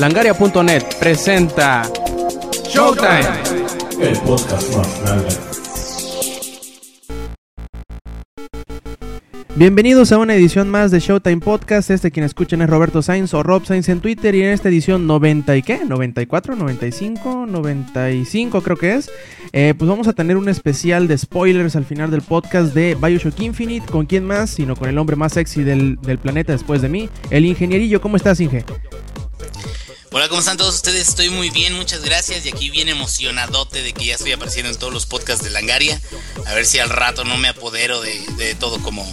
[0.00, 1.82] Langaria.net presenta
[2.66, 3.20] Showtime,
[4.00, 5.28] el podcast más grande.
[9.56, 11.90] Bienvenidos a una edición más de Showtime Podcast.
[11.90, 14.34] Este quien escuchan es Roberto Sainz o Rob Sainz en Twitter.
[14.34, 15.84] Y en esta edición 90 y qué?
[15.84, 19.10] 94, 95, 95 creo que es.
[19.52, 23.38] Eh, pues vamos a tener un especial de spoilers al final del podcast de Bioshock
[23.40, 23.84] Infinite.
[23.84, 24.48] ¿Con quién más?
[24.48, 27.10] Sino con el hombre más sexy del, del planeta después de mí.
[27.28, 28.00] El ingenierillo.
[28.00, 28.64] ¿Cómo estás, Inge?
[30.12, 31.08] Hola, ¿cómo están todos ustedes?
[31.08, 32.44] Estoy muy bien, muchas gracias.
[32.44, 36.00] Y aquí bien emocionadote de que ya estoy apareciendo en todos los podcasts de Langaria.
[36.46, 39.06] A ver si al rato no me apodero de, de todo como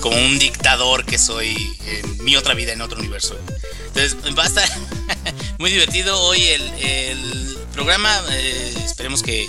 [0.00, 1.54] como un dictador que soy
[1.86, 3.38] en mi otra vida, en otro universo.
[3.86, 4.68] Entonces va a estar
[5.58, 8.20] muy divertido hoy el, programa.
[8.32, 9.48] Eh, esperemos que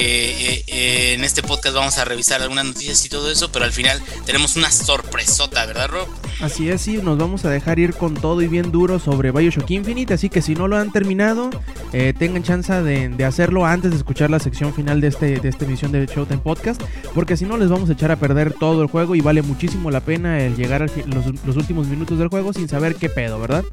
[0.00, 3.66] que eh, eh, en este podcast vamos a revisar algunas noticias y todo eso, pero
[3.66, 6.08] al final tenemos una sorpresota, ¿verdad, Rob?
[6.40, 9.70] Así es, sí, nos vamos a dejar ir con todo y bien duro sobre Bioshock
[9.70, 11.50] Infinite, así que si no lo han terminado,
[11.92, 15.66] eh, tengan chance de, hacerlo antes de escuchar la sección final de, este, de esta
[15.66, 16.80] emisión de Showtime Podcast,
[17.14, 19.90] porque si no les vamos a echar a perder todo el juego y vale muchísimo
[19.90, 23.38] la pena el llegar a los, los últimos minutos del juego sin saber qué pedo,
[23.38, 23.64] ¿verdad?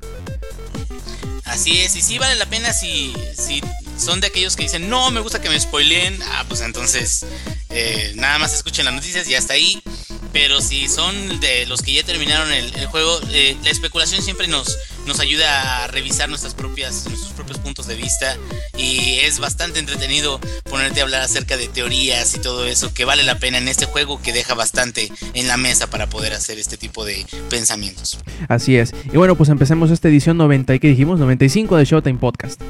[1.46, 3.62] Así es, y sí vale la pena si, si
[3.98, 7.26] son de aquellos que dicen, no, me gusta que me spoileen, ah, pues entonces
[7.70, 9.82] eh, nada más escuchen las noticias y hasta ahí.
[10.34, 14.78] Pero si son de los que ya terminaron el, juego, eh, la especulación siempre nos,
[15.08, 18.38] nos ayuda a revisar nuestras propias, nuestros propios puntos de vista
[18.78, 23.24] y es bastante entretenido ponerte a hablar acerca de teorías y todo eso que vale
[23.24, 26.78] la pena en este juego que deja bastante en la mesa para poder hacer este
[26.78, 28.20] tipo de pensamientos.
[28.48, 28.94] Así es.
[29.12, 32.62] Y bueno, pues empecemos esta edición 90 y que dijimos 95 de Showtime Podcast.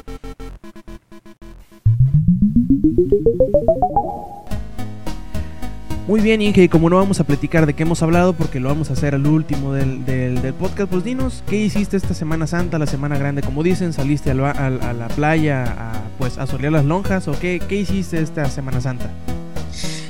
[6.08, 8.70] Muy bien, Inge, y como no vamos a platicar de qué hemos hablado, porque lo
[8.70, 12.86] vamos a hacer al último del, podcast, pues dinos, ¿qué hiciste esta Semana Santa, la
[12.86, 13.42] Semana Grande?
[13.42, 17.74] Como dicen, ¿saliste a, la playa a, pues, a solear las lonjas o qué, qué
[17.74, 19.10] hiciste esta Semana Santa?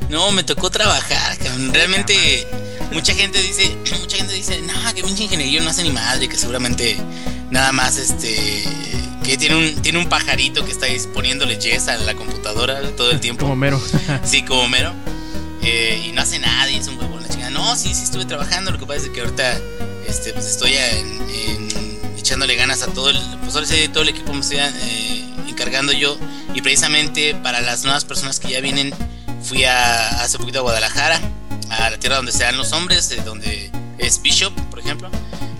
[0.08, 1.36] No, me tocó trabajar,
[1.72, 2.14] realmente
[2.92, 6.36] mucha gente dice, mucha gente dice, no, que pinche ingeniería no hace ni madre, que
[6.36, 6.96] seguramente
[7.50, 8.62] nada más este
[9.24, 13.18] que tiene un, tiene un pajarito que está poniéndole yes a la computadora todo el
[13.20, 13.42] tiempo.
[13.42, 13.82] Como mero.
[14.22, 14.94] sí, como mero.
[15.62, 17.50] Eh, y no hace nada y es un huevón la chingada.
[17.50, 18.70] No, sí, sí estuve trabajando.
[18.70, 19.58] Lo que pasa es que ahorita
[20.06, 20.74] este, pues estoy
[22.16, 23.54] echándole ganas a todo el, pues
[23.92, 26.18] todo el equipo me estoy eh, encargando yo.
[26.54, 28.92] Y precisamente para las nuevas personas que ya vienen,
[29.42, 31.20] fui a, hace poquito a Guadalajara,
[31.70, 35.10] a la tierra donde se dan los hombres, donde es Bishop, por ejemplo.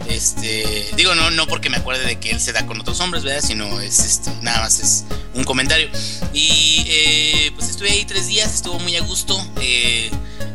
[0.08, 3.24] Este, digo, no, no porque me acuerde de que él se da con otros hombres,
[3.24, 3.42] ¿verdad?
[3.46, 5.04] Sino es este, nada más es
[5.34, 5.88] un comentario.
[6.32, 9.38] Y eh, pues estuve ahí tres días, estuvo muy a gusto.
[9.60, 10.10] Eh,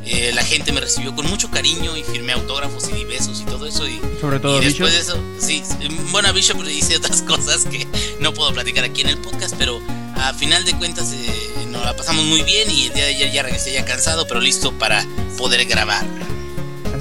[0.05, 3.67] eh, la gente me recibió con mucho cariño y firmé autógrafos y besos y todo
[3.67, 3.87] eso.
[3.87, 5.63] Y, Sobre todo y después de eso, sí,
[6.11, 7.87] bueno, a Bishop le hice otras cosas que
[8.19, 9.79] no puedo platicar aquí en el podcast, pero
[10.15, 11.13] a final de cuentas
[11.69, 14.41] nos la pasamos muy bien y el día de ayer ya regresé ya cansado, pero
[14.41, 15.05] listo para
[15.37, 16.05] poder grabar.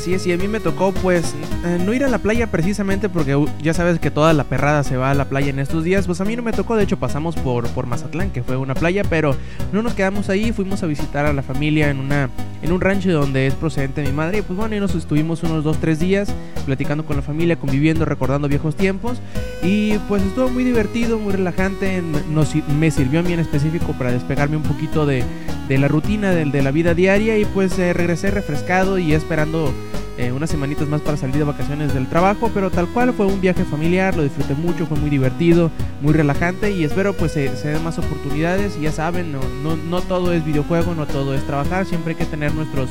[0.02, 1.32] Así es, y a mí me tocó pues
[1.64, 4.96] eh, no ir a la playa precisamente porque ya sabes que toda la perrada se
[4.96, 6.96] va a la playa en estos días, pues a mí no me tocó, de hecho
[6.96, 9.36] pasamos por, por Mazatlán, que fue una playa, pero
[9.72, 12.30] no nos quedamos ahí, fuimos a visitar a la familia en, una,
[12.62, 15.64] en un rancho donde es procedente mi madre, y pues bueno, y nos estuvimos unos
[15.64, 16.34] 2-3 días
[16.66, 19.20] platicando con la familia, conviviendo, recordando viejos tiempos,
[19.62, 24.10] y pues estuvo muy divertido, muy relajante, nos, me sirvió a mí en específico para
[24.10, 25.22] despegarme un poquito de,
[25.68, 27.38] de la rutina de, de la vida diaria.
[27.38, 29.72] Y pues eh, regresé refrescado y esperando
[30.18, 33.40] eh, unas semanitas más para salir de vacaciones del trabajo, pero tal cual fue un
[33.40, 35.70] viaje familiar, lo disfruté mucho, fue muy divertido,
[36.02, 39.40] muy relajante y espero pues se, den más oportunidades ya saben, no,
[39.76, 42.90] no, todo es videojuego, no todo es trabajar, siempre hay que tener nuestros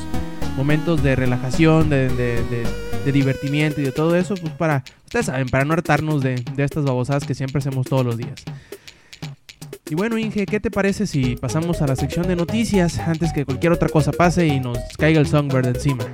[0.56, 5.64] momentos de relajación, de, de, divertimiento y de todo eso, pues para, ustedes saben, para
[5.64, 8.44] no hartarnos de, de estas babosadas que siempre hacemos todos los días.
[9.90, 13.44] Y bueno, Inge, ¿qué te parece si pasamos a la sección de noticias antes que
[13.44, 16.06] cualquier otra cosa pase y nos caiga el Songbird encima?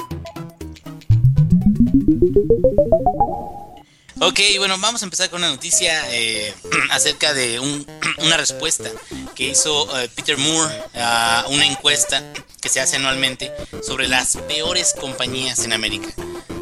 [4.20, 6.52] Ok, bueno, vamos a empezar con una noticia eh,
[6.90, 7.60] acerca de
[8.18, 8.90] una respuesta
[9.36, 14.94] que hizo eh, Peter Moore a una encuesta que se hace anualmente sobre las peores
[15.00, 16.08] compañías en América,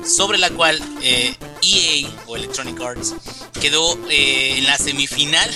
[0.04, 3.14] sobre la cual EA eh, e o Electronic Arts
[3.58, 5.50] quedó en la semifinal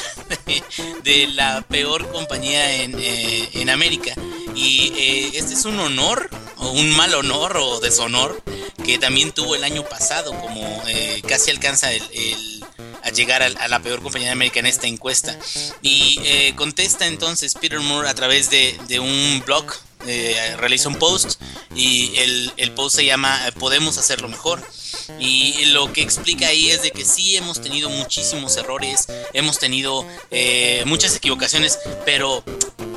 [1.04, 4.14] de, la peor compañía en, en América.
[4.54, 8.42] Y este es un honor, o un mal honor, o deshonor
[8.84, 12.64] que también tuvo el año pasado, como eh, casi alcanza el,
[13.02, 15.38] a llegar a, la peor compañía de América en esta encuesta.
[15.82, 19.64] Y eh, contesta entonces Peter Moore a través de, un blog
[20.06, 21.40] eh, realiza un post
[21.74, 24.62] y el, el post se llama Podemos hacerlo mejor.
[25.18, 30.06] Y lo que explica ahí es de que sí hemos tenido muchísimos errores, hemos tenido
[30.30, 32.44] eh, muchas equivocaciones, pero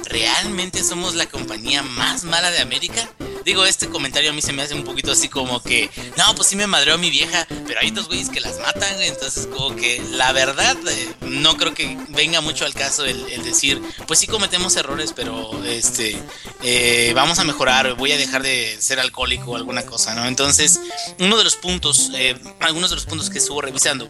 [0.06, 3.09] ¿realmente somos la compañía más mala de América?
[3.45, 6.48] Digo, este comentario a mí se me hace un poquito así como que, no, pues
[6.48, 10.01] sí me madreó mi vieja, pero hay dos güeyes que las matan, entonces como que
[10.12, 14.75] la verdad eh, no creo que venga mucho al caso el, decir, pues sí cometemos
[14.78, 16.18] errores, pero este,
[16.62, 20.25] eh, vamos a mejorar, voy a dejar de ser alcohólico o alguna cosa, ¿no?
[20.25, 20.80] Entonces,
[21.19, 24.10] uno de los puntos, eh, algunos de los puntos que estuvo revisando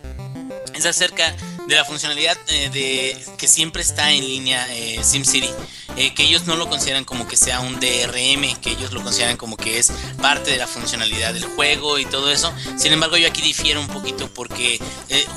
[0.75, 1.35] es acerca
[1.68, 5.50] de la funcionalidad eh, de que siempre está en línea eh, SimCity,
[5.95, 9.38] eh, que ellos no lo consideran como que sea un DRM, que ellos lo consideran
[9.38, 12.54] como que es parte de la funcionalidad del juego y todo eso.
[12.77, 14.80] Sin embargo, yo aquí difiero un poquito porque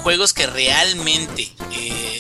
[0.03, 1.53] juegos que realmente,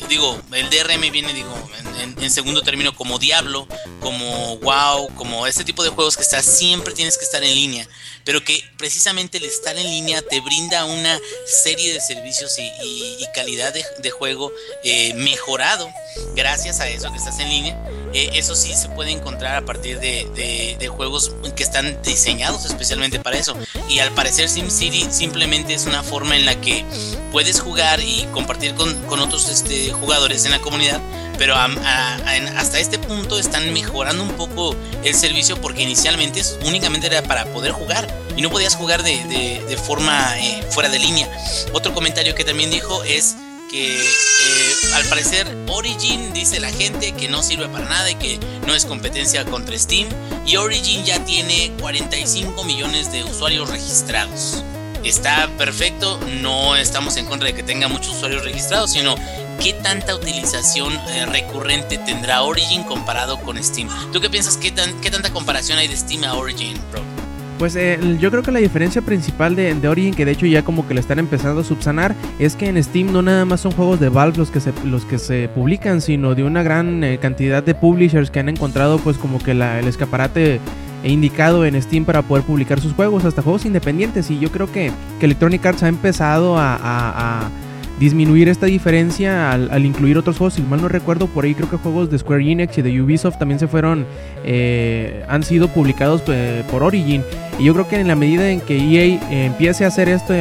[0.08, 1.54] digo, el DRM viene, digo,
[2.00, 3.66] en, segundo término como Diablo,
[4.00, 7.88] como WoW, como este tipo de juegos que está, siempre tienes que estar en línea,
[8.26, 13.72] pero que precisamente el estar en línea te brinda una serie de servicios y, calidad
[13.72, 14.50] de, juego
[14.82, 15.90] eh, mejorado
[16.34, 17.78] gracias a eso que estás en línea.
[18.14, 23.20] Eh, eso sí se puede encontrar a partir de, de, juegos que están diseñados especialmente
[23.20, 23.56] para eso.
[23.90, 26.84] Y al parecer SimCity simplemente es una forma en la que
[27.30, 31.00] puedes jugar y compartir con, con otros este, jugadores en la comunidad
[31.38, 34.74] pero hasta este punto están mejorando un poco
[35.04, 40.38] el servicio porque inicialmente únicamente era para poder jugar y no podías jugar de, forma
[40.38, 41.28] eh, fuera de línea.
[41.72, 43.36] Otro comentario que también dijo es
[43.70, 48.38] que eh, al parecer Origin dice la gente que no sirve para nada y que
[48.66, 50.08] no es competencia contra Steam
[50.46, 54.62] y Origin ya tiene 45 millones de usuarios registrados.
[55.04, 59.14] Está perfecto, no estamos en contra de que tenga muchos usuarios registrados, sino
[59.62, 63.88] ¿qué tanta utilización eh, recurrente tendrá Origin comparado con Steam?
[64.12, 64.56] ¿Tú qué piensas?
[64.56, 67.25] ¿Qué, qué tanta comparación hay de Steam a Origin, bro?
[67.58, 70.86] Pues eh, yo creo que la diferencia principal de, Origin, que de hecho ya como
[70.86, 73.98] que le están empezando a subsanar, es que en Steam no nada más son juegos
[73.98, 77.62] de Valve los que se, los que se publican, sino de una gran eh, cantidad
[77.62, 80.60] de publishers que han encontrado pues como que la, el escaparate
[81.02, 84.30] indicado en Steam para poder publicar sus juegos, hasta juegos independientes.
[84.30, 87.50] Y yo creo que, Electronic Arts ha empezado a
[87.98, 90.54] disminuir esta diferencia al, incluir otros juegos.
[90.54, 93.38] Si mal no recuerdo, por ahí creo que juegos de Square Enix y de Ubisoft
[93.38, 94.06] también se fueron,
[94.44, 97.22] eh, han sido publicados eh, por Origin.
[97.58, 100.34] Y yo creo que en la medida en que EA eh, empiece a hacer esto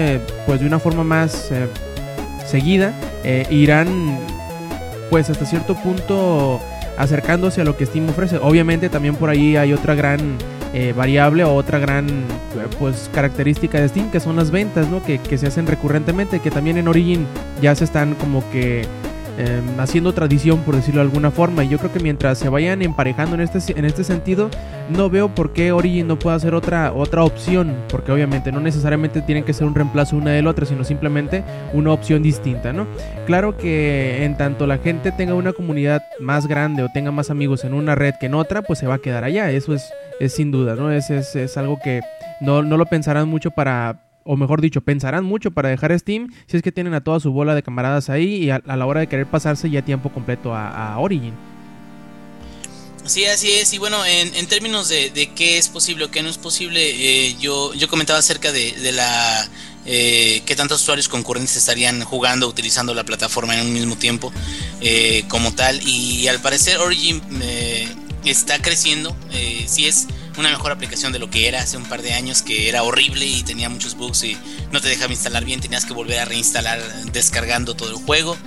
[0.45, 1.51] pues de una forma más
[2.45, 2.93] seguida,
[3.49, 4.17] irán
[5.09, 6.59] pues hasta cierto punto
[6.97, 8.37] acercándose a lo que Steam ofrece.
[8.37, 10.37] Obviamente también por ahí hay otra gran
[10.77, 12.05] eh, variable o otra gran
[12.77, 15.01] pues característica de Steam que son las ventas, ¿no?
[15.01, 17.25] Que, se hacen recurrentemente, que también en Origin
[17.61, 18.85] ya se están como que
[19.37, 21.63] em, haciendo tradición, por decirlo de alguna forma.
[21.63, 24.49] Y yo creo que mientras se vayan emparejando en este, en este sentido,
[24.89, 27.75] no veo por qué Origin no pueda ser otra, otra opción.
[27.89, 31.43] Porque obviamente no necesariamente tienen que ser un reemplazo una de la otra, sino simplemente
[31.73, 32.87] una opción distinta, ¿no?
[33.25, 37.63] Claro que en tanto la gente tenga una comunidad más grande o tenga más amigos
[37.63, 39.51] en una red que en otra, pues se va a quedar allá.
[39.51, 40.91] Eso es es sin duda, ¿no?
[40.91, 42.01] Es, es, es algo que
[42.41, 46.57] no, no, lo pensarán mucho para, o mejor dicho, pensarán mucho para dejar Steam si
[46.57, 49.07] es que tienen a toda su bola de camaradas ahí y a, la hora de
[49.07, 51.33] querer pasarse ya tiempo completo a, Origin.
[53.05, 53.71] Sí, así es.
[53.73, 56.81] Y bueno, en, en términos de, de, qué es posible o qué no es posible,
[56.81, 59.47] eh, yo, yo comentaba acerca de, de la
[59.85, 64.33] eh, qué tantos usuarios concurrentes estarían jugando, utilizando la plataforma en un mismo tiempo
[64.81, 65.87] eh, como tal.
[65.87, 67.87] Y al parecer Origin eh,
[68.25, 69.15] está creciendo.
[69.31, 72.41] Eh, sí es una mejor aplicación de lo que era hace un par de años,
[72.41, 74.37] que era horrible y tenía muchos bugs y
[74.71, 78.37] no te dejaba instalar bien, tenías que volver a reinstalar descargando todo el juego.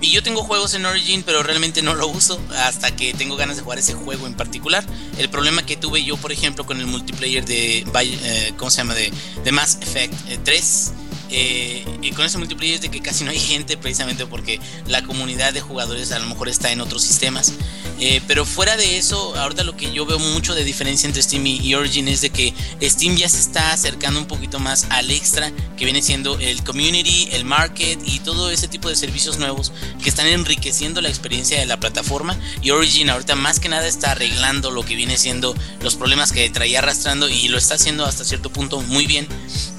[0.00, 3.56] Y yo tengo juegos en Origin, pero realmente no lo uso hasta que tengo ganas
[3.56, 4.84] de jugar ese juego en particular.
[5.18, 8.94] El problema que tuve yo, por ejemplo, con el multiplayer de, eh, ¿cómo se llama?
[8.94, 9.12] De,
[9.44, 10.92] de Mass Effect 3
[11.32, 15.02] eh, y con ese multiplayer es de que casi no hay gente precisamente porque la
[15.02, 17.54] comunidad de jugadores a lo mejor está en otros sistemas.
[18.00, 21.46] Eh, pero fuera de eso, ahorita lo que yo veo mucho de diferencia entre Steam
[21.46, 25.52] y Origin es de que Steam ya se está acercando un poquito más al extra
[25.76, 29.72] que viene siendo el community, el market y todo ese tipo de servicios nuevos
[30.02, 32.36] que están enriqueciendo la experiencia de la plataforma.
[32.60, 36.50] Y Origin ahorita más que nada está arreglando lo que viene siendo los problemas que
[36.50, 39.28] traía arrastrando y lo está haciendo hasta cierto punto muy bien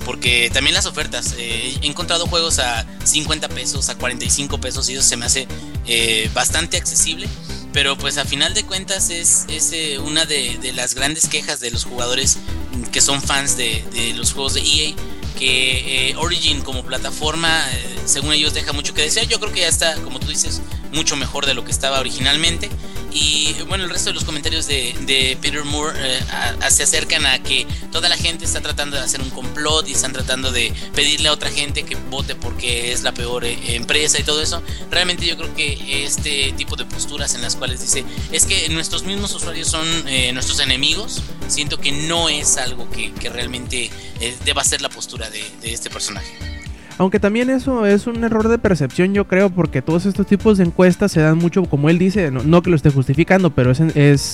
[0.05, 4.93] porque también las ofertas, eh, he encontrado juegos a 50 pesos, a 45 pesos y
[4.93, 5.47] eso se me hace
[5.85, 7.27] eh, bastante accesible.
[7.73, 11.83] Pero pues a final de cuentas es, eh, una de, las grandes quejas de los
[11.83, 12.38] jugadores
[12.91, 14.95] que son fans de, los juegos de EA.
[15.38, 17.67] Que Origin como plataforma,
[18.05, 19.27] según ellos, deja mucho que desear.
[19.27, 20.62] Yo creo que ya está, como tú dices,
[20.93, 22.69] mucho mejor de lo que estaba originalmente.
[23.12, 26.19] Y bueno, el resto de los comentarios de, Peter Moore eh,
[26.69, 30.13] se acercan a que toda la gente está tratando de hacer un complot y están
[30.13, 34.23] tratando de pedirle a otra gente que vote porque es la peor eh, empresa y
[34.23, 34.63] todo eso.
[34.89, 39.03] Realmente yo creo que este tipo de posturas en las cuales dice es que nuestros
[39.03, 43.89] mismos usuarios son eh, nuestros enemigos, siento que no es algo que, realmente
[44.45, 46.62] deba ser la postura de este personaje.
[46.97, 50.65] Aunque también eso es un error de percepción, yo creo, porque todos estos tipos de
[50.65, 53.79] encuestas se dan mucho, como él dice, no, que lo esté justificando, pero es,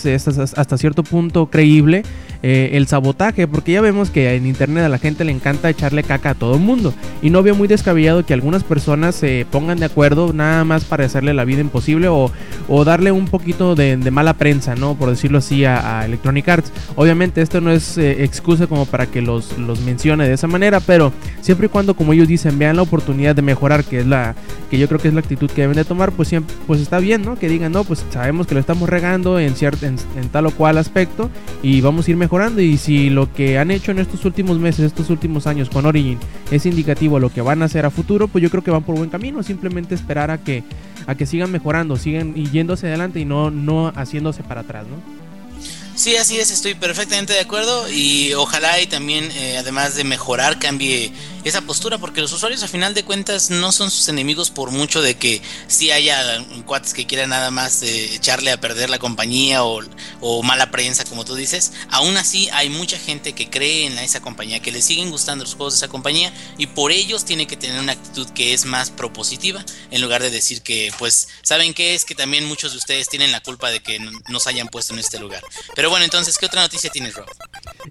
[0.06, 2.04] es, hasta cierto punto creíble
[2.44, 6.04] eh, el sabotaje, porque ya vemos que en internet a la gente le encanta echarle
[6.04, 6.94] caca a todo el mundo.
[7.22, 11.06] Y no veo muy descabellado que algunas personas se pongan de acuerdo nada más para
[11.06, 12.32] hacerle la vida imposible o,
[12.84, 14.96] darle un poquito de, mala prensa, ¿no?
[14.96, 16.72] Por decirlo así, a, Electronic Arts.
[16.96, 20.80] Obviamente esto no es eh, excusa como para que los, los mencione de esa manera,
[20.80, 21.12] pero
[21.42, 24.36] siempre y cuando, como ellos dicen, vean la oportunidad de mejorar, que es la
[24.70, 27.00] que yo creo que es la actitud que deben de tomar, pues siempre, pues está
[27.00, 27.38] bien, ¿no?
[27.38, 29.98] Que digan, no, pues sabemos que lo estamos regando en, cierto, en,
[30.32, 31.30] tal o cual aspecto
[31.62, 32.62] y vamos a ir mejorando.
[32.62, 36.20] Y si lo que han hecho en estos últimos meses, estos últimos años con Origin
[36.52, 38.84] es indicativo a lo que van a hacer a futuro, pues yo creo que van
[38.84, 39.44] por buen camino.
[39.44, 40.64] Simplemente esperar a que,
[41.08, 45.20] a que sigan mejorando, sigan yéndose adelante y no, no haciéndose para atrás, ¿no?
[46.00, 50.58] Sí, así es, estoy perfectamente de acuerdo y ojalá y también, eh, además de mejorar,
[50.58, 51.12] cambie
[51.44, 55.02] esa postura, porque los usuarios a final de cuentas no son sus enemigos por mucho
[55.02, 59.64] de que si haya cuates que quieran nada más eh, echarle a perder la compañía
[59.64, 61.74] o, mala prensa, como tú dices.
[61.90, 65.56] Aún así hay mucha gente que cree en esa compañía, que le siguen gustando los
[65.56, 68.90] juegos de esa compañía y por ellos tiene que tener una actitud que es más
[68.90, 72.06] propositiva, en lugar de decir que, pues, ¿saben qué es?
[72.06, 75.20] Que también muchos de ustedes tienen la culpa de que nos hayan puesto en este
[75.20, 75.44] lugar.
[75.76, 77.28] Pero bueno, entonces, ¿qué otra noticia tienes, Rob?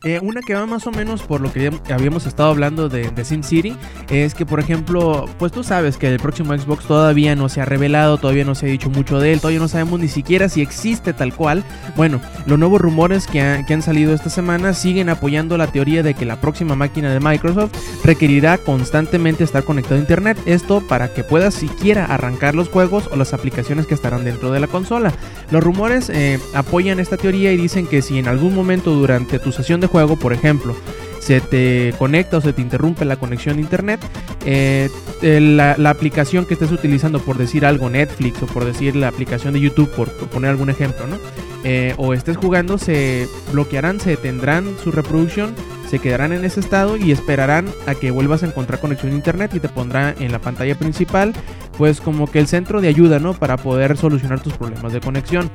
[0.04, 3.24] Eh, una que va más o menos por lo que habíamos estado hablando de, de
[3.44, 3.76] City
[4.10, 7.64] es que, por ejemplo, pues tú sabes que el próximo Xbox todavía no se ha
[7.64, 10.62] revelado, todavía no se ha dicho mucho de él, todavía no sabemos ni siquiera si
[10.62, 11.64] existe tal cual.
[11.96, 16.24] Bueno, los nuevos rumores que, han salido esta semana siguen apoyando la teoría de que
[16.24, 17.72] la próxima máquina de Microsoft
[18.04, 20.38] requerirá constantemente estar conectado a Internet.
[20.46, 24.60] Esto para que puedas siquiera arrancar los juegos o las aplicaciones que estarán dentro de
[24.60, 25.12] la consola.
[25.50, 29.52] Los rumores eh, apoyan esta teoría y dicen que si en algún momento durante tu
[29.52, 30.74] sesión de juego, por ejemplo,
[31.18, 34.00] se te conecta o se te interrumpe la conexión internet,
[34.44, 34.88] eh,
[35.22, 39.60] la, aplicación que estés utilizando, por decir algo, Netflix o por decir la aplicación de
[39.60, 41.18] YouTube, por, poner algún ejemplo, ¿no?
[41.64, 45.54] Eh, o estés jugando, se bloquearán, se detendrán su reproducción,
[45.88, 49.52] se quedarán en ese estado y esperarán a que vuelvas a encontrar conexión a internet
[49.54, 51.32] y te pondrá en la pantalla principal,
[51.76, 53.34] pues como que el centro de ayuda, ¿no?
[53.34, 55.50] Para poder solucionar tus problemas de conexión.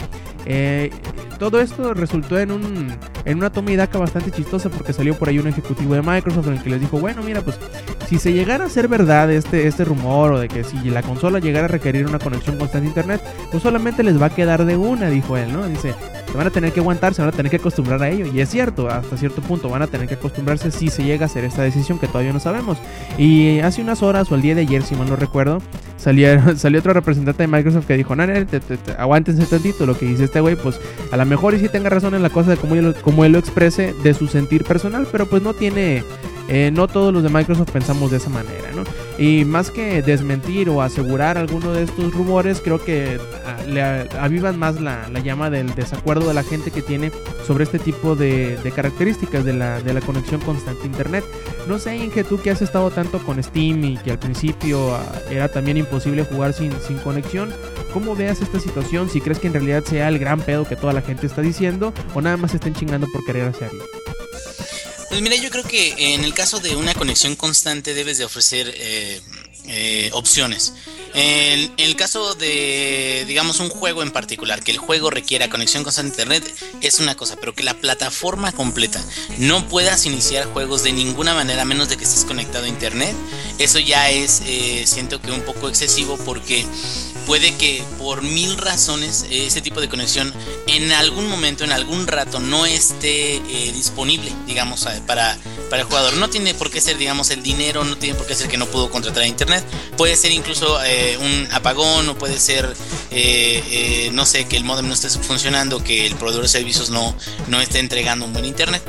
[0.45, 0.91] Eh,
[1.39, 2.93] todo esto resultó en, un,
[3.25, 6.47] en una toma y daca bastante chistosa porque salió por ahí un ejecutivo de Microsoft
[6.47, 7.57] en el que les dijo, bueno, mira, pues
[8.07, 11.39] si se llegara a ser verdad este, este rumor o de que si la consola
[11.39, 13.21] llegara a requerir una conexión constante a internet,
[13.51, 15.67] pues solamente les va a quedar de una, dijo él, ¿no?
[15.67, 15.93] Dice,
[16.33, 18.25] se van a tener que aguantar, se van a tener que acostumbrar a ello.
[18.25, 21.27] Y es cierto, hasta cierto punto van a tener que acostumbrarse si se llega a
[21.27, 22.79] hacer esta decisión que todavía no sabemos.
[23.19, 25.59] Y hace unas horas o el día de ayer, si mal no recuerdo,
[25.97, 28.23] salió, salió otro representante de Microsoft que dijo, no,
[28.97, 32.15] aguántense tantito, lo que dice este güey, pues a lo mejor y sí tenga razón
[32.15, 35.27] en la cosa de cómo él, cómo él lo exprese de su sentir personal, pero
[35.27, 36.03] pues no tiene
[36.47, 38.83] eh, no todos los de Microsoft pensamos de esa manera, ¿no?
[39.17, 44.57] Y más que desmentir o asegurar alguno de estos rumores, creo que ah, le avivan
[44.57, 47.11] más la, llama del desacuerdo de la gente que tiene
[47.45, 51.23] sobre este tipo de, características de la, de la, conexión constante a Internet.
[51.67, 55.03] No sé, Inge, tú que has estado tanto con Steam y que al principio ah,
[55.29, 57.53] era también imposible jugar sin, sin conexión,
[57.93, 59.09] ¿cómo veas esta situación?
[59.09, 61.93] Si crees que en realidad sea el gran pedo que toda la gente está diciendo
[62.13, 63.85] o nada más estén chingando por querer hacerlo.
[65.09, 68.73] Pues mira, yo creo que en el caso de una conexión constante debes de ofrecer
[68.75, 69.21] eh,
[69.67, 70.73] eh, opciones.
[71.13, 76.09] En, el caso de, digamos, un juego en particular, que el juego requiera conexión constante
[76.09, 78.99] a internet, es una cosa, pero que la plataforma completa
[79.37, 83.15] no puedas iniciar juegos de ninguna manera a menos de que estés conectado a internet,
[83.59, 86.65] eso ya es, eh, siento que un poco excesivo porque
[87.25, 90.33] puede que por mil razones ese tipo de conexión
[90.67, 95.37] en algún momento, en algún rato, no esté eh, disponible, digamos, para,
[95.69, 96.15] para el jugador.
[96.17, 98.65] No tiene por qué ser, digamos, el dinero, no tiene por qué ser que no
[98.67, 99.63] pudo contratar a internet.
[99.97, 102.75] Puede ser incluso eh, un apagón o puede ser,
[103.11, 107.15] eh, no sé, que el modem no esté funcionando, que el proveedor de servicios no,
[107.47, 108.83] no esté entregando un buen internet.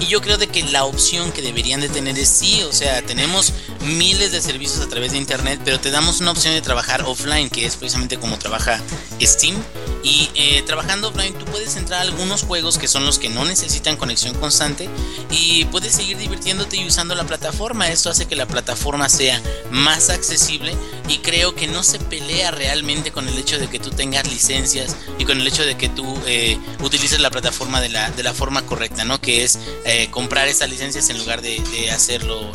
[0.00, 3.02] Y yo creo de que la opción que deberían de tener es sí, o sea,
[3.02, 7.02] tenemos miles de servicios a través de internet, pero te damos una opción de trabajar
[7.02, 8.80] offline, que es precisamente como trabaja
[9.20, 9.56] Steam
[10.04, 13.44] Y eh, trabajando offline tú puedes entrar a algunos juegos que son los que no
[13.44, 14.88] necesitan conexión constante
[15.30, 17.88] y puedes seguir divirtiéndote y usando la plataforma.
[17.88, 20.74] Esto hace que la plataforma sea más accesible
[21.08, 24.96] y creo que no se pelea realmente con el hecho de que tú tengas licencias
[25.18, 28.34] y con el hecho de que tú eh, utilices la plataforma de la, de la
[28.34, 29.20] forma correcta, ¿no?
[29.20, 31.60] Que es eh, comprar esas licencias en lugar de,
[31.90, 32.52] hacerlo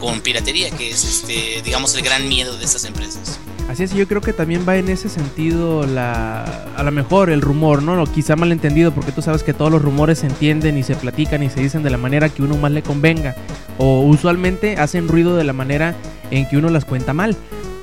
[0.00, 3.38] con piratería, que es, este, digamos, el gran miedo de estas empresas.
[3.70, 6.42] Así es, yo creo que también va en ese sentido la,
[6.76, 8.04] a lo mejor el rumor, ¿no?
[8.04, 11.50] Quizá malentendido porque tú sabes que todos los rumores se entienden y se platican y
[11.50, 13.36] se dicen de la manera que uno más le convenga.
[13.78, 15.94] O usualmente hacen ruido de la manera
[16.32, 17.36] en que uno las cuenta mal.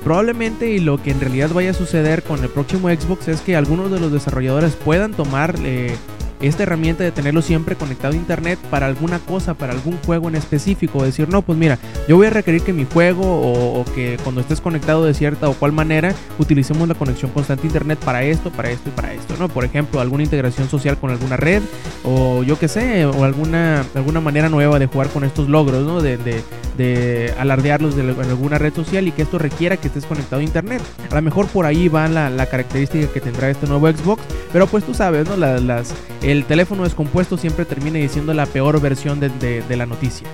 [0.04, 3.56] Probablemente y lo que en realidad vaya a suceder con el próximo Xbox es que
[3.56, 5.96] algunos de los desarrolladores puedan tomar eh,
[6.40, 10.36] esta herramienta de tenerlo siempre conectado a internet para alguna cosa, para algún juego en
[10.36, 11.02] específico.
[11.02, 11.78] Decir, no, pues mira,
[12.08, 15.54] yo voy a requerir que mi juego o, que cuando estés conectado de cierta o
[15.54, 19.34] cual manera utilicemos la conexión constante a internet para esto, para esto y para esto,
[19.38, 19.48] ¿no?
[19.48, 21.62] Por ejemplo, alguna integración social con alguna red
[22.04, 26.00] o yo qué sé, o alguna, alguna manera nueva de jugar con estos logros, ¿no?
[26.00, 26.42] De, de,
[26.76, 30.80] de alardearlos de alguna red social y que esto requiera que estés conectado a internet.
[31.10, 34.66] A lo mejor por ahí va la, la característica que tendrá este nuevo Xbox, pero
[34.66, 35.36] pues tú sabes, ¿no?
[35.36, 35.94] las
[36.28, 40.28] el teléfono descompuesto siempre termina diciendo la peor versión de, la noticia.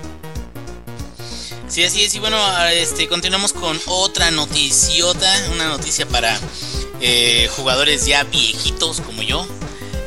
[1.67, 2.13] Sí, así es.
[2.15, 2.37] Y bueno,
[2.73, 5.31] este, continuamos con otra noticiota.
[5.53, 6.37] Una noticia para
[7.01, 9.47] eh, jugadores ya viejitos como yo.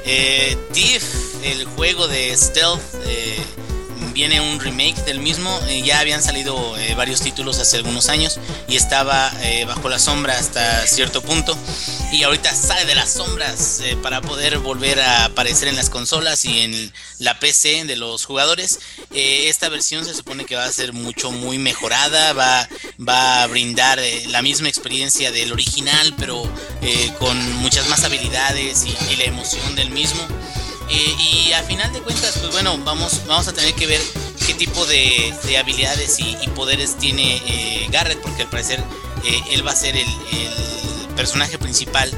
[0.05, 0.57] Eh,
[1.45, 3.38] el juego de stealth, eh,
[4.19, 5.61] viene un remake del mismo.
[5.69, 10.01] Eh, ya habían salido eh, varios títulos hace algunos años y estaba eh, bajo la
[10.01, 11.57] sombra hasta cierto punto.
[12.11, 16.63] Y ahorita sale de las sombras para poder volver a aparecer en las consolas y
[16.63, 18.81] en la PC de los jugadores.
[19.13, 22.33] esta versión se supone que va a ser mucho, muy mejorada.
[22.33, 26.43] Va, va a brindar la misma experiencia del original, pero
[27.21, 30.27] con muchas más habilidades y la emoción del mismo.
[30.91, 34.01] Eh, y a final de cuentas, pues bueno, vamos, vamos a tener que ver
[34.47, 38.83] qué tipo de, habilidades y, poderes tiene eh, Garrett, porque al parecer
[39.25, 40.09] eh, él va a ser el,
[41.15, 42.09] personaje principal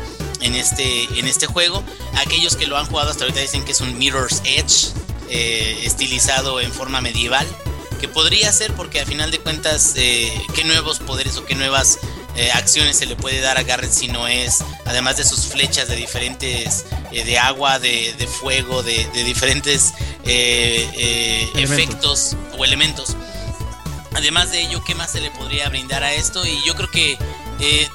[0.43, 1.83] en este, en este juego.
[2.17, 4.93] Aquellos que lo han jugado hasta ahorita dicen que es un Mirror's Edge,
[5.83, 7.47] estilizado en forma medieval,
[7.99, 11.99] que podría ser porque a final de cuentas, qué nuevos poderes o qué nuevas
[12.37, 15.88] eh, acciones se le puede dar a Garrett si no es, además de sus flechas
[15.88, 19.93] de diferentes, eh, de agua, de, fuego, de, diferentes
[20.25, 23.16] eh, efectos o elementos.
[24.14, 26.45] Además de ello, ¿qué más se le podría brindar a esto?
[26.45, 27.19] Y yo creo que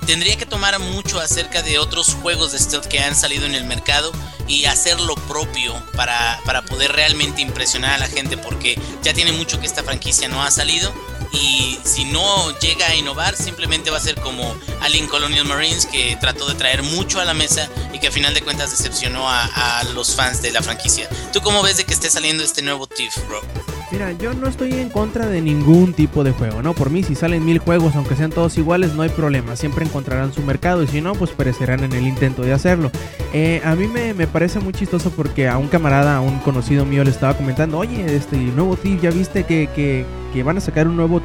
[0.06, 3.64] tendría que tomar mucho acerca de otros juegos de stealth que han salido en el
[3.64, 4.12] mercado
[4.48, 9.32] y hacer lo propio para, para poder realmente impresionar a la gente porque ya tiene
[9.32, 10.94] mucho que esta franquicia no ha salido
[11.32, 16.18] y si no llega a innovar simplemente va a ser como Alien Colonial Marines que
[16.20, 19.84] trató de traer mucho a la mesa y que a final de cuentas decepcionó a,
[19.94, 21.08] los fans de la franquicia.
[21.32, 23.75] ¿Tú cómo ves de que esté saliendo este nuevo TIFF, bro?
[23.96, 26.74] Mira, yo no estoy en contra de ningún tipo de juego, ¿no?
[26.74, 29.56] Por mí, si salen mil juegos, aunque sean todos iguales, no hay problema.
[29.56, 32.92] Siempre encontrarán su mercado y si no, pues perecerán en el intento de hacerlo.
[33.32, 37.06] Eh, a mí me, parece muy chistoso porque a un camarada, a un conocido mío,
[37.06, 40.90] le estaba comentando, oye, este nuevo TIFF, ¿ya viste que, que, que van a sacar
[40.90, 41.22] un nuevo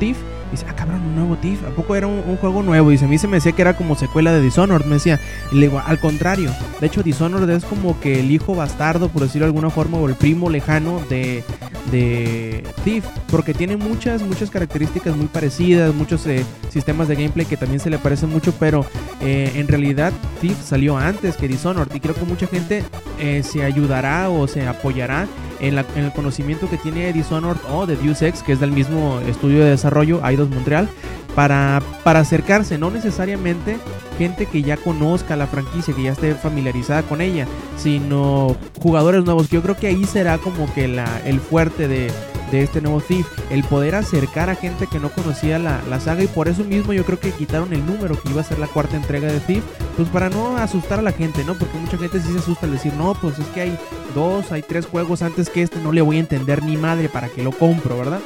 [0.51, 0.61] TIFF?
[0.61, 1.65] dice, ah, cabrón, un nuevo TIFF.
[1.65, 2.91] ¿A poco era un, juego nuevo?
[2.91, 4.85] Dice, a mí se me decía que era como secuela de Dishonored.
[4.87, 5.21] Me decía,
[5.53, 6.51] y le digo, al contrario.
[6.81, 10.09] De hecho, Dishonored es como que el hijo bastardo, por decirlo de alguna forma, o
[10.09, 11.45] el primo lejano de,
[11.91, 13.05] de Thief.
[13.31, 17.91] Porque tiene muchas, muchas características muy parecidas, muchos eh, sistemas de gameplay que también se
[17.91, 18.53] le parecen mucho.
[18.59, 18.85] Pero
[19.21, 21.95] eh, en realidad, Thief salió antes que Dishonored.
[21.95, 22.85] Y creo que mucha gente
[23.19, 25.27] eh, se ayudará o se apoyará
[25.61, 29.65] en, el conocimiento que tiene Dishonored o de Deus Ex, que es del mismo estudio
[29.65, 30.89] de desarrollo, Eidos Montreal,
[31.35, 33.79] para, para acercarse, no necesariamente
[34.19, 37.47] gente que ya conozca la franquicia, que ya esté familiarizada con ella,
[37.77, 42.11] sino jugadores nuevos, que yo creo que ahí será como que la, el fuerte de,
[42.51, 46.29] de este nuevo Thief, el poder acercar a gente que no conocía la, saga y
[46.29, 48.97] por eso mismo yo creo que quitaron el número que iba a ser la cuarta
[48.97, 49.63] entrega de Thief,
[49.97, 51.57] pues para no asustar a la gente, ¿no?
[51.59, 53.79] Porque mucha gente sí se asusta al decir, no, pues es que hay
[54.15, 57.29] dos, hay tres juegos antes que este, no le voy a entender ni madre para
[57.29, 58.21] que lo compro, ¿verdad?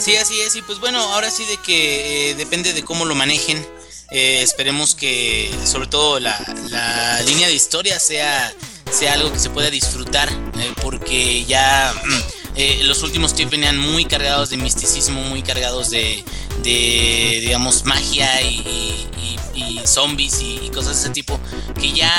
[0.00, 3.14] Sí, así es, y pues bueno, ahora sí de que eh, depende de cómo lo
[3.14, 3.58] manejen.
[4.10, 6.36] Eh, esperemos que sobre todo la,
[6.70, 8.52] la, línea de historia sea,
[8.90, 13.78] sea algo que se pueda disfrutar, eh, porque ya mm, eh, los últimos tiempos venían
[13.78, 16.22] muy cargados de misticismo, muy cargados de,
[16.62, 19.06] digamos, magia y,
[19.84, 21.38] zombies y, cosas de ese tipo,
[21.80, 22.12] que ya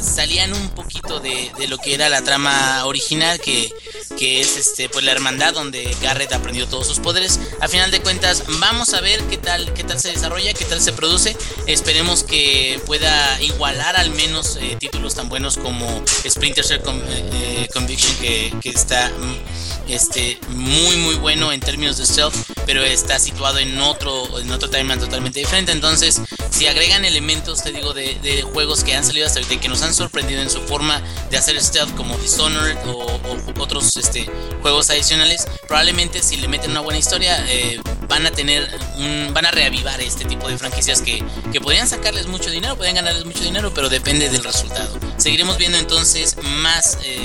[0.00, 3.72] salían un poquito de, lo que era la trama original, que
[4.16, 7.38] que es este pues la hermandad donde Garrett aprendió todos sus poderes.
[7.60, 10.80] A final de cuentas, vamos a ver qué tal, qué tal se desarrolla, qué tal
[10.80, 11.36] se produce.
[11.66, 18.16] Esperemos que pueda igualar al menos eh, títulos tan buenos como Splinter Cell eh, Conviction,
[18.16, 23.58] que, que está mm, este, muy muy bueno en términos de stealth, pero está situado
[23.58, 25.72] en otro, en otro timeline totalmente diferente.
[25.72, 29.58] Entonces, si agregan elementos, te digo, de, de juegos que han salido hasta ahorita y
[29.58, 33.96] que nos han sorprendido en su forma de hacer stealth como Dishonored o, o otros
[33.96, 34.30] este,
[34.62, 38.68] juegos adicionales, probablemente si le meten una buena historia eh, van a tener
[38.98, 42.94] un, van a reavivar este tipo de franquicias que, que podrían sacarles mucho dinero, podrían
[42.94, 44.96] ganarles mucho dinero, pero depende del resultado.
[45.16, 47.18] Seguiremos viendo entonces más eh,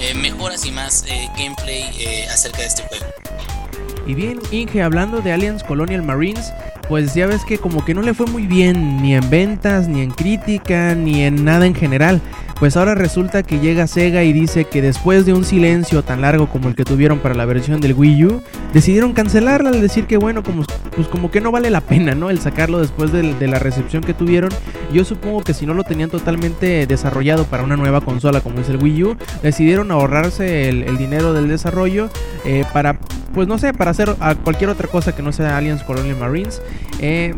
[0.00, 3.04] eh, mejoras y más eh, gameplay eh, acerca de este juego.
[4.06, 6.52] Y bien, Inge, hablando de Aliens Colonial Marines,
[6.92, 10.02] pues ya ves que como que no le fue muy bien ni en ventas, ni
[10.02, 12.20] en crítica, ni en nada en general.
[12.58, 16.48] Pues ahora resulta que llega Sega y dice que después de un silencio tan largo
[16.48, 20.16] como el que tuvieron para la versión del Wii U, decidieron cancelarla al decir que
[20.16, 22.30] bueno, como, pues como que no vale la pena, ¿no?
[22.30, 24.50] El sacarlo después de, la recepción que tuvieron.
[24.92, 28.68] Yo supongo que si no lo tenían totalmente desarrollado para una nueva consola como es
[28.68, 32.08] el Wii U, decidieron ahorrarse el, el dinero del desarrollo
[32.44, 32.98] eh, para,
[33.34, 36.60] pues no sé, para hacer a cualquier otra cosa que no sea Aliens Colonial Marines.
[37.00, 37.34] Eh,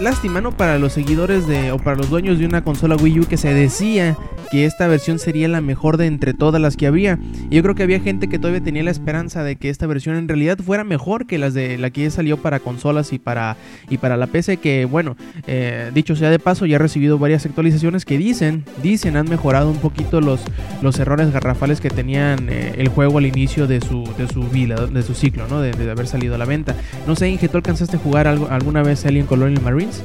[0.00, 0.52] lástima, ¿no?
[0.52, 3.54] Para los seguidores de, o para los dueños de una consola Wii U que se
[3.54, 4.16] decía
[4.50, 7.18] que esta versión sería la mejor de entre todas las que había.
[7.50, 10.16] Y yo creo que había gente que todavía tenía la esperanza de que esta versión
[10.16, 13.56] en realidad fuera mejor que las de la que ya salió para consolas y para,
[13.88, 14.56] y para la PC.
[14.56, 19.16] Que bueno, eh, dicho sea de paso, ya ha recibido varias actualizaciones que dicen, dicen,
[19.16, 20.40] han mejorado un poquito los,
[20.82, 24.86] los errores garrafales que tenían eh, el juego al inicio de su, de su vida,
[24.86, 25.60] de su ciclo, ¿no?
[25.60, 26.74] De, haber salido a la venta.
[27.06, 30.02] No sé, Inge, ¿tú alcanzaste a jugar algo, alguna vez Alien Colonial Marines?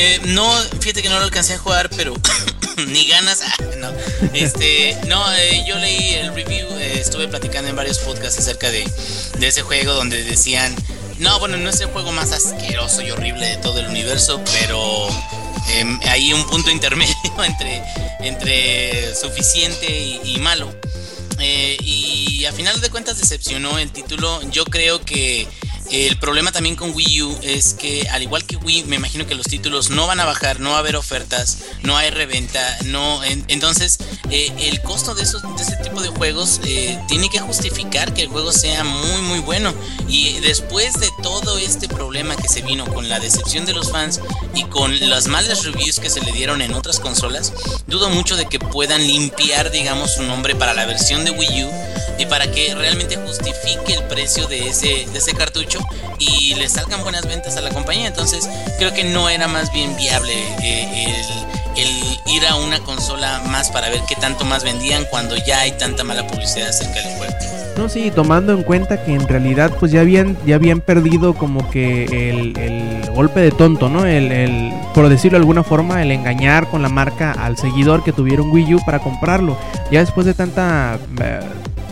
[0.00, 0.48] Eh, no,
[0.80, 2.14] fíjate que no lo alcancé a jugar, pero
[2.86, 3.40] ni ganas.
[3.42, 3.92] Ah, no,
[4.32, 8.88] este, no, eh, yo leí el review, eh, estuve platicando en varios podcasts acerca de,
[9.40, 10.72] de ese juego donde decían,
[11.18, 15.08] no, bueno, no es el juego más asqueroso y horrible de todo el universo, pero
[15.70, 17.82] eh, hay un punto intermedio entre,
[18.20, 20.72] entre suficiente y, y malo.
[21.40, 24.40] Eh, y a final de cuentas decepcionó el título.
[24.52, 25.48] Yo creo que
[25.90, 29.34] el problema también con Wii U es que al igual que Wii, me imagino que
[29.34, 33.24] los títulos no van a bajar, no va a haber ofertas, no hay reventa, no,
[33.24, 33.98] en, entonces
[34.30, 38.22] eh, el costo de esos de ese tipo de juegos eh, tiene que justificar que
[38.22, 39.72] el juego sea muy muy bueno.
[40.08, 44.20] Y después de todo este problema que se vino con la decepción de los fans
[44.54, 47.52] y con las malas reviews que se le dieron en otras consolas,
[47.86, 51.70] dudo mucho de que puedan limpiar digamos su nombre para la versión de Wii U
[52.18, 55.77] y para que realmente justifique el precio de ese de ese cartucho
[56.18, 58.08] y le salgan buenas ventas a la compañía.
[58.08, 61.14] Entonces creo que no era más bien viable eh,
[61.76, 65.72] el, ir a una consola más para ver qué tanto más vendían cuando ya hay
[65.72, 67.34] tanta mala publicidad acerca del juego.
[67.78, 71.70] No, sí, tomando en cuenta que en realidad pues ya habían, ya habían perdido como
[71.70, 74.04] que el, golpe de tonto, ¿no?
[74.04, 78.12] El, el, por decirlo de alguna forma, el engañar con la marca al seguidor que
[78.12, 79.56] tuvieron Wii U para comprarlo.
[79.90, 80.98] Ya después de tanta...
[81.20, 81.40] Eh,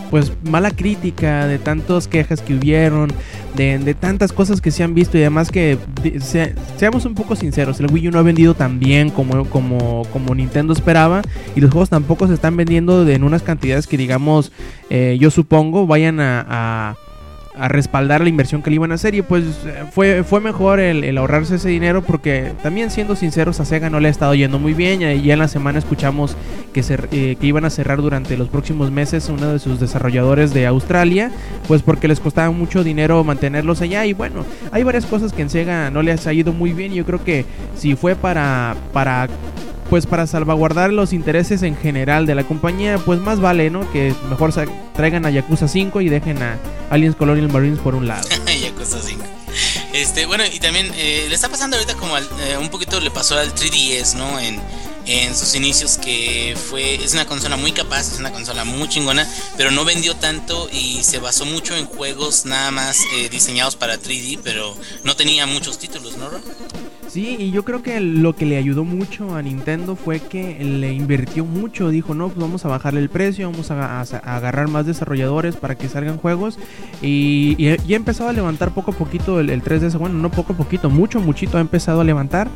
[0.09, 3.09] pues mala crítica, de tantas quejas que hubieron,
[3.55, 5.77] de, de, tantas cosas que se han visto y además que
[6.77, 10.35] seamos un poco sinceros, el Wii U no ha vendido tan bien como, como, como
[10.35, 11.21] Nintendo esperaba
[11.55, 14.51] y los juegos tampoco se están vendiendo en unas cantidades que digamos,
[14.89, 16.95] eh, yo supongo, vayan a
[17.59, 19.43] a respaldar la inversión que le iban a hacer y pues
[19.91, 24.07] fue, fue mejor el, ahorrarse ese dinero porque también siendo sinceros a Sega no le
[24.07, 25.01] ha estado yendo muy bien.
[25.01, 26.35] Y ya en la semana escuchamos
[26.73, 30.53] que, se, eh, que iban a cerrar durante los próximos meses uno de sus desarrolladores
[30.53, 31.31] de Australia
[31.67, 34.05] pues porque les costaba mucho dinero mantenerlos allá.
[34.05, 36.93] Y bueno hay varias cosas que en Sega no les ha ido muy bien.
[36.93, 39.27] Y yo creo que si fue para, para
[39.89, 43.89] pues para salvaguardar los intereses en general de la compañía, pues más vale, ¿no?
[43.91, 44.53] Que mejor
[44.93, 46.57] traigan a Yakuza 5 y dejen a
[46.89, 48.27] Aliens Colonial Marines por un lado.
[48.61, 49.23] Yakuza 5.
[49.93, 53.09] Este, bueno, y también eh, le está pasando ahorita como al, eh, un poquito le
[53.09, 54.39] pasó al 3DS, ¿no?
[54.39, 54.59] En,
[55.07, 59.27] en sus inicios que fue es una consola muy capaz, es una consola muy chingona,
[59.55, 63.95] pero no vendió tanto y se basó mucho en juegos nada más eh, diseñados para
[63.95, 66.29] 3D, pero no tenía muchos títulos, ¿no?
[66.29, 66.41] Ron?
[67.07, 70.91] Sí, y yo creo que lo que le ayudó mucho a Nintendo fue que le
[70.91, 71.89] invirtió mucho.
[71.89, 75.87] Dijo, no, pues vamos a bajarle el precio, vamos a, agarrar más desarrolladores para que
[75.87, 76.59] salgan juegos.
[77.01, 79.97] Y, y, y, ha empezado a levantar poco a poquito el, el 3DS.
[79.97, 82.49] Bueno, no poco a poquito, mucho, muchito ha empezado a levantar.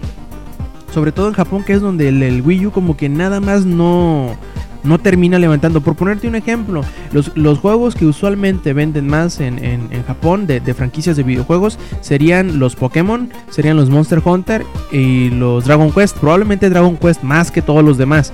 [0.93, 4.35] Sobre todo en Japón, que es donde el, Wii U como que nada más no
[4.83, 5.81] no termina levantando.
[5.81, 10.47] Por ponerte un ejemplo, los, los juegos que usualmente venden más en, en, en Japón
[10.47, 15.91] de, de, franquicias de videojuegos serían los Pokémon, serían los Monster Hunter y los Dragon
[15.91, 16.17] Quest.
[16.17, 18.33] Probablemente Dragon Quest más que todos los demás.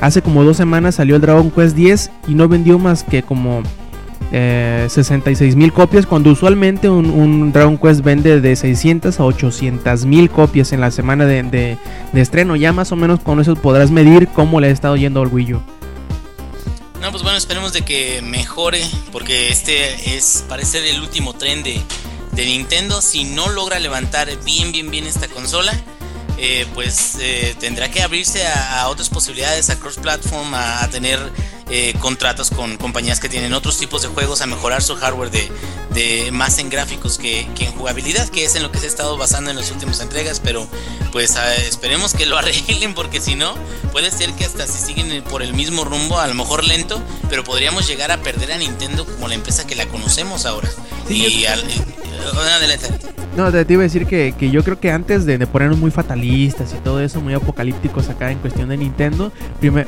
[0.00, 3.62] hace como dos semanas salió el Dragon Quest 10 y no vendió más que como
[4.30, 10.28] 66 eh, mil copias, cuando usualmente un, Dragon Quest vende de 600 a 800 mil
[10.30, 11.78] copias en la semana de,
[12.14, 12.56] estreno.
[12.56, 15.54] Ya más o menos con eso podrás medir cómo le ha estado yendo al Wii
[15.54, 15.62] U.
[17.00, 21.80] No, pues bueno, esperemos de que mejore, porque este es parece el último tren de,
[22.34, 23.00] Nintendo.
[23.00, 25.72] Si no logra levantar bien, bien, bien esta consola,
[26.36, 31.18] eh, pues eh, tendrá que abrirse a, otras posibilidades, a cross-platform, a, tener
[31.70, 35.50] eh, contratos con compañías que tienen otros tipos de juegos, a mejorar su hardware de,
[35.94, 39.16] de más en gráficos que, en jugabilidad, que es en lo que se ha estado
[39.16, 40.66] basando en las últimas entregas, pero
[41.12, 43.54] pues esperemos que lo arreglen porque si no,
[43.92, 47.44] puede ser que hasta si siguen por el mismo rumbo, a lo mejor lento, pero
[47.44, 50.68] podríamos llegar a perder a Nintendo como la empresa que la conocemos ahora.
[51.08, 51.62] y al,
[53.36, 56.82] no, te, iba a decir que, yo creo que antes de, ponernos muy fatalistas y
[56.82, 59.32] todo eso, muy apocalípticos acá en cuestión de Nintendo,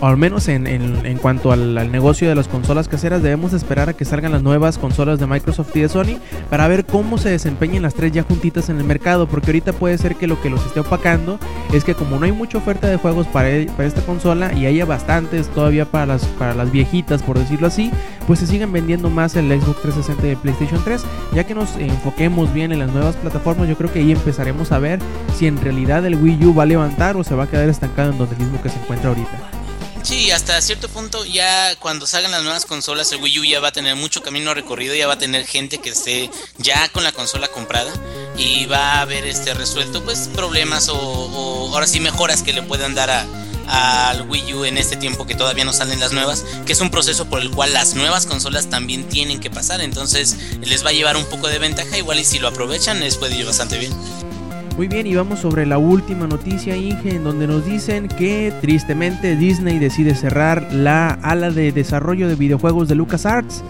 [0.00, 3.92] o al menos en, en, cuanto al, negocio de las consolas caseras, debemos esperar a
[3.92, 7.82] que salgan las nuevas consolas de Microsoft y de Sony para ver cómo se desempeñan
[7.82, 10.64] las tres ya juntitas en el mercado, porque ahorita puede ser que lo que los
[10.66, 11.38] esté opacando
[11.72, 14.84] es que como no hay mucha oferta de juegos para, e, esta consola y haya
[14.84, 17.90] bastantes todavía para las, para las viejitas, por decirlo así,
[18.26, 21.04] pues se siguen vendiendo más el Xbox 360 y el PlayStation 3,
[21.34, 24.78] ya que nos enfoquemos bien en las nuevas plataformas, yo creo que ahí empezaremos a
[24.78, 24.98] ver
[25.36, 28.12] si en realidad el Wii U va a levantar o se va a quedar estancado
[28.12, 29.59] en donde mismo que se encuentra ahorita.
[30.02, 33.68] Sí, hasta cierto punto ya cuando salgan las nuevas consolas el Wii U ya va
[33.68, 37.12] a tener mucho camino recorrido, ya va a tener gente que esté ya con la
[37.12, 37.92] consola comprada
[38.36, 42.62] y va a haber este resuelto pues problemas o, o ahora sí mejoras que le
[42.62, 43.26] puedan dar a,
[43.70, 46.90] al Wii U en este tiempo que todavía no salen las nuevas, que es un
[46.90, 50.92] proceso por el cual las nuevas consolas también tienen que pasar, entonces les va a
[50.92, 53.92] llevar un poco de ventaja, igual y si lo aprovechan les puede ir bastante bien.
[54.76, 59.36] Muy bien, y vamos sobre la última noticia, Inge, en donde nos dicen que tristemente
[59.36, 63.62] Disney decide cerrar la ala de desarrollo de videojuegos de LucasArts.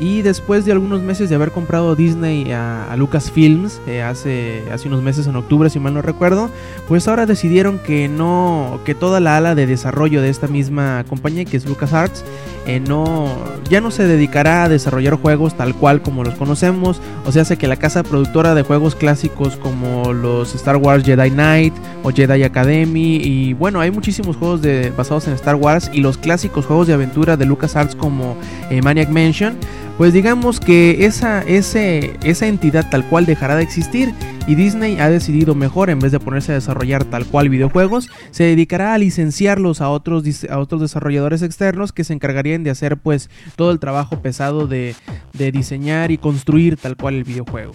[0.00, 5.02] Y después de algunos meses de haber comprado Disney a, Lucasfilms, eh, hace, hace unos
[5.02, 6.48] meses en octubre, si mal no recuerdo,
[6.88, 11.44] pues ahora decidieron que no, que toda la ala de desarrollo de esta misma compañía,
[11.44, 12.24] que es LucasArts,
[12.66, 13.28] eh, no,
[13.68, 17.00] ya no se dedicará a desarrollar juegos tal cual como los conocemos.
[17.26, 21.30] O sea, hace que la casa productora de juegos clásicos como los Star Wars Jedi
[21.30, 24.62] Knight o Jedi Academy, y bueno, hay muchísimos juegos
[24.96, 28.36] basados en Star Wars y los clásicos juegos de aventura de LucasArts como
[28.70, 29.58] eh, Maniac Mansion
[30.00, 34.14] pues digamos que esa, esa entidad tal cual dejará de existir
[34.46, 38.44] y Disney ha decidido mejor, en vez de ponerse a desarrollar tal cual videojuegos, se
[38.44, 43.28] dedicará a licenciarlos a otros, a otros desarrolladores externos que se encargarían de hacer pues
[43.56, 44.96] todo el trabajo pesado de,
[45.34, 47.74] de diseñar y construir tal cual el videojuego.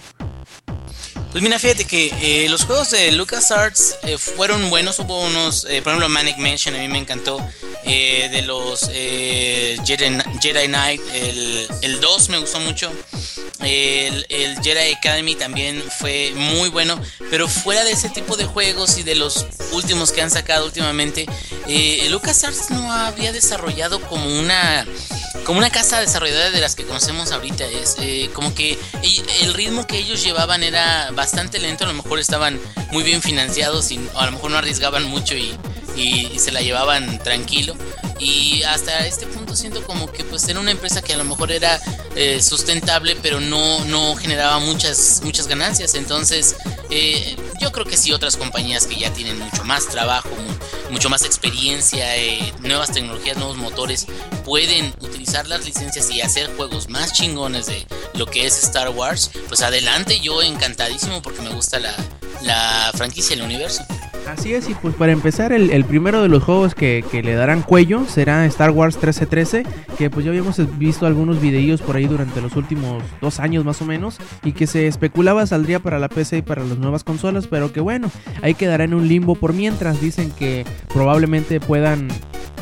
[1.36, 5.00] Pues mira, fíjate que eh, los juegos de LucasArts eh, fueron buenos.
[5.00, 7.46] Hubo unos, eh, por ejemplo, Manic Mansion, a mí me encantó.
[7.84, 12.90] de los Jedi, Knight, el, el 2 me gustó mucho.
[13.60, 17.02] El, el, Jedi Academy también fue muy bueno.
[17.30, 21.26] Pero fuera de ese tipo de juegos y de los últimos que han sacado últimamente,
[22.12, 24.88] LucasArts no había desarrollado como una
[25.44, 27.66] como una casa desarrolladora de las que conocemos ahorita.
[27.66, 27.98] Es
[28.34, 28.80] como que
[29.42, 31.25] el ritmo que ellos llevaban era bastante
[31.60, 32.60] lento, a lo mejor estaban
[32.92, 35.58] muy bien financiados y a lo mejor no arriesgaban mucho y,
[36.38, 37.76] se la llevaban tranquilo.
[38.20, 41.52] Y hasta este punto siento como que pues era una empresa que a lo mejor
[41.52, 41.80] era
[42.16, 45.96] eh, sustentable pero no, no generaba muchas, muchas ganancias.
[45.96, 46.56] Entonces
[46.90, 50.30] eh, yo creo que sí otras compañías que ya tienen mucho más trabajo,
[50.92, 54.08] mucho más experiencia, eh, nuevas tecnologías, nuevos motores,
[54.44, 59.32] pueden utilizar las licencias y hacer juegos más chingones de lo que es Star Wars,
[59.48, 61.94] pues adelante, yo encantadísimo porque me gusta la,
[62.42, 63.84] la franquicia, el universo.
[64.28, 68.06] Así es, y pues para empezar, el, primero de los juegos que, le darán cuello
[68.06, 69.64] será Star Wars 1313,
[69.98, 73.82] que pues ya habíamos visto algunos videos por ahí durante los últimos dos años más
[73.82, 77.48] o menos, y que se especulaba saldría para la PC y para las nuevas consolas,
[77.48, 78.10] pero que bueno,
[78.42, 82.08] ahí quedará en un limbo por mientras, dicen que probablemente puedan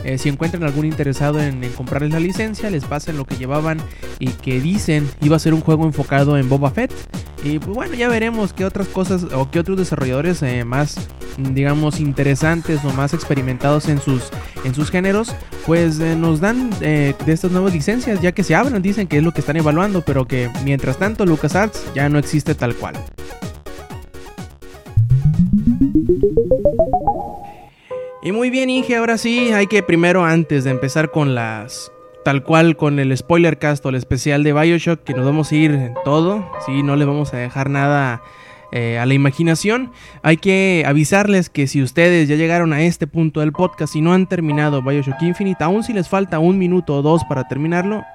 [0.04, 3.80] eh, si encuentran algún interesado en, comprarles la licencia, les pasen lo que llevaban
[4.20, 6.92] y que dicen iba a ser un juego enfocado en Boba Fett.
[7.44, 10.96] Y pues bueno, ya veremos qué otras cosas o qué otros desarrolladores eh, más,
[11.38, 14.30] digamos, interesantes o más experimentados en sus,
[14.64, 15.36] en sus géneros,
[15.66, 19.24] pues eh, nos dan de estas nuevas licencias, ya que se abren, dicen que es
[19.24, 22.96] lo que están evaluando, pero que mientras tanto LucasArts ya no existe tal cual.
[28.26, 31.92] Y muy bien, Inge, ahora sí, hay que primero, antes de empezar con las.
[32.24, 35.56] Tal cual con el spoiler cast o el especial de Bioshock, que nos vamos a
[35.56, 36.50] ir en todo.
[36.66, 38.22] Sí, no le vamos a dejar nada
[38.72, 39.92] eh, a la imaginación.
[40.22, 44.14] Hay que avisarles que si ustedes ya llegaron a este punto del podcast y no
[44.14, 48.06] han terminado Bioshock Infinite, aún si les falta un minuto o dos para terminarlo,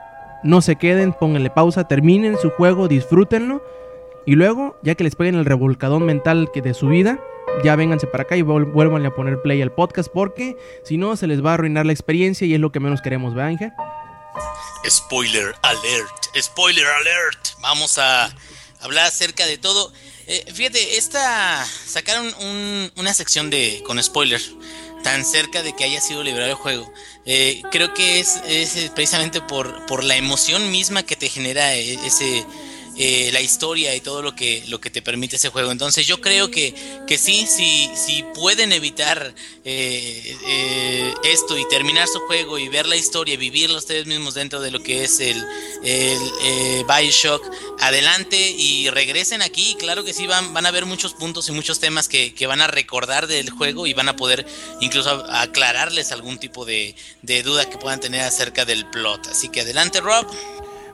[0.43, 3.63] no se queden, pónganle pausa, terminen su juego, disfrútenlo.
[4.25, 7.19] Y luego, ya que les peguen el revolcadón mental que de su vida,
[7.65, 11.27] ya vénganse para acá y vuelvan a poner play al podcast porque si no se
[11.27, 13.73] les va a arruinar la experiencia y es lo que menos queremos, ¿verdad?
[14.89, 17.49] Spoiler alert, spoiler alert.
[17.61, 18.35] Vamos a
[18.81, 19.93] hablar acerca de todo.
[20.27, 22.27] Eh, fíjate, esta sacaron
[22.97, 24.41] una sección de con spoiler
[25.03, 26.93] tan cerca de que haya sido liberado el juego.
[27.25, 31.95] Eh, creo que es, es, precisamente por, por la emoción misma que te genera e,
[32.07, 32.45] ese
[32.99, 35.71] eh, la historia y todo lo que, lo que te permite ese juego.
[35.71, 36.75] Entonces yo creo que,
[37.07, 39.35] que sí, sí, sí pueden evitar
[39.65, 44.61] eh, eh, esto y terminar su juego y ver la historia, vivirlo ustedes mismos dentro
[44.61, 45.41] de lo que es el,
[45.85, 47.45] el Bioshock,
[47.79, 49.77] adelante y regresen aquí.
[49.79, 52.61] Claro que sí, van, van a ver muchos puntos y muchos temas que, que van
[52.61, 54.45] a recordar del juego y van a poder
[54.81, 59.29] incluso aclararles algún tipo de, de duda que puedan tener acerca del plot.
[59.29, 60.27] Así que adelante, Rob.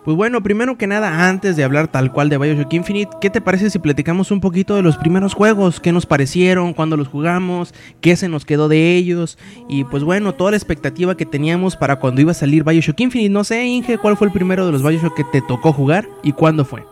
[0.05, 3.41] Pues bueno, primero que nada, antes de hablar tal cual de Bioshock Infinite, ¿qué te
[3.41, 5.81] parece si platicamos un poquito de los primeros juegos?
[5.81, 6.75] ¿Qué nos parecieron?
[6.75, 7.73] ¿Cuándo los jugamos?
[8.03, 9.39] ¿Qué se nos quedó de ellos?
[9.67, 13.31] Y pues bueno, toda la expectativa que teníamos para cuando iba a salir Bioshock Infinite.
[13.31, 16.33] No sé, Inge, ¿cuál fue el primero de los Bioshock que te tocó jugar y
[16.33, 16.85] cuándo fue?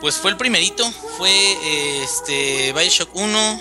[0.00, 1.30] Pues fue el primerito, fue
[2.02, 3.60] este Bioshock 1.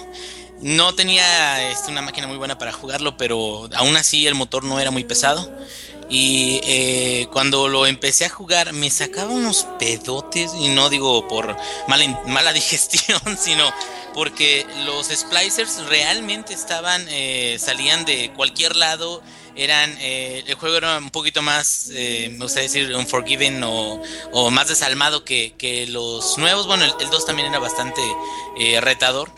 [0.62, 4.80] No tenía este, una máquina muy buena para jugarlo, pero aún así el motor no
[4.80, 5.52] era muy pesado.
[6.10, 11.58] Y eh, cuando lo empecé a jugar me sacaba unos pedotes, y no digo por
[11.88, 13.72] mala, mala digestión, sino
[14.14, 19.22] porque los splicers realmente estaban, eh, salían de cualquier lado,
[19.56, 24.68] eran, eh, el juego era un poquito más, me gustaría decir, unforgiving o, o más
[24.68, 28.02] desalmado que, los nuevos, bueno, el 2 también era bastante
[28.80, 29.32] retador.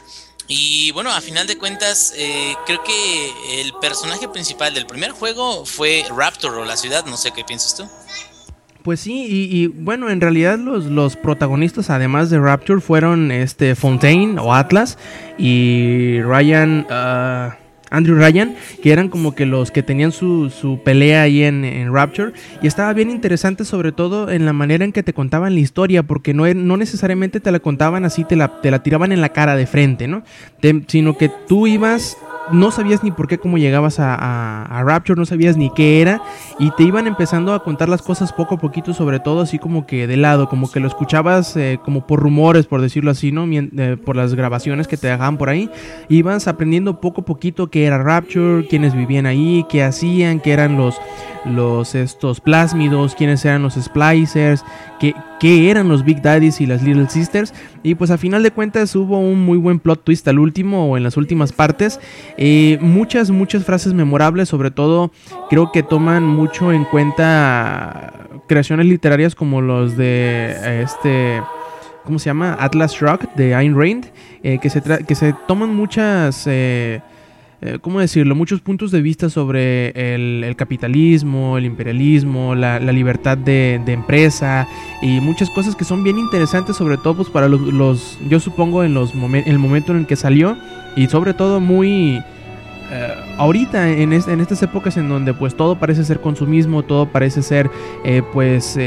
[0.48, 5.66] Y bueno, a final de cuentas, eh, creo que el personaje principal del primer juego
[5.66, 7.88] fue Raptor o la ciudad, no sé qué piensas tú.
[8.84, 14.40] Pues sí, y, bueno, en realidad los, los, protagonistas, además de Rapture, fueron este Fontaine
[14.40, 14.98] o Atlas
[15.38, 16.88] y Ryan.
[16.90, 21.94] Uh, Andrew Ryan, que eran como que los que tenían su, su pelea ahí en,
[21.94, 22.34] Rapture.
[22.62, 26.04] Y estaba bien interesante, sobre todo en la manera en que te contaban la historia,
[26.04, 29.30] porque no, no necesariamente te la contaban así, te la, te la tiraban en la
[29.30, 30.24] cara de frente, ¿no?
[30.88, 32.18] sino que tú ibas
[32.52, 36.22] no sabías ni por qué cómo llegabas a, Rapture, no sabías ni qué era
[36.60, 39.86] y te iban empezando a contar las cosas poco a poquito, sobre todo así como
[39.86, 43.46] que de lado, como que lo escuchabas eh, como por rumores, por decirlo así, ¿no?
[43.52, 45.70] Eh, por las grabaciones que te dejaban por ahí,
[46.10, 50.78] ibas aprendiendo poco a poquito qué era Rapture, quiénes vivían ahí, qué hacían, qué eran
[50.78, 50.96] los
[51.56, 54.64] los estos plásmidos, quiénes eran los splicers,
[55.00, 57.54] qué, qué, eran los Big Daddies y las Little Sisters.
[57.84, 60.98] Y pues a final de cuentas hubo un muy buen plot twist al último o
[60.98, 62.00] en las últimas partes.
[62.38, 65.12] Eh, muchas, muchas frases memorables, sobre todo
[65.50, 68.14] creo que toman mucho en cuenta
[68.48, 71.42] creaciones literarias como los de este...
[72.04, 72.56] ¿Cómo se llama?
[72.58, 74.06] Atlas Rock de Ayn Rand,
[74.42, 76.46] eh, que, se que se toman muchas...
[76.48, 77.02] Eh,
[77.60, 78.36] eh, ¿cómo decirlo?
[78.36, 84.68] Muchos puntos de vista sobre el, capitalismo, el imperialismo, la, libertad de, empresa
[85.02, 88.94] y muchas cosas que son bien interesantes, sobre todo pues, para los, yo supongo, en,
[88.94, 90.56] los el momento en el que salió
[90.96, 92.22] y sobre todo muy
[92.90, 97.42] eh, ahorita en, en, estas épocas en donde pues todo parece ser consumismo, todo parece
[97.42, 97.72] ser
[98.06, 98.78] eh, pues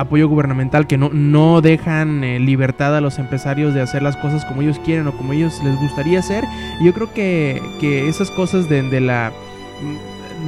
[0.00, 4.62] apoyo gubernamental que no, no dejan libertad a los empresarios de hacer las cosas como
[4.62, 6.44] ellos quieren o como ellos les gustaría hacer.
[6.80, 9.32] Y yo creo que, que esas cosas de, de, la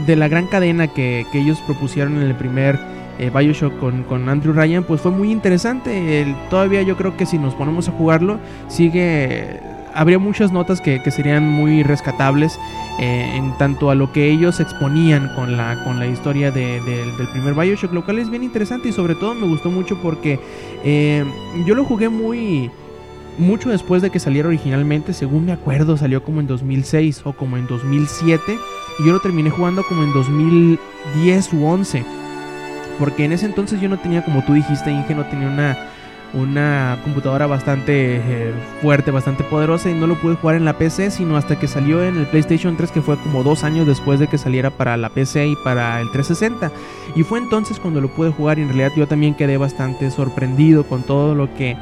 [0.07, 2.79] de la gran cadena que, que ellos propusieron en el primer
[3.31, 6.35] Bioshock con, con, Andrew Ryan, pues fue muy interesante.
[6.51, 8.39] todavía yo creo que si nos ponemos a jugarlo,
[8.69, 9.61] sigue
[9.95, 12.59] habría muchas notas que, serían muy rescatables
[12.99, 17.55] eh, en tanto a lo que ellos exponían con la, con la historia del primer
[17.55, 20.41] Bioshock, lo cual es bien interesante y sobre todo me gustó mucho porque
[20.85, 21.25] eh,
[21.67, 22.71] yo lo jugué muy
[23.39, 27.57] mucho después de que saliera originalmente, según me acuerdo salió como en 2006 o como
[27.57, 28.59] en 2007
[28.99, 32.05] y yo lo terminé jugando como en 2010 u 11
[32.99, 35.92] porque en ese entonces yo no tenía como tú dijiste Inge no tenía una
[36.35, 41.11] una computadora bastante eh, fuerte, bastante poderosa y no lo pude jugar en la PC
[41.11, 44.29] sino hasta que salió en el PlayStation 3 que fue como dos años después de
[44.29, 46.73] que saliera para la PC y para el 360
[47.15, 50.85] y fue entonces cuando lo pude jugar y en realidad yo también quedé bastante sorprendido
[50.85, 51.77] con todo lo que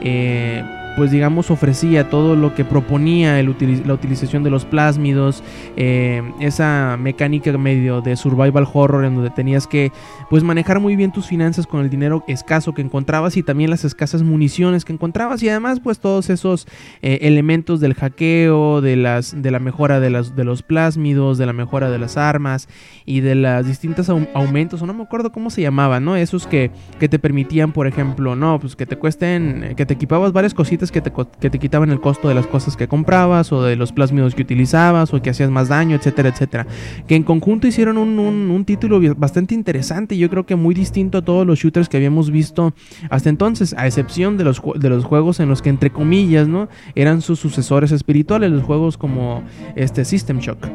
[0.00, 0.62] eh,
[0.98, 5.44] pues digamos ofrecía todo lo que proponía la utilización de los plásmidos,
[5.76, 9.92] eh, esa mecánica medio de survival horror en donde tenías que
[10.28, 13.84] pues manejar muy bien tus finanzas con el dinero escaso que encontrabas y también las
[13.84, 16.66] escasas municiones que encontrabas y además pues todos esos
[17.00, 21.46] eh, elementos del hackeo, de las de la mejora de, las, de los plásmidos, de
[21.46, 22.68] la mejora de las armas
[23.06, 26.16] y de las distintas aumentos, o no me acuerdo cómo se llamaban, ¿no?
[26.16, 30.32] Esos que, que te permitían, por ejemplo, no, pues que te cuesten, que te equipabas
[30.32, 33.62] varias cositas que te, que te quitaban el costo de las cosas que comprabas o
[33.62, 36.66] de los plásmidos que utilizabas o que hacías más daño, etcétera, etcétera.
[37.06, 41.18] Que en conjunto hicieron un, un, título bastante interesante y yo creo que muy distinto
[41.18, 42.74] a todos los shooters que habíamos visto
[43.10, 46.68] hasta entonces, a excepción de los, de los juegos en los que entre comillas, ¿no?
[46.94, 49.42] Eran sus sucesores espirituales, los juegos como
[49.76, 50.68] este System Shock.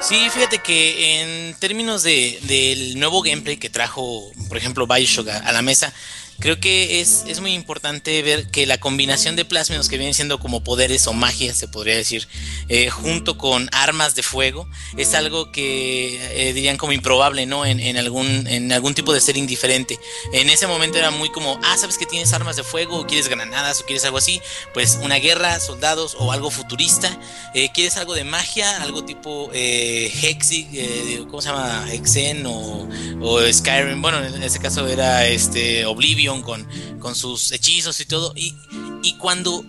[0.00, 5.52] Sí, fíjate que en términos de, del nuevo gameplay que trajo, por ejemplo, Bioshock a
[5.52, 5.92] la mesa,
[6.40, 10.38] creo que es, es, muy importante ver que la combinación de plásmidos que vienen siendo
[10.38, 12.28] como poderes o magia, se podría decir,
[12.68, 17.66] eh, junto con armas de fuego, es algo que eh, dirían como improbable, ¿no?
[17.66, 19.98] En, en, algún, en algún tipo de ser indiferente.
[20.32, 23.28] En ese momento era muy como, ah, sabes que tienes armas de fuego, o quieres
[23.28, 24.40] granadas, o quieres algo así,
[24.74, 27.18] pues una guerra, soldados, o algo futurista.
[27.54, 31.86] Eh, quieres algo de magia, algo tipo Hexi, ¿cómo se llama?
[31.92, 32.88] Hexen o,
[33.22, 34.00] o Skyrim.
[34.00, 36.66] Bueno, en ese caso era este Oblivion con,
[37.00, 38.32] con sus hechizos y todo.
[38.36, 38.54] Y,
[39.02, 39.64] y cuando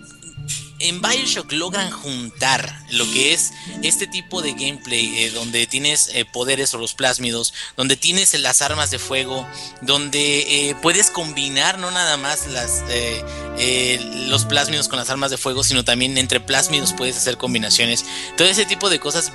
[0.80, 3.52] en Bioshock logran juntar lo que es
[3.82, 8.62] este tipo de gameplay, eh, donde tienes eh, poderes o los plásmidos, donde tienes las
[8.62, 9.46] armas de fuego,
[9.82, 12.82] donde eh, puedes combinar no nada más las,
[14.28, 18.04] los plásmidos con las armas de fuego, sino también entre plásmidos puedes hacer combinaciones.
[18.36, 19.32] Todo ese tipo de cosas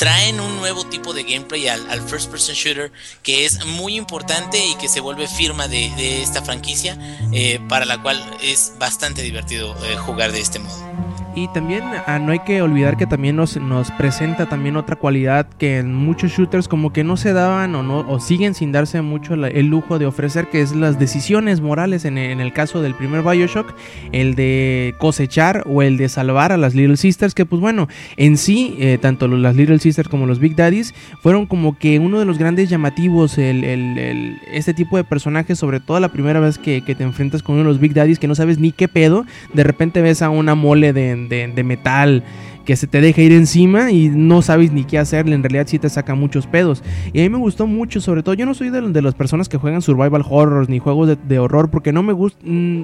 [0.00, 2.90] traen un nuevo tipo de gameplay al, first person shooter
[3.22, 6.96] que es muy importante y que se vuelve firma de, esta franquicia
[7.32, 11.09] eh, para la cual es bastante divertido eh, jugar de este modo.
[11.34, 15.46] Y también ah, no hay que olvidar que también nos, nos presenta también otra cualidad
[15.58, 19.00] que en muchos shooters como que no se daban o no o siguen sin darse
[19.00, 23.22] mucho el lujo de ofrecer que es las decisiones morales en, el caso del primer
[23.22, 23.74] Bioshock,
[24.10, 28.36] el de cosechar o el de salvar a las Little Sisters que pues bueno, en
[28.36, 32.24] sí eh, tanto las Little Sisters como los Big Daddies fueron como que uno de
[32.24, 36.80] los grandes llamativos el, el, este tipo de personajes, sobre todo la primera vez que
[36.80, 39.62] te enfrentas con uno de los Big Daddies que no sabes ni qué pedo, de
[39.62, 42.24] repente ves a una mole de de, metal
[42.64, 45.78] que se te deja ir encima y no sabes ni qué hacerle, en realidad sí
[45.78, 46.82] te saca muchos pedos.
[47.12, 49.48] Y a mí me gustó mucho, sobre todo yo no soy de, de las personas
[49.48, 52.38] que juegan survival horrors ni juegos de, horror porque no me gusta...
[52.44, 52.82] Mm,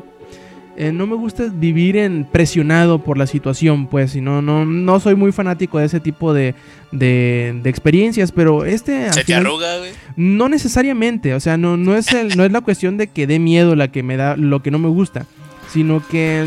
[0.79, 5.01] eh, no me gusta vivir en presionado por la situación, pues, y no, no, no
[5.01, 6.55] soy muy fanático de ese tipo de,
[6.93, 9.11] de, experiencias, pero este...
[9.11, 9.93] ¿Se te arruga, güey?
[10.17, 13.39] No necesariamente, o sea, no, no, es el, no es la cuestión de que dé
[13.39, 15.25] miedo la que me da, lo que no me gusta,
[15.73, 16.45] sino que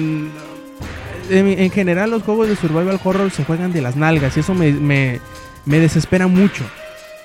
[1.29, 4.71] en, general los juegos de survival horror se juegan de las nalgas y eso me,
[4.71, 5.19] me,
[5.65, 6.63] desespera mucho.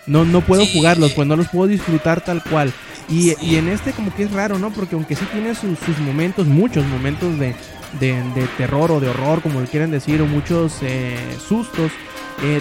[0.07, 2.72] No, no puedo jugarlos, pues no los puedo disfrutar tal cual.
[3.09, 4.70] Y, en este como que es raro, ¿no?
[4.70, 7.55] Porque aunque sí tiene sus, momentos, muchos momentos de,
[8.00, 11.92] de, terror o de horror, como le quieran decir, o muchos eh, sustos,
[12.42, 12.61] eh,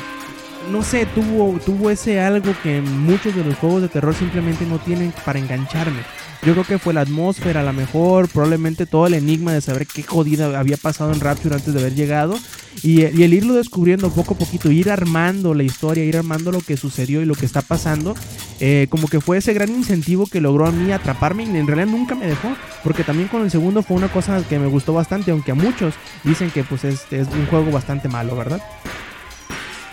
[0.72, 4.80] no sé, tuvo, tuvo ese algo que muchos de los juegos de terror simplemente no
[4.80, 6.02] tienen para engancharme.
[6.46, 9.88] Yo creo que fue la atmósfera, a lo mejor, probablemente todo el enigma de saber
[9.88, 12.38] qué jodida había pasado en Rapture antes de haber llegado.
[12.82, 16.76] Y, el irlo descubriendo poco a poquito, ir armando la historia, ir armando lo que
[16.76, 18.14] sucedió y lo que está pasando,
[18.60, 21.88] eh, como que fue ese gran incentivo que logró a mí atraparme y en realidad
[21.88, 22.50] nunca me dejó.
[22.84, 25.94] Porque también con el segundo fue una cosa que me gustó bastante, aunque a muchos
[26.26, 28.62] dicen que pues es, es un juego bastante malo, ¿verdad?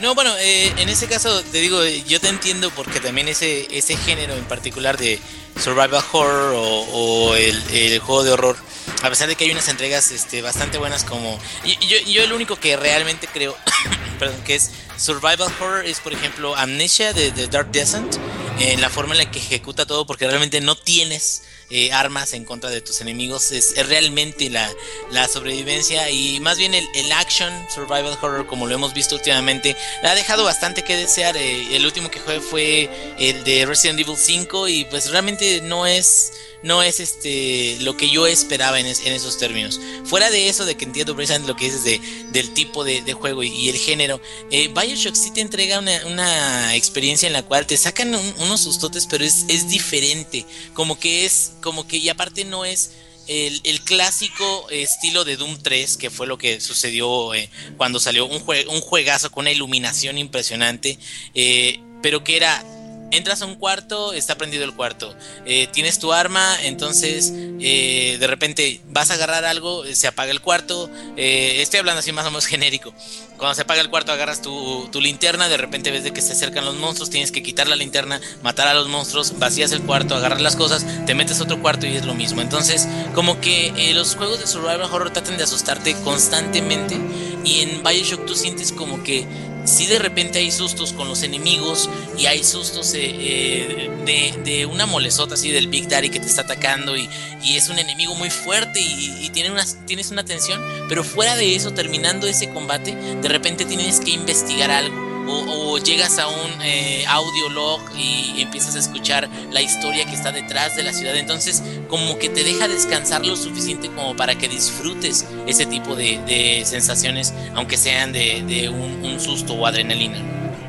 [0.01, 3.96] No, bueno, eh, en ese caso te digo, yo te entiendo porque también ese, ese
[3.96, 5.18] género en particular de
[5.62, 8.57] survival horror o, el, juego de horror,
[9.03, 11.38] a pesar de que hay unas entregas este, bastante buenas como...
[11.64, 13.55] Yo, yo el único que realmente creo,
[14.18, 18.16] perdón, que es survival horror es por ejemplo Amnesia de Dark Descent,
[18.59, 22.45] en la forma en la que ejecuta todo porque realmente no tienes eh, armas en
[22.45, 23.53] contra de tus enemigos.
[23.53, 24.71] Es, realmente la,
[25.11, 29.77] la, sobrevivencia y más bien el, el, action survival horror como lo hemos visto últimamente
[30.03, 31.37] ha dejado bastante que desear.
[31.37, 35.87] Eh, el último que jugué fue el de Resident Evil 5 y pues realmente no
[35.87, 39.80] es no es este lo que yo esperaba en, esos términos.
[40.04, 42.00] Fuera de eso, de que entiendo precisamente lo que dices de,
[42.32, 47.32] del tipo de, juego y, el género, eh, Bioshock sí te entrega una, experiencia en
[47.32, 50.46] la cual te sacan unos sustotes, pero es, diferente.
[50.74, 52.92] Como que es, como que, y aparte no es.
[53.26, 58.42] El, clásico estilo de Doom 3, que fue lo que sucedió eh, cuando salió un,
[58.42, 60.98] un juegazo con una iluminación impresionante,
[61.34, 62.64] eh, pero que era
[63.11, 65.14] entras a un cuarto, está prendido el cuarto.
[65.44, 70.40] Eh, tienes tu arma, entonces eh, de repente vas a agarrar algo, se apaga el
[70.40, 70.90] cuarto.
[71.16, 72.94] Eh, estoy hablando así más o menos genérico.
[73.36, 76.32] Cuando se apaga el cuarto, agarras tu, tu, linterna, de repente ves de que se
[76.32, 80.14] acercan los monstruos, tienes que quitar la linterna, matar a los monstruos, vacías el cuarto,
[80.14, 82.42] agarras las cosas, te metes a otro cuarto y es lo mismo.
[82.42, 86.98] Entonces, como que los juegos de survival horror tratan de asustarte constantemente
[87.44, 89.26] y en Bioshock tú sientes como que
[89.64, 91.88] si de repente hay sustos con los enemigos
[92.18, 96.42] y hay sustos eh, eh, de, una molesota así del Big Daddy que te está
[96.42, 97.08] atacando y,
[97.42, 101.72] es un enemigo muy fuerte y, tiene una, tienes una tensión, pero fuera de eso,
[101.72, 107.49] terminando ese combate, de repente tienes que investigar algo o, llegas a un eh, audio
[107.49, 111.16] log y empiezas a escuchar la historia que está detrás de la ciudad.
[111.16, 116.62] Entonces, como que te deja descansar lo suficiente como para que disfrutes ese tipo de,
[116.64, 120.16] sensaciones, aunque sean de, un, susto o adrenalina.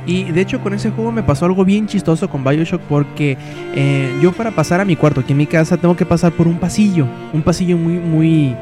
[0.05, 3.37] Y de hecho con ese juego me pasó algo bien chistoso con Bioshock porque
[3.75, 6.47] eh, yo para pasar a mi cuarto aquí en mi casa tengo que pasar por
[6.47, 8.55] un pasillo, un pasillo muy muy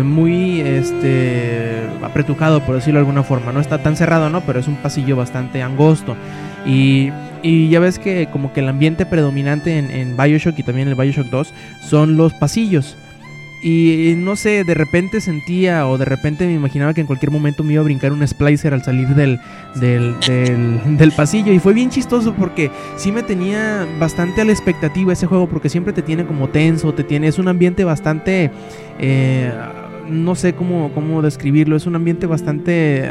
[0.00, 3.52] muy este apretujado por decirlo de alguna forma.
[3.52, 6.16] No está tan cerrado no pero es un pasillo bastante angosto.
[6.66, 7.10] Y,
[7.42, 10.92] y ya ves que como que el ambiente predominante en, en Bioshock y también en
[10.92, 11.52] el Bioshock 2
[11.88, 12.96] son los pasillos.
[13.64, 17.62] Y no sé, de repente sentía o de repente me imaginaba que en cualquier momento
[17.62, 19.38] me iba a brincar un splicer al salir del,
[19.76, 20.16] del,
[20.98, 21.52] del, pasillo.
[21.52, 25.68] Y fue bien chistoso porque sí me tenía bastante a la expectativa ese juego porque
[25.68, 28.50] siempre te tiene como tenso, te tiene, es un ambiente bastante...
[28.98, 29.52] Eh,
[30.12, 33.10] no sé cómo, cómo describirlo, es un ambiente bastante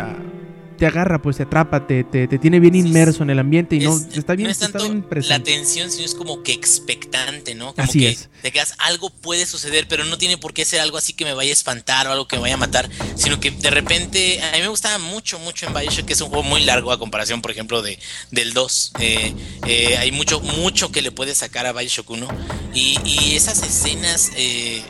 [0.81, 3.95] te agarra, pues te atrapa, te, te, tiene bien inmerso en el ambiente y no
[4.15, 4.79] está bien, no es tanto
[5.27, 7.75] la tensión, sino es como que expectante, ¿no?
[7.75, 11.13] Como que te quedas, algo puede suceder, pero no tiene por qué ser algo así
[11.13, 13.69] que me vaya a espantar o algo que me vaya a matar, sino que de
[13.69, 16.91] repente, a mí me gustaba mucho, mucho en Bioshock, que es un juego muy largo
[16.91, 17.99] a comparación, por ejemplo, de,
[18.31, 18.93] del 2.
[19.01, 19.35] Eh,
[19.67, 22.27] eh, hay mucho, mucho que le puede sacar a Bioshock 1
[22.73, 24.81] y, y esas escenas eh,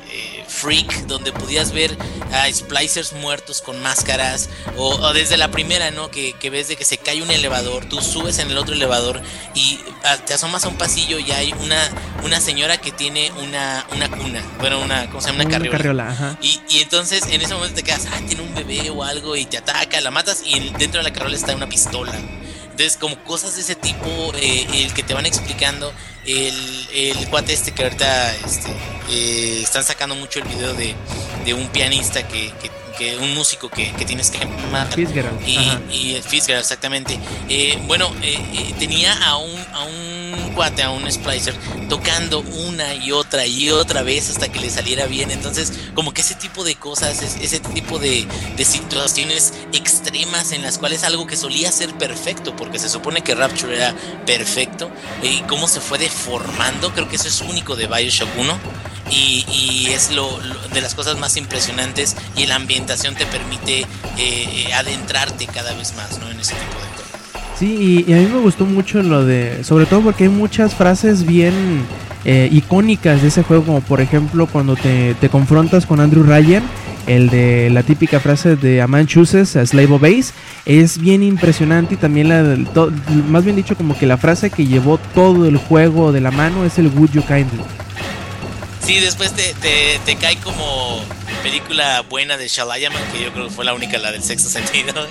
[0.52, 1.98] freak donde podías ver
[2.32, 6.12] a splicers muertos con máscaras o desde la primera ¿no?
[6.12, 9.22] Que, ves de que se cae un elevador, tú subes en el otro elevador
[9.56, 9.80] y
[10.26, 11.78] te asomas a un pasillo y hay una,
[12.24, 15.46] una señora que tiene una, una cuna, bueno, una, ¿cómo se llama?
[15.46, 16.38] Una carriola.
[16.42, 19.58] Y, entonces en ese momento te quedas, ah, tiene un bebé o algo y te
[19.58, 22.14] ataca, la matas y dentro de la carriola está una pistola.
[22.72, 25.94] Entonces, como cosas de ese tipo, eh, el que te van explicando,
[26.26, 28.70] el, el cuate este que ahorita este,
[29.10, 30.96] eh, están sacando mucho el video de,
[31.46, 32.70] de un pianista que, que
[33.20, 34.94] un músico que, tienes que matar.
[34.94, 35.48] Fitzgerald.
[35.48, 35.58] Y,
[35.92, 37.20] y Fitzgerald, exactamente.
[37.50, 40.21] Eh, bueno, eh, eh, tenía a un, a un
[40.54, 41.56] cuate, a un splicer,
[41.90, 45.32] tocando una y otra y otra vez hasta que le saliera bien.
[45.32, 50.78] Entonces, como que ese tipo de cosas, ese tipo de, de situaciones extremas en las
[50.78, 53.96] cuales algo que solía ser perfecto, porque se supone que Rapture era
[54.26, 54.90] perfecto,
[55.24, 58.60] y cómo se fue deformando, creo que eso es único de Bioshock 1
[59.12, 60.40] y, es lo,
[60.74, 63.86] de las cosas más impresionantes y la ambientación te permite
[64.18, 66.30] eh, adentrarte cada vez más ¿no?
[66.30, 67.11] en ese tipo de cosas.
[67.62, 71.28] Sí, y, a mí me gustó mucho lo de, sobre todo porque hay muchas frases
[71.28, 71.54] bien
[72.26, 76.64] eh, icónicas de ese juego, como por ejemplo cuando te, te, confrontas con Andrew Ryan,
[77.06, 80.34] el de la típica frase de A man chooses, a slave obeys,
[80.66, 82.58] es bien impresionante y también la,
[83.30, 86.66] más bien dicho como que la frase que llevó todo el juego de la mano
[86.66, 87.62] es el Would You Kindly.
[88.84, 89.54] Sí, después te,
[90.04, 91.04] te, cae como
[91.42, 95.08] película buena de Shalayaman, que yo creo que fue la única, la del sexto sentido.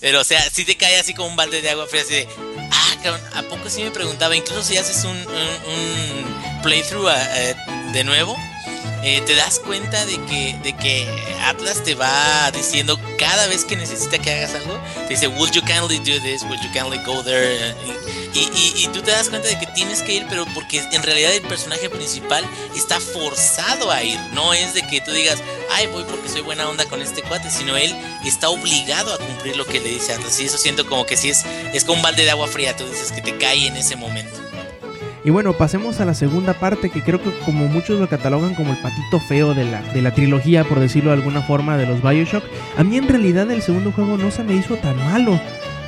[0.00, 2.28] Pero, o sea, sí te cae así como un balde de agua fría, así de,
[2.70, 4.36] ah, cabrón, ¿a poco sí me preguntaba?
[4.36, 7.54] Incluso si haces un, un, playthrough eh,
[7.92, 8.36] de nuevo,
[9.04, 11.06] eh, te das cuenta de que, de que
[11.42, 15.62] Atlas te va diciendo cada vez que necesita que hagas algo, te dice, Would you
[15.62, 16.42] kindly do this?
[16.44, 17.74] Would you kindly go there?
[18.34, 21.32] Y, y, tú te das cuenta de que tienes que ir, pero porque en realidad
[21.32, 22.44] el personaje principal
[22.74, 24.18] está forzado a ir.
[24.32, 25.38] No es de que tú digas,
[25.70, 27.94] ay, voy porque soy buena onda con este cuate, sino él
[28.24, 30.40] está obligado a cumplir lo que le dice Atlas.
[30.40, 32.84] Y eso siento como que si es, es como un balde de agua fría, tú
[32.88, 34.43] dices que te cae en ese momento.
[35.24, 38.72] Y bueno, pasemos a la segunda parte que creo que como muchos lo catalogan como
[38.72, 42.02] el patito feo de la, de la trilogía, por decirlo de alguna forma, de los
[42.02, 42.44] Bioshock.
[42.76, 45.40] A mí en realidad el segundo juego no se me hizo tan malo.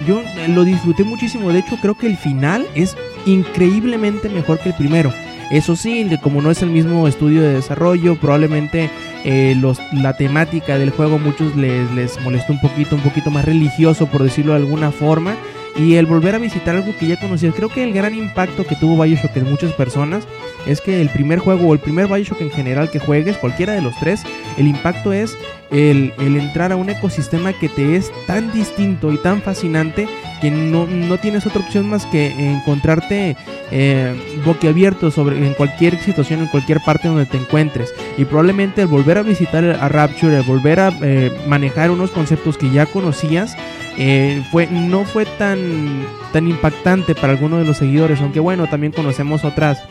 [0.07, 4.71] Yo eh, lo disfruté muchísimo, de hecho creo que el final es increíblemente mejor que
[4.71, 5.13] el primero.
[5.51, 8.91] Eso sí, como no es el mismo estudio de desarrollo, probablemente
[9.25, 13.45] eh, los, la temática del juego muchos les, les molestó un poquito, un poquito más
[13.45, 15.37] religioso, por decirlo de alguna forma.
[15.79, 17.55] Y el volver a visitar algo que ya conocías.
[17.55, 20.27] Creo que el gran impacto que tuvo Bioshock en muchas personas
[20.67, 23.83] es que el primer juego o el primer Bioshock en general que juegues, cualquiera de
[23.83, 24.23] los tres,
[24.57, 25.37] el impacto es
[25.71, 30.09] el, entrar a un ecosistema que te es tan distinto y tan fascinante
[30.41, 30.87] que no,
[31.19, 33.37] tienes otra opción más que encontrarte
[33.71, 37.95] eh, boquiabierto sobre, en cualquier situación, en cualquier parte donde te encuentres.
[38.17, 42.59] Y probablemente el volver a visitar a Rapture, el volver a eh, manejar unos conceptos
[42.59, 43.57] que ya conocías,
[43.99, 48.93] eh, fue, no fue tan, tan impactante para algunos de los seguidores, aunque bueno, también
[48.93, 49.83] conocemos otras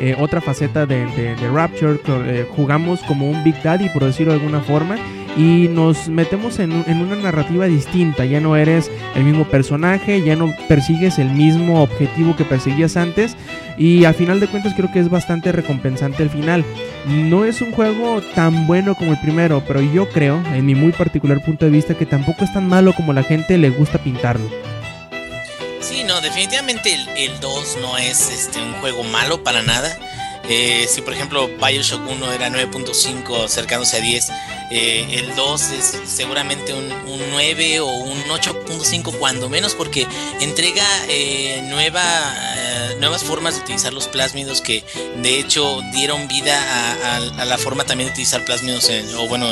[0.00, 4.60] eh, otra faceta de, Rapture, eh, jugamos como un Big Daddy, por decirlo de alguna
[4.60, 4.96] forma,
[5.36, 8.24] y nos metemos en, una narrativa distinta.
[8.24, 13.36] Ya no eres el mismo personaje, ya no persigues el mismo objetivo que perseguías antes,
[13.76, 16.64] y a final de cuentas creo que es bastante recompensante el final.
[17.06, 20.92] No es un juego tan bueno como el primero, pero yo creo, en mi muy
[20.92, 24.48] particular punto de vista, que tampoco es tan malo como la gente le gusta pintarlo.
[25.80, 29.98] Sí, no, definitivamente el, 2 no es este, un juego malo para nada.
[30.48, 34.30] Eh, si por ejemplo Bioshock 1 era 9.5 acercándose a 10,
[34.70, 36.92] eh, el 2 es seguramente un,
[37.30, 40.06] 9 o un 8.5 cuando menos porque
[40.40, 42.02] entrega eh, nueva,
[42.98, 44.84] nuevas formas de utilizar los plásmidos que
[45.16, 46.58] de hecho dieron vida
[47.16, 49.48] a, la forma también de utilizar plásmidos o bueno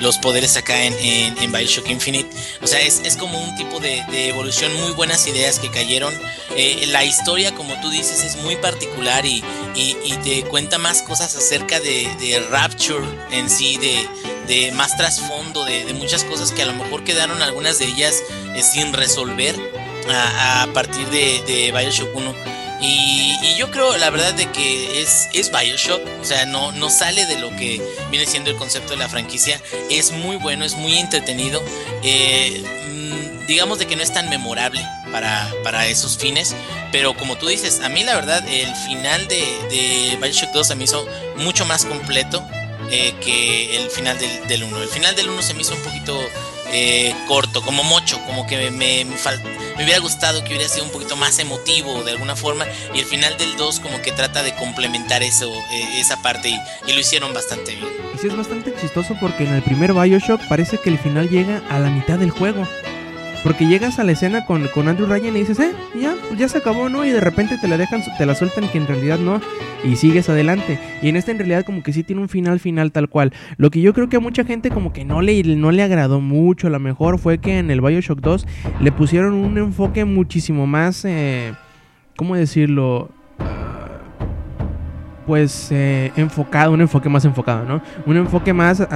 [0.00, 2.28] los poderes acá en, Bioshock Infinite.
[2.62, 6.12] O sea, es, como un tipo de, evolución, muy buenas ideas que cayeron.
[6.88, 9.42] la historia, como tú dices, es muy particular y
[10.50, 14.08] cuenta más cosas acerca de, de Rapture en sí, de,
[14.46, 18.22] de más trasfondo, de, muchas cosas que a lo mejor quedaron algunas de ellas
[18.54, 19.54] eh, sin resolver
[20.08, 22.34] a, partir de, Bioshock 1.
[22.80, 27.24] Y, yo creo, la verdad, de que es, es Bioshock, o sea, no, no sale
[27.26, 29.60] de lo que viene siendo el concepto de la franquicia.
[29.90, 31.62] Es muy bueno, es muy entretenido.
[32.02, 32.62] Eh,
[33.46, 36.54] digamos de que no es tan memorable para, para esos fines.
[36.92, 40.74] Pero como tú dices, a mí la verdad el final de, de Bioshock 2 se
[40.74, 42.46] me hizo mucho más completo
[42.90, 44.82] eh, que el final del, del 1.
[44.82, 46.18] El final del 1 se me hizo un poquito
[46.72, 50.90] eh, corto, como mocho, como que me, me, me, hubiera gustado que hubiera sido un
[50.90, 52.64] poquito más emotivo de alguna forma.
[52.94, 56.60] Y el final del 2 como que trata de complementar eso, eh, esa parte y,
[56.86, 57.88] y, lo hicieron bastante bien.
[58.14, 61.62] Y sí es bastante chistoso porque en el primer Bioshock parece que el final llega
[61.68, 62.66] a la mitad del juego.
[63.46, 66.48] Porque llegas a la escena con, con Andrew Ryan y dices, eh, ya, pues ya
[66.48, 67.04] se acabó, ¿no?
[67.04, 69.40] Y de repente te la dejan, te la sueltan que en realidad no.
[69.84, 70.80] Y sigues adelante.
[71.00, 73.32] Y en esta en realidad como que sí tiene un final final tal cual.
[73.56, 76.20] Lo que yo creo que a mucha gente como que no le, no le agradó
[76.20, 76.66] mucho.
[76.66, 78.48] A lo mejor fue que en el Bioshock 2
[78.80, 81.54] le pusieron un enfoque muchísimo más, eh,
[82.16, 83.12] ¿cómo decirlo?
[85.26, 87.82] Pues eh, enfocado, un enfoque más enfocado, ¿no?
[88.06, 88.86] Un enfoque más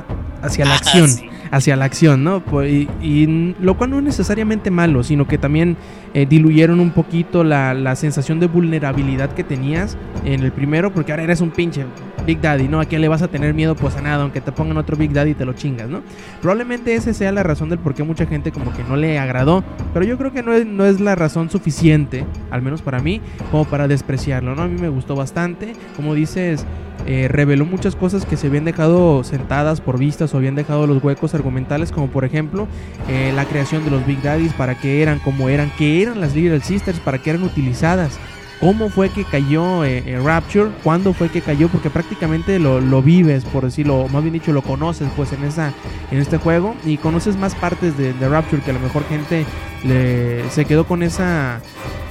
[0.43, 1.11] hacia la ah, acción,
[1.51, 2.41] hacia la acción, ¿no?
[2.41, 5.77] Pues, y, lo cual no es necesariamente malo, sino que también
[6.15, 11.13] eh, diluyeron un poquito la, la, sensación de vulnerabilidad que tenías en el primero, porque
[11.13, 11.85] ahora eres un pinche
[12.27, 12.81] Big Daddy, ¿no?
[12.81, 13.75] ¿A quién le vas a tener miedo?
[13.75, 16.03] Pues a nada, aunque te pongan otro Big Daddy y te lo chingas, ¿no?
[16.41, 19.65] Probablemente esa sea la razón del por qué mucha gente como que no le agradó,
[19.93, 23.21] pero yo creo que no es, no es la razón suficiente, al menos para mí,
[23.51, 24.63] como para despreciarlo, ¿no?
[24.63, 26.67] A mí me gustó bastante, como dices,
[27.07, 31.03] eh, reveló muchas cosas que se habían dejado sentadas por vistas o habían dejado los
[31.03, 32.69] huecos argumentales, como por ejemplo
[33.09, 36.35] eh, la creación de los Big Daddies, para qué eran, cómo eran, qué eran las
[36.35, 38.19] Little Sisters, para qué eran utilizadas
[38.61, 43.45] cómo fue que cayó eh, eh, Rapture, cuándo fue que cayó, porque prácticamente lo, vives,
[43.45, 45.73] por decirlo, más bien dicho, lo conoces pues en esa
[46.11, 49.47] en este juego y conoces más partes de, Rapture que a lo mejor gente
[49.83, 51.61] le, se quedó con esa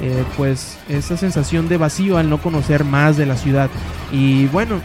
[0.01, 3.69] eh, pues esa sensación de vacío al no conocer más de la ciudad.
[4.11, 4.81] Y bueno,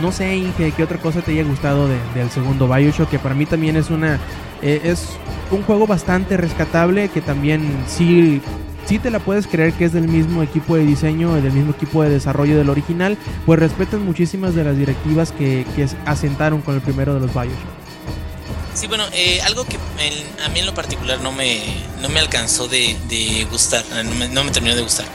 [0.00, 3.46] no sé, Inge, qué otra cosa te haya gustado del segundo Bioshock, que para mí
[3.46, 4.18] también es una
[4.62, 5.16] es
[5.50, 8.40] un juego bastante rescatable que también sí
[8.86, 12.02] si te la puedes creer que es del mismo equipo de diseño, del mismo equipo
[12.02, 13.16] de desarrollo del original,
[13.46, 15.64] pues respetan muchísimas de las directivas que,
[16.06, 17.56] asentaron con el primero de los Bioshock.
[18.74, 19.76] Sí, bueno, eh, algo que
[20.44, 21.60] a mí en lo particular no me,
[22.00, 22.96] no me alcanzó de,
[23.50, 23.84] gustar,
[24.32, 25.06] no me, terminó de gustar,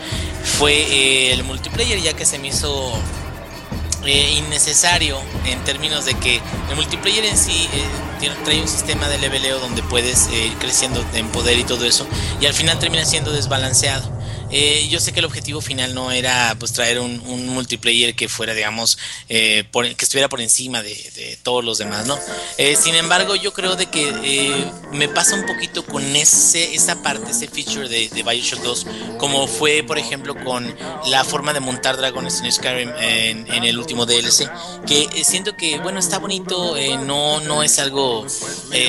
[0.43, 2.93] fue eh, el multiplayer, ya que se me hizo
[4.05, 6.39] eh, innecesario en términos de que
[6.70, 7.68] el multiplayer en sí
[8.43, 12.07] trae un sistema de leveleo donde puedes eh, ir creciendo en poder y todo eso
[12.41, 14.16] y al final termina siendo desbalanceado.
[14.50, 17.18] Eh, yo sé que el objetivo final no era pues traer un,
[17.48, 18.98] multiplayer que fuera, digamos,
[19.30, 22.18] eh, que estuviera por encima de, todos los demás, ¿no?
[22.58, 27.32] Eh, sin embargo, yo creo de que me pasa un poquito con ese, esa parte,
[27.32, 28.88] ese feature de, de, Bioshock 2,
[29.18, 30.76] como fue, por ejemplo, con
[31.08, 34.50] la forma de montar dragones en Skyrim en, el último DLC,
[34.86, 36.76] que siento que, bueno, está bonito,
[37.06, 38.26] no, no es algo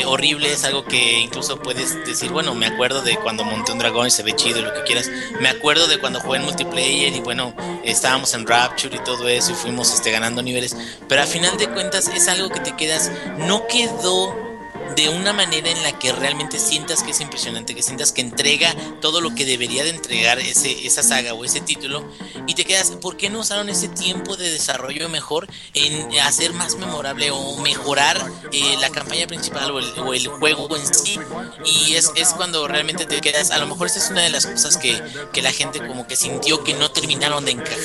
[0.07, 4.07] horrible, es algo que incluso puedes decir, bueno, me acuerdo de cuando monté un dragón
[4.07, 5.09] y se ve chido y lo que quieras.
[5.49, 9.55] Acuerdo de cuando jugué en multiplayer y bueno, estábamos en Rapture y todo eso y
[9.55, 10.77] fuimos este, ganando niveles.
[11.09, 14.48] Pero a final de cuentas es algo que te quedas, no quedó
[14.97, 18.75] de una manera en la que realmente sientas que es impresionante, que sientas que entrega
[19.01, 22.05] todo lo que debería de entregar ese, esa saga o ese título
[22.47, 26.77] y te quedas, ¿por qué no usaron ese tiempo de desarrollo mejor en hacer más
[26.77, 28.19] memorable o mejorar
[28.53, 29.79] eh, la campaña principal o
[30.15, 31.19] el, juego en sí?
[31.65, 34.47] Y es, es, cuando realmente te quedas, a lo mejor esa es una de las
[34.47, 35.01] cosas que,
[35.33, 37.79] que la gente como que sintió que no terminaron de encajar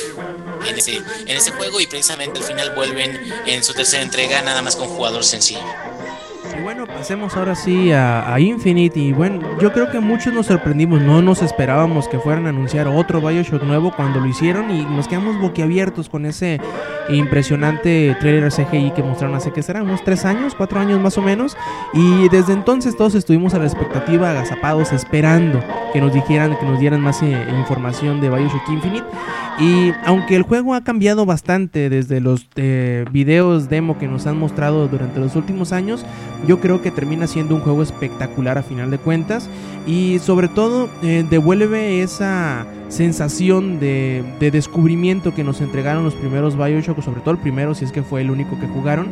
[0.66, 4.62] en ese, en ese juego y precisamente al final vuelven en su tercera entrega nada
[4.62, 5.62] más con jugador sencillo.
[6.58, 8.99] Y bueno, pasemos ahora sí a, Infinite.
[8.99, 11.01] Y bueno, yo creo que muchos nos sorprendimos.
[11.01, 14.70] No nos esperábamos que fueran a anunciar otro Bioshock nuevo cuando lo hicieron.
[14.72, 16.60] Y nos quedamos boquiabiertos con ese
[17.10, 21.22] impresionante trailer CGI que mostraron hace que serán unos 3 años, 4 años más o
[21.22, 21.58] menos.
[21.93, 26.80] Y desde entonces todos estuvimos a la expectativa, agazapados, esperando que nos dijeran, que nos
[26.80, 29.06] dieran más eh, información de Bioshock Infinite.
[29.60, 34.38] Y aunque el juego ha cambiado bastante desde los eh, videos demo que nos han
[34.38, 36.06] mostrado durante los últimos años,
[36.47, 39.49] yo creo que termina siendo un juego espectacular a final de cuentas.
[39.85, 46.55] Y sobre todo eh, devuelve esa sensación de, de, descubrimiento que nos entregaron los primeros
[46.55, 49.07] Bioshock, sobre todo el primero si es que fue el único que jugaron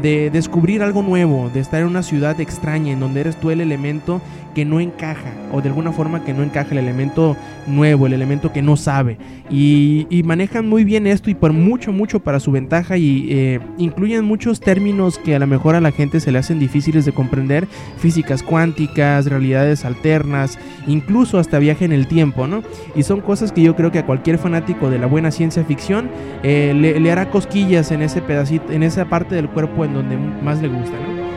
[0.00, 3.60] de descubrir algo nuevo, de estar en una ciudad extraña en donde eres tú el
[3.60, 4.20] elemento
[4.56, 7.36] que no encaja o de alguna forma que no encaja el elemento
[7.66, 9.18] nuevo, el elemento que no sabe.
[9.50, 14.24] Y, manejan muy bien esto y por mucho, mucho para su ventaja y eh, incluyen
[14.24, 17.68] muchos términos que a lo mejor a la gente se le hacen difíciles de comprender,
[17.98, 22.62] físicas cuánticas, realidades alternas, incluso hasta viaje en el tiempo, ¿no?
[22.96, 26.08] Y son cosas que yo creo que a cualquier fanático de la buena ciencia ficción
[26.42, 30.16] eh, le, le hará cosquillas en ese pedacito, en esa parte del cuerpo en donde
[30.16, 31.35] más le gusta, ¿no?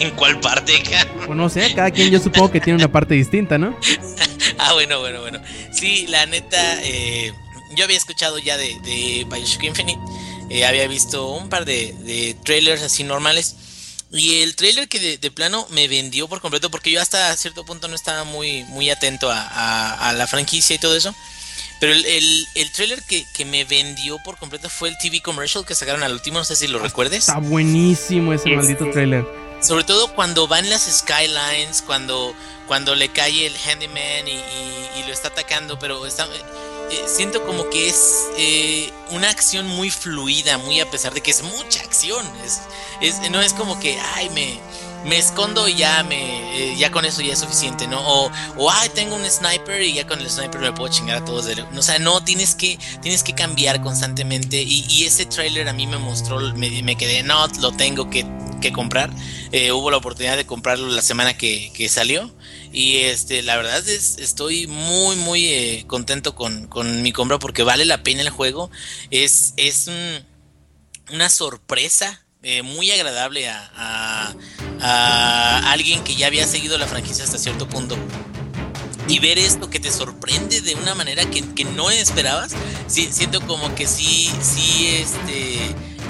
[0.00, 0.82] ¿En cuál parte?
[1.26, 3.78] pues no sé, cada quien yo supongo que tiene una parte distinta, ¿no?
[4.58, 5.40] ah, bueno, bueno, bueno.
[5.72, 7.32] Sí, la neta, eh,
[7.76, 10.00] yo había escuchado ya de, de Bioshock Infinite,
[10.48, 13.56] eh, había visto un par de, trailers así normales.
[14.12, 17.86] Y el trailer que de, plano me vendió por completo, porque yo hasta cierto punto
[17.86, 21.14] no estaba muy, muy atento a la franquicia y todo eso.
[21.80, 26.02] Pero el, el, trailer que, me vendió por completo fue el TV commercial que sacaron
[26.02, 27.20] al último, no sé si lo recuerdes.
[27.20, 29.26] Está buenísimo ese maldito trailer.
[29.60, 32.34] Sobre todo cuando van las skylines, cuando,
[32.66, 36.26] cuando le cae el handyman y, lo está atacando, pero está,
[36.90, 41.30] eh, siento como que es eh, una acción muy fluida, muy a pesar de que
[41.30, 42.24] es mucha acción.
[43.00, 44.60] Es, no es como que, ay, me
[45.04, 48.00] me escondo y ya me eh, ya con eso ya es suficiente, ¿no?
[48.00, 51.24] O, o ay, tengo un sniper y ya con el sniper me puedo chingar a
[51.24, 54.62] todos de O sea, no, tienes que, tienes que cambiar constantemente.
[54.62, 58.26] Y, ese trailer a mí me mostró, me, me quedé, no, lo tengo que,
[58.60, 59.10] que comprar.
[59.52, 62.30] Eh, hubo la oportunidad de comprarlo la semana que, que salió.
[62.72, 67.62] Y este, la verdad es, estoy muy, muy eh, contento con, con, mi compra porque
[67.62, 68.70] vale la pena el juego.
[69.10, 70.24] Es, es un,
[71.12, 74.34] una sorpresa eh, muy agradable a,
[74.82, 77.96] alguien que ya había seguido la franquicia hasta cierto punto.
[79.08, 82.52] Y ver esto que te sorprende de una manera que, no esperabas,
[82.86, 85.58] siento como que sí, sí, este,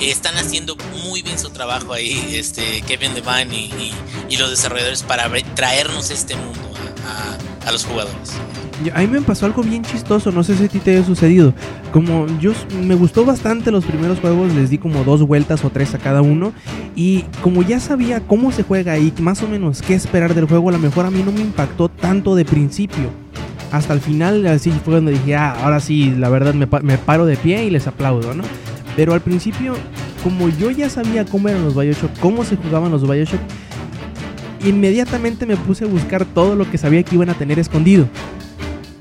[0.00, 3.94] están haciendo muy bien su trabajo ahí, este, Kevin Devine y,
[4.28, 6.60] y, los desarrolladores para traernos este mundo
[7.64, 8.32] a los jugadores.
[8.94, 11.52] A mí me pasó algo bien chistoso, no sé si a ti te haya sucedido.
[11.92, 12.52] Como yo
[12.82, 16.22] me gustó bastante los primeros juegos, les di como dos vueltas o tres a cada
[16.22, 16.52] uno.
[16.96, 20.70] Y como ya sabía cómo se juega y más o menos qué esperar del juego,
[20.70, 23.10] a lo mejor a mí no me impactó tanto de principio.
[23.70, 27.26] Hasta el final, así fue cuando dije, ah, ahora sí, la verdad me, me paro
[27.26, 28.42] de pie y les aplaudo, ¿no?
[28.96, 29.74] Pero al principio,
[30.24, 33.40] como yo ya sabía cómo eran los Bioshock, cómo se jugaban los Bioshock,
[34.64, 38.08] inmediatamente me puse a buscar todo lo que sabía que iban a tener escondido.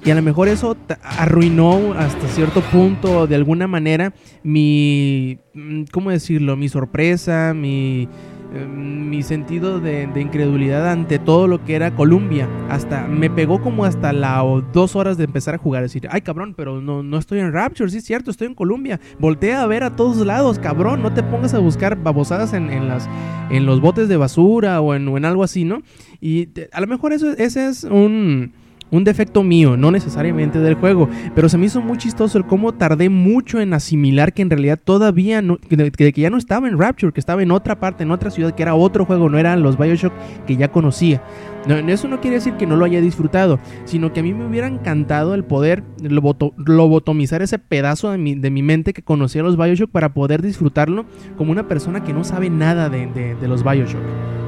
[0.05, 6.09] Y a lo mejor eso arruinó hasta cierto punto, de alguna manera, mi, mm, ¿cómo
[6.09, 6.55] decirlo?
[6.55, 8.07] Mi sorpresa, mi,
[8.55, 12.47] em, mi sentido de, incredulidad ante todo lo que era Columbia.
[12.69, 14.41] Hasta me pegó como hasta las
[14.71, 15.83] dos horas de empezar a jugar.
[15.83, 19.01] Decir, ay cabrón, pero no, no estoy en Rapture, sí es cierto, estoy en Columbia.
[19.19, 21.01] Voltea a ver a todos lados, cabrón.
[21.01, 23.09] No te pongas a buscar babosadas en, las,
[23.49, 25.81] en los botes de basura o en, en algo así, ¿no?
[26.21, 28.53] Y a lo mejor eso, ese es un
[28.91, 32.73] un defecto mío, no necesariamente del juego, pero se me hizo muy chistoso el cómo
[32.73, 37.13] tardé mucho en asimilar que en realidad todavía no, que, ya no estaba en Rapture,
[37.13, 39.77] que estaba en otra parte, en otra ciudad, que era otro juego, no eran los
[39.77, 40.13] Bioshock
[40.47, 41.21] que ya conocía.
[41.67, 44.45] No, eso no quiere decir que no lo haya disfrutado, sino que a mí me
[44.45, 49.57] hubiera encantado el poder lobotomizar ese pedazo de mi, de mi mente que conocía los
[49.57, 51.05] Bioshock para poder disfrutarlo
[51.37, 54.38] como una persona que no sabe nada de, de, de los Bioshock.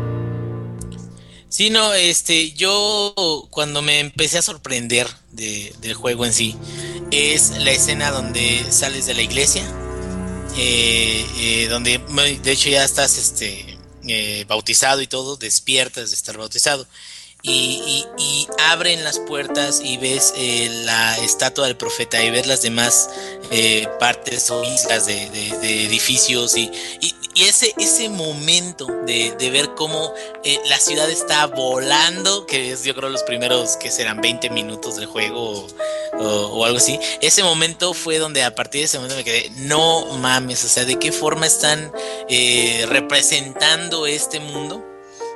[1.51, 3.13] Sí, no, este, yo
[3.49, 6.55] cuando me empecé a sorprender de, del juego en sí,
[7.11, 9.61] es la escena donde sales de la iglesia,
[10.55, 11.97] eh, eh, donde
[12.41, 13.77] de hecho ya estás este,
[14.07, 16.87] eh, bautizado y todo, despiertas de estar bautizado.
[17.43, 22.61] Y, y, abren las puertas y ves eh, la estatua del profeta y ves las
[22.61, 23.09] demás
[23.99, 26.71] partes o islas de, de, de edificios y,
[27.01, 30.13] y, ese, ese momento de, de ver cómo
[30.43, 34.95] eh, la ciudad está volando, que es yo creo los primeros que serán 20 minutos
[34.95, 35.67] del juego
[36.13, 39.49] o, o, algo así, ese momento fue donde a partir de ese momento me quedé,
[39.57, 41.91] no mames, o sea, de qué forma están
[42.89, 44.90] representando este mundo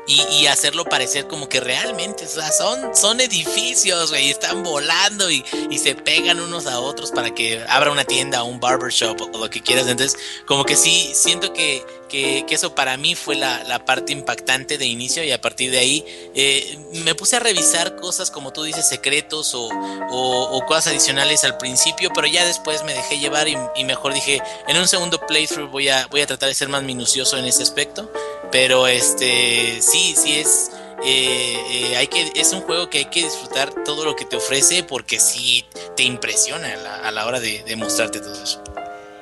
[0.07, 5.31] y, y, hacerlo parecer como que realmente, o sea, son, son edificios, güey, están volando
[5.31, 9.19] y, y, se pegan unos a otros para que abra una tienda o un barbershop
[9.33, 9.87] o lo que quieras.
[9.87, 14.77] Entonces, como que sí, siento que, que, eso para mí fue la, la, parte impactante
[14.77, 18.63] de inicio y a partir de ahí eh, me puse a revisar cosas como tú
[18.63, 23.47] dices, secretos o, o, o, cosas adicionales al principio, pero ya después me dejé llevar
[23.47, 26.69] y, y mejor dije, en un segundo playthrough voy a, voy a tratar de ser
[26.69, 28.09] más minucioso en ese aspecto.
[28.55, 30.71] Pero este sí, sí es.
[31.05, 34.37] Eh, eh, hay que, es un juego que hay que disfrutar todo lo que te
[34.37, 35.65] ofrece porque sí
[35.97, 36.69] te impresiona
[37.03, 38.63] a la, hora de, mostrarte todo eso.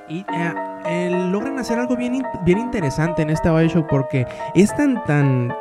[0.07, 0.19] Y
[0.86, 5.51] eh, logran hacer algo bien, bien interesante en este Bioshock porque es tan, tan,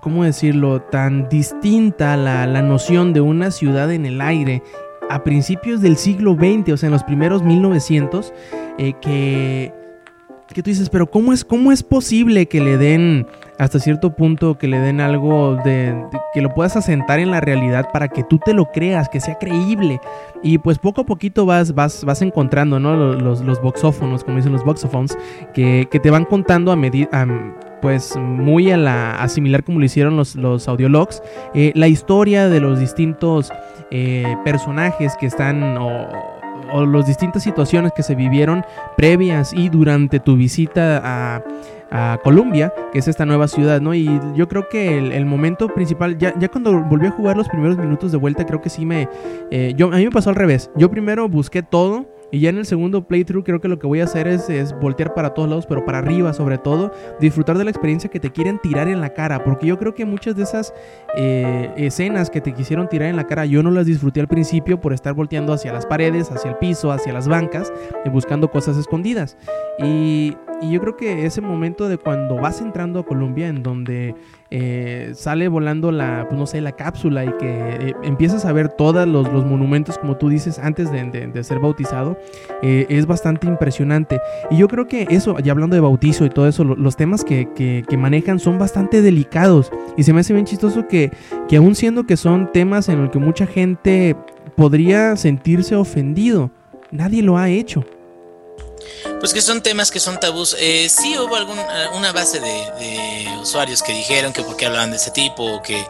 [0.00, 0.82] ¿cómo decirlo?
[0.82, 4.64] Tan distinta la, la noción de una ciudad en el aire
[5.10, 8.32] a principios del siglo XX, o sea, en los primeros 1900,
[8.78, 9.72] eh, que
[10.56, 13.26] que tú dices, pero ¿cómo es, cómo es posible que le den
[13.58, 15.94] hasta cierto punto, que le den algo de,
[16.32, 19.34] que lo puedas asentar en la realidad para que tú te lo creas, que sea
[19.34, 20.00] creíble?
[20.42, 22.96] Y pues poco a poquito vas, vas, vas encontrando, ¿no?
[22.96, 25.18] Los, los, boxófonos, como dicen los boxophones,
[25.52, 27.10] que, que te van contando a medida...
[27.82, 32.48] pues muy a la a similar como lo hicieron los, los audiologs, eh, la historia
[32.48, 33.52] de los distintos
[33.90, 35.76] eh, personajes que están
[36.72, 38.64] o las distintas situaciones que se vivieron
[38.96, 41.42] previas y durante tu visita a,
[42.22, 43.94] Colombia, que es esta nueva ciudad, ¿no?
[43.94, 47.48] Y yo creo que el, el momento principal, ya, ya, cuando volví a jugar los
[47.48, 49.08] primeros minutos de vuelta, creo que sí me...
[49.50, 50.68] Eh, yo, a mí me pasó al revés.
[50.76, 54.00] Yo primero busqué todo y ya en el segundo playthrough creo que lo que voy
[54.00, 57.64] a hacer es, es, voltear para todos lados, pero para arriba sobre todo, disfrutar de
[57.64, 60.42] la experiencia que te quieren tirar en la cara, porque yo creo que muchas de
[60.42, 60.74] esas
[61.16, 64.80] eh, escenas que te quisieron tirar en la cara yo no las disfruté al principio
[64.80, 67.72] por estar volteando hacia las paredes, hacia el piso, hacia las bancas,
[68.04, 69.36] y buscando cosas escondidas.
[69.78, 74.14] Y, y yo creo que ese momento de cuando vas entrando a Colombia, en donde
[74.50, 78.68] eh, sale volando la, pues no sé, la cápsula y que eh, empiezas a ver
[78.68, 82.18] todos los, los, monumentos, como tú dices, antes de, de, de ser bautizado,
[82.62, 84.20] eh, es bastante impresionante.
[84.50, 87.24] Y yo creo que eso, ya hablando de bautizo y todo eso, lo, los temas
[87.24, 89.72] que, que, que, manejan son bastante delicados.
[89.96, 91.10] Y se me hace bien chistoso que,
[91.48, 94.16] que aún siendo que son temas en los que mucha gente
[94.56, 96.50] podría sentirse ofendido,
[96.90, 97.84] nadie lo ha hecho.
[99.20, 100.56] Pues que son temas que son tabús.
[100.58, 101.58] Eh, sí hubo algún,
[101.94, 105.86] una base de, usuarios que dijeron que por qué hablaban de ese tipo, que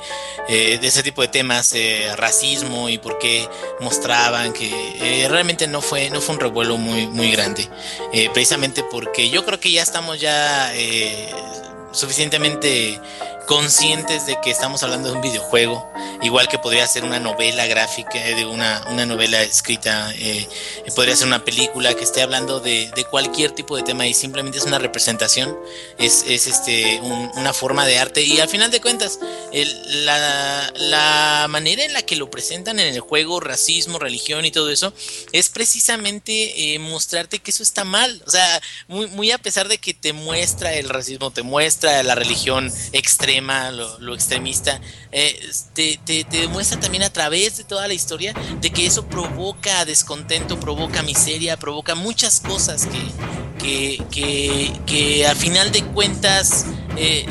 [0.49, 3.49] eh, de ese tipo de temas, eh, racismo y por qué
[3.81, 4.71] mostraban que
[5.01, 7.69] eh, realmente no fue, no fue un revuelo muy, muy grande.
[8.13, 11.31] Eh, precisamente porque yo creo que ya estamos ya eh,
[11.93, 13.01] suficientemente
[13.47, 15.91] conscientes de que estamos hablando de un videojuego,
[16.23, 20.49] igual que podría ser una novela gráfica, de una, una novela escrita, eh,
[20.95, 24.59] podría ser una película que esté hablando de, de, cualquier tipo de tema y simplemente
[24.59, 25.57] es una representación,
[25.99, 28.23] es, es este, un, una forma de arte.
[28.23, 29.21] Y al final de cuentas,
[29.53, 34.51] el, la, la, manera en la que lo presentan en el juego, racismo, religión y
[34.51, 34.93] todo eso,
[35.33, 39.79] es precisamente eh, mostrarte que eso está mal, o sea, muy, muy a pesar de
[39.79, 44.81] que te muestra el racismo, te muestra la religión extrema, lo, extremista,
[45.13, 49.07] eh, te, te, te, demuestra también a través de toda la historia de que eso
[49.07, 56.67] provoca descontento, provoca miseria, provoca muchas cosas que, que, que, que a final de cuentas...
[56.97, 57.27] Eh,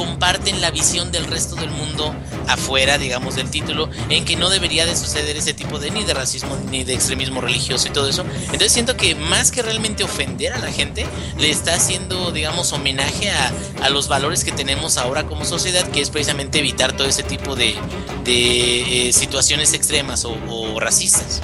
[0.00, 2.14] comparten la visión del resto del mundo
[2.48, 6.14] afuera, digamos, del título, en que no debería de suceder ese tipo de ni de
[6.14, 8.24] racismo ni de extremismo religioso y todo eso.
[8.44, 11.04] Entonces siento que más que realmente ofender a la gente,
[11.36, 16.08] le está haciendo, digamos, homenaje a, los valores que tenemos ahora como sociedad, que es
[16.08, 17.76] precisamente evitar todo ese tipo de,
[18.24, 21.42] eh, situaciones extremas o racistas.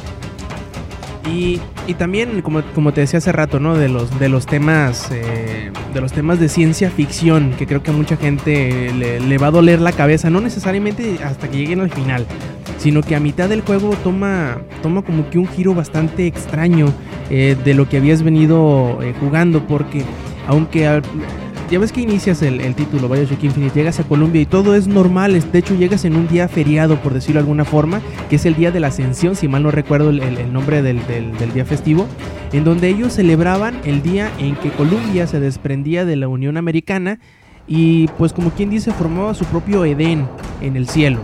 [1.33, 3.77] Y, y también, como, como, te decía hace rato, ¿no?
[3.77, 5.09] De los, de los temas.
[5.11, 7.53] Eh, de los temas de ciencia ficción.
[7.59, 10.31] Que creo que a mucha gente le, va a doler la cabeza.
[10.31, 12.27] No necesariamente hasta que lleguen al final.
[12.79, 14.59] Sino que a mitad del juego toma.
[14.83, 16.93] Toma como que un giro bastante extraño.
[17.29, 19.67] Eh, de lo que habías venido eh, jugando.
[19.67, 20.03] Porque.
[20.49, 21.03] Aunque
[21.71, 24.87] ya ves que inicias el, el título Bioshock Infinite, llegas a Colombia y todo es
[24.87, 28.01] normal, de hecho llegas en un día feriado, por decirlo de alguna forma,
[28.31, 31.01] que es el día de la ascensión, si mal no recuerdo el, nombre del,
[31.53, 32.07] día festivo,
[32.53, 37.19] en donde ellos celebraban el día en que Colombia se desprendía de la Unión Americana
[37.67, 40.29] y pues como quien dice formaba su propio Edén
[40.61, 41.19] en el cielo.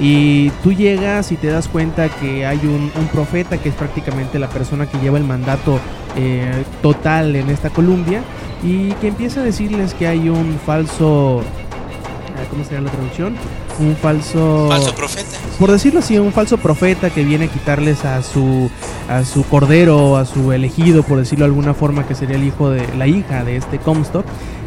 [0.00, 4.48] Y tú llegas y te das cuenta que hay un, profeta que es prácticamente la
[4.48, 5.80] persona que lleva el mandato
[6.16, 8.22] eh, total en esta Colombia
[8.62, 13.36] y que empieza a decirles que hay un falso ah, ¿cómo sería la traducción?
[13.78, 15.38] Un falso falso profeta.
[15.58, 18.70] Por decirlo así, un falso profeta que viene a quitarles a su
[19.08, 22.70] a su cordero, a su elegido, por decirlo de alguna forma, que sería el hijo
[22.70, 24.26] de la hija de este Comstock,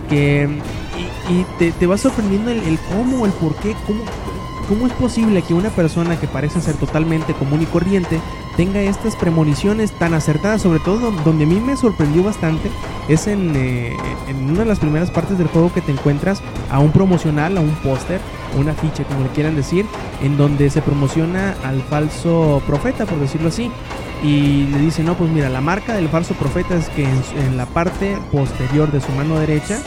[0.09, 0.49] que
[1.29, 4.03] y, te, te, va sorprendiendo el, el, cómo, el por qué, cómo,
[4.71, 8.21] cómo es posible que una persona que parece ser totalmente común y corriente
[8.55, 12.71] tenga estas premoniciones tan acertadas, sobre todo donde a mí me sorprendió bastante,
[13.09, 13.97] es en, eh,
[14.29, 17.59] en una de las primeras partes del juego que te encuentras a un promocional, a
[17.59, 18.21] un póster,
[18.57, 19.85] una ficha, como le quieran decir,
[20.23, 23.69] en donde se promociona al falso profeta, por decirlo así.
[24.23, 27.65] Y le dice, no, pues mira, la marca del falso profeta es que en la
[27.65, 29.79] parte posterior de su mano derecha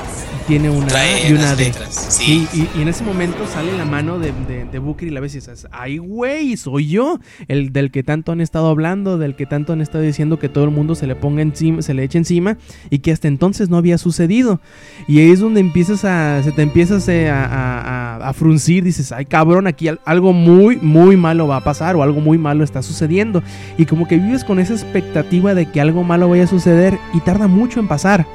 [0.46, 1.72] tiene una A y una D.
[1.90, 2.46] Sí.
[2.52, 4.32] Y, en ese momento sale la mano de,
[4.70, 7.18] de, Booker y la ves y dices, ay güey, soy yo,
[7.48, 10.64] el del que tanto han estado hablando, del que tanto han estado diciendo que todo
[10.64, 12.58] el mundo se le ponga encima, se le eche encima
[12.90, 14.60] y que hasta entonces no había sucedido.
[15.08, 19.24] Y ahí es donde empiezas a, se te empiezas a, a, a fruncir, dices, ay
[19.24, 23.42] cabrón, aquí algo muy, muy malo va a pasar o algo muy malo está sucediendo.
[23.78, 27.20] Y como que vives con esa expectativa de que algo malo vaya a suceder y
[27.20, 28.26] tarda mucho en pasar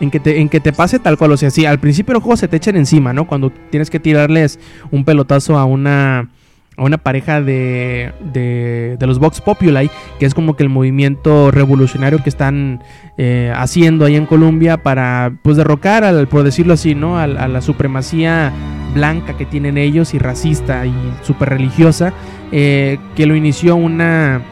[0.00, 1.32] en que te, en que te pase tal cual.
[1.32, 3.26] O sea, sí, al principio los juegos se te echan encima, ¿no?
[3.26, 4.58] Cuando tienes que tirarles
[4.90, 6.28] un pelotazo a una,
[6.76, 11.52] a una pareja de, de, de los Vox Populi, que es como que el movimiento
[11.52, 12.82] revolucionario que están
[13.16, 17.16] eh, haciendo ahí en Colombia para, pues, derrocar, al, por decirlo así, ¿no?
[17.16, 18.52] A, a la supremacía
[18.94, 22.12] blanca que tienen ellos y racista y súper religiosa,
[22.50, 24.42] eh, que lo inició una,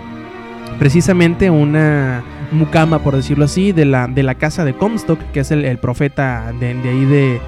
[0.81, 5.51] precisamente una mucama, por decirlo así, de la, de la casa de Comstock, que es
[5.51, 7.39] el, profeta de, ahí de,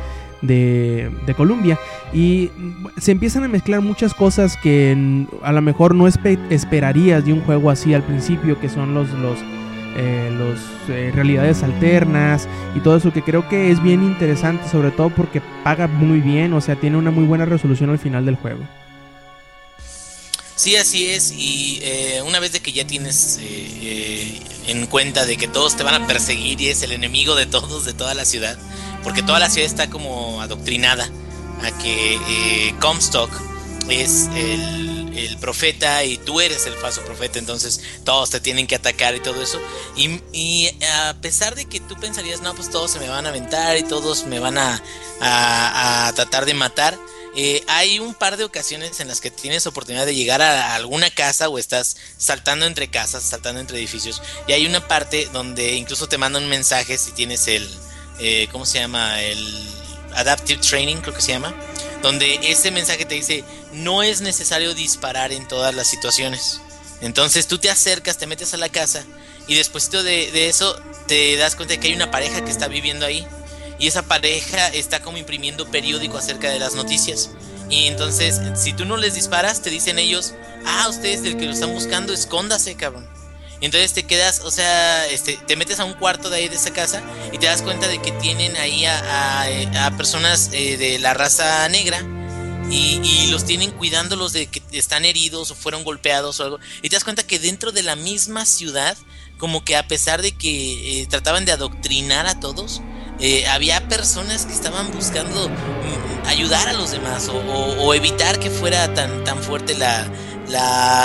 [0.43, 1.79] de, Columbia.
[2.13, 2.51] Y
[2.99, 7.71] se empiezan a mezclar muchas cosas que a lo mejor no esperarías de un juego
[7.71, 9.39] así al principio, que son los, los,
[9.97, 10.29] eh,
[10.89, 15.41] eh, realidades alternas y todo eso que creo que es bien interesante, sobre todo porque
[15.65, 18.61] paga muy bien, o sea, tiene una muy buena resolución al final del juego.
[20.57, 21.33] Sí, así es.
[21.33, 23.43] Y eh, una vez de que ya tienes eh,
[23.83, 27.47] eh, en cuenta de que todos te van a perseguir y es el enemigo de
[27.47, 28.59] todos, de toda la ciudad,
[29.03, 31.09] porque toda la ciudad está como adoctrinada
[31.63, 33.31] a que Comstock
[33.89, 34.83] es el,
[35.41, 39.43] profeta y tú eres el falso profeta, entonces todos te tienen que atacar y todo
[39.43, 39.61] eso.
[39.97, 43.31] Y, y, a pesar de que tú pensarías, no, pues todos se me van a
[43.31, 44.81] aventar y todos me van a,
[45.21, 46.97] a tratar de matar,
[47.35, 51.11] eh, hay un par de ocasiones en las que tienes oportunidad de llegar a alguna
[51.11, 54.21] casa o estás saltando entre casas, saltando entre edificios.
[54.47, 57.67] Y hay una parte donde incluso te mandan un mensaje si tienes el,
[58.19, 59.23] eh, ¿cómo se llama?
[59.23, 59.43] El
[60.15, 61.55] Adaptive Training, creo que se llama.
[62.03, 66.61] Donde ese mensaje te dice, no es necesario disparar en todas las situaciones.
[67.01, 69.05] Entonces tú te acercas, te metes a la casa
[69.49, 72.69] y después de, de eso te das cuenta de que hay una pareja que está
[72.69, 73.27] viviendo ahí
[73.83, 77.31] y esa pareja está como imprimiendo periódico acerca de las noticias.
[77.69, 81.53] Y entonces, si tú no les disparas, te dicen ellos, ah, ustedes del que lo
[81.53, 83.09] están buscando, escóndase, cabrón.
[83.61, 86.73] Entonces te quedas, o sea, este, te metes a un cuarto de ahí de esa
[86.73, 87.03] casa
[87.33, 92.05] y te das cuenta de que tienen ahí a, personas eh, de la raza negra
[92.71, 96.61] y, los tienen cuidándolos de que están heridos o fueron golpeados o algo.
[96.83, 98.97] Y te das cuenta que dentro de la misma ciudad,
[99.39, 102.81] como que a pesar de que eh, trataban de adoctrinar a todos,
[103.23, 108.93] eh, había personas que estaban buscando mm, ayudar a los demás o, evitar que fuera
[108.95, 110.11] tan, tan fuerte la,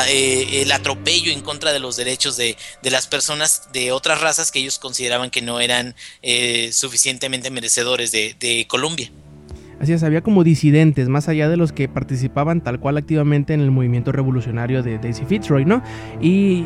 [0.10, 4.58] eh, el atropello en contra de los derechos de, las personas de otras razas que
[4.58, 9.12] ellos consideraban que no eran eh, suficientemente merecedores de, Colombia.
[9.80, 13.62] Así es, había como disidentes, más allá de los que participaban tal cual activamente en
[13.62, 15.84] el movimiento revolucionario de Daisy Fitzroy, ¿no?
[16.22, 16.66] Y,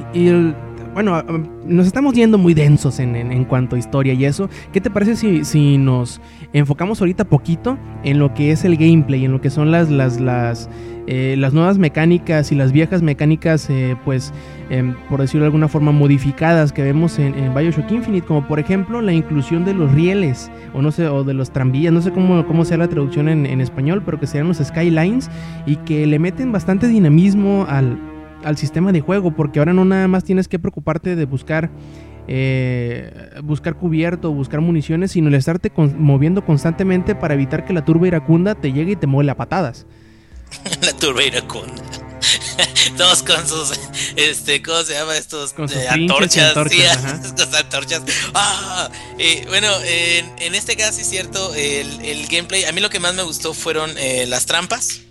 [0.94, 1.24] bueno,
[1.66, 4.50] nos estamos yendo muy densos en, cuanto a historia y eso.
[4.72, 6.22] ¿Qué te parece si, si, nos
[6.54, 10.20] enfocamos ahorita poquito en lo que es el gameplay, en lo que son las, las,
[10.20, 10.70] las
[11.08, 14.32] eh, las nuevas mecánicas y las viejas mecánicas, eh, pues,
[14.70, 19.02] em, por decirlo de alguna forma, modificadas que vemos en, Bioshock Infinite, como por ejemplo
[19.02, 22.46] la inclusión de los rieles, o no sé, o de los tranvías, no sé cómo,
[22.46, 25.30] cómo sea la traducción en, español, pero que sean los skylines
[25.66, 27.98] y que le meten bastante dinamismo al,
[28.44, 31.72] al sistema de juego, porque ahora no nada más tienes que preocuparte de buscar
[32.28, 38.08] eh, buscar cubierto, buscar municiones, sino el estarte moviendo constantemente para evitar que la turba
[38.08, 39.86] iracunda te llegue y te muele a patadas.
[40.82, 41.82] la turba iracunda.
[42.98, 43.72] Todos con sus,
[44.16, 45.54] este, ¿cómo se llama estos?
[45.54, 46.56] Con sus eh, antorchas.
[47.56, 48.04] antorchas.
[48.34, 48.90] Ah,
[49.48, 53.54] bueno, en, este caso es cierto, el, gameplay, a mí lo que más me gustó
[53.54, 55.02] fueron eh, las trampas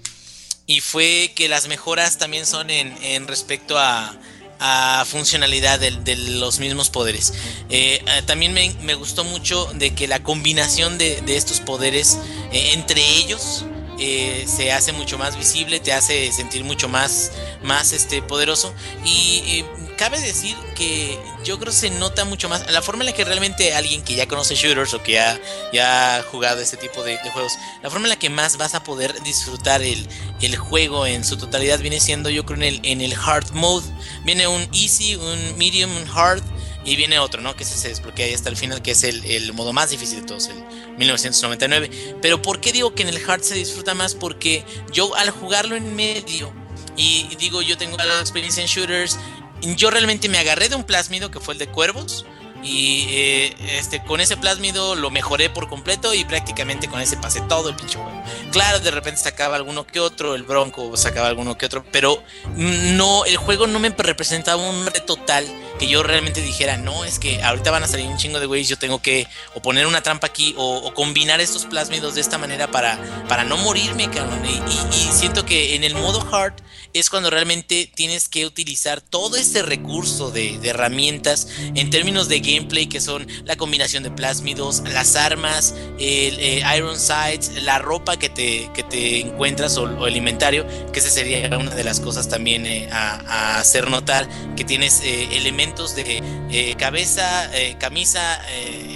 [0.66, 4.14] y fue que las mejoras también son en, respecto a,
[4.60, 7.32] a funcionalidad de, los mismos poderes.
[7.70, 12.18] Eh, también me, gustó mucho de que la combinación de, estos poderes
[12.52, 13.64] entre ellos
[13.98, 17.32] eh, se hace mucho más visible, te hace sentir mucho más,
[17.62, 18.72] más este, poderoso.
[19.04, 19.64] Y
[20.00, 23.22] cabe decir que yo creo que se nota mucho más la forma en la que
[23.22, 25.38] realmente alguien que ya conoce shooters o que ya,
[25.74, 28.82] ya ha jugado este tipo de, juegos, la forma en la que más vas a
[28.82, 30.08] poder disfrutar el,
[30.40, 33.84] el juego en su totalidad viene siendo yo creo en el, en el hard mode.
[34.24, 36.42] Viene un easy, un medium, un hard
[36.82, 37.54] y viene otro, ¿no?
[37.54, 40.48] Que se desbloquea ahí hasta el final, que es el, modo más difícil de todos,
[40.48, 40.64] el
[40.96, 42.16] 1999.
[42.22, 44.14] Pero ¿por qué digo que en el hard se disfruta más?
[44.14, 46.54] Porque yo al jugarlo en medio,
[46.96, 49.18] y digo, yo tengo la experiencia en shooters,
[49.62, 52.24] yo realmente me agarré de un plásmido que fue el de cuervos
[52.62, 57.40] y eh, este, con ese plásmido lo mejoré por completo y prácticamente con ese pasé
[57.42, 58.22] todo el pinche juego.
[58.52, 62.22] Claro, de repente sacaba alguno que otro, el Bronco sacaba alguno que otro, pero
[62.56, 65.46] no, el juego no me representaba un reto total
[65.80, 68.68] que yo realmente dijera, no, es que ahorita van a salir un chingo de güeyes,
[68.68, 72.70] yo tengo que o poner una trampa aquí o, combinar estos plásmidos de esta manera
[72.70, 72.98] para,
[73.28, 74.42] para no morirme, cabrón.
[74.44, 76.54] Y, siento que en el modo hard
[76.94, 82.40] es cuando realmente tienes que utilizar todo este recurso de, de herramientas en términos de
[82.40, 88.18] gameplay que son la combinación de plásmidos, las armas, el eh, Iron Sights, la ropa
[88.18, 92.28] que te, que te encuentras o, el inventario, que esa sería una de las cosas
[92.28, 98.40] también eh, a, hacer notar, que tienes eh, elementos de cabeza, camisa,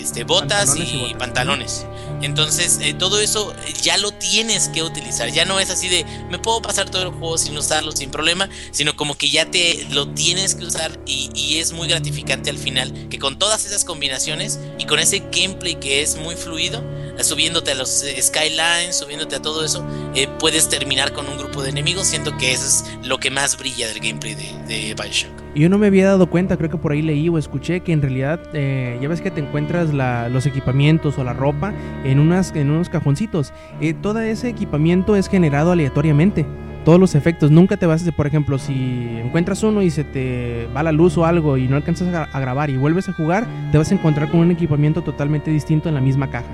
[0.01, 1.87] este, botas y, pantalones.
[2.23, 5.31] Entonces, todo eso ya lo tienes que utilizar.
[5.31, 8.49] Ya no es así de me puedo pasar todo el juego sin usarlo, sin problema,
[8.71, 13.09] sino como que ya te lo tienes que usar y, es muy gratificante al final
[13.09, 16.83] que con todas esas combinaciones y con ese gameplay que es muy fluido,
[17.17, 19.87] eh, subiéndote a los eh, skylines, subiéndote a todo eso,
[20.17, 22.09] eh, puedes terminar con un grupo de enemigos.
[22.09, 25.44] Siento que eso es lo que más brilla del gameplay de, Bioshock.
[25.55, 28.03] Yo no me había dado cuenta, creo que por ahí leí o escuché que en
[28.03, 31.73] realidad ya ves que te encuentras los equipamientos o la ropa
[32.05, 33.53] en, unas, en unos cajoncitos.
[34.03, 36.45] todo ese equipamiento es generado aleatoriamente
[36.85, 37.51] todos los efectos.
[37.51, 41.17] Nunca te vas, a, por ejemplo, si encuentras uno y se te va la luz
[41.17, 44.31] o algo y no alcanzas a, grabar y vuelves a jugar, te vas a encontrar
[44.31, 46.49] con un equipamiento totalmente distinto en la misma caja.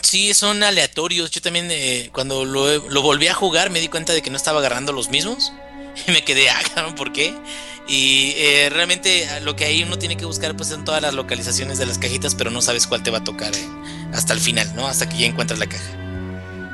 [0.00, 1.30] Sí, son aleatorios.
[1.30, 4.36] Yo también eh, cuando lo, lo, volví a jugar me di cuenta de que no
[4.36, 5.52] estaba agarrando los mismos.
[6.06, 7.34] Y me quedé, ah, ¿por qué?
[7.88, 11.78] Y eh, realmente lo que ahí uno tiene que buscar pues son todas las localizaciones
[11.78, 13.68] de las cajitas, pero no sabes cuál te va a tocar eh,
[14.12, 14.86] hasta el final, ¿no?
[14.86, 16.02] Hasta que ya encuentras la caja.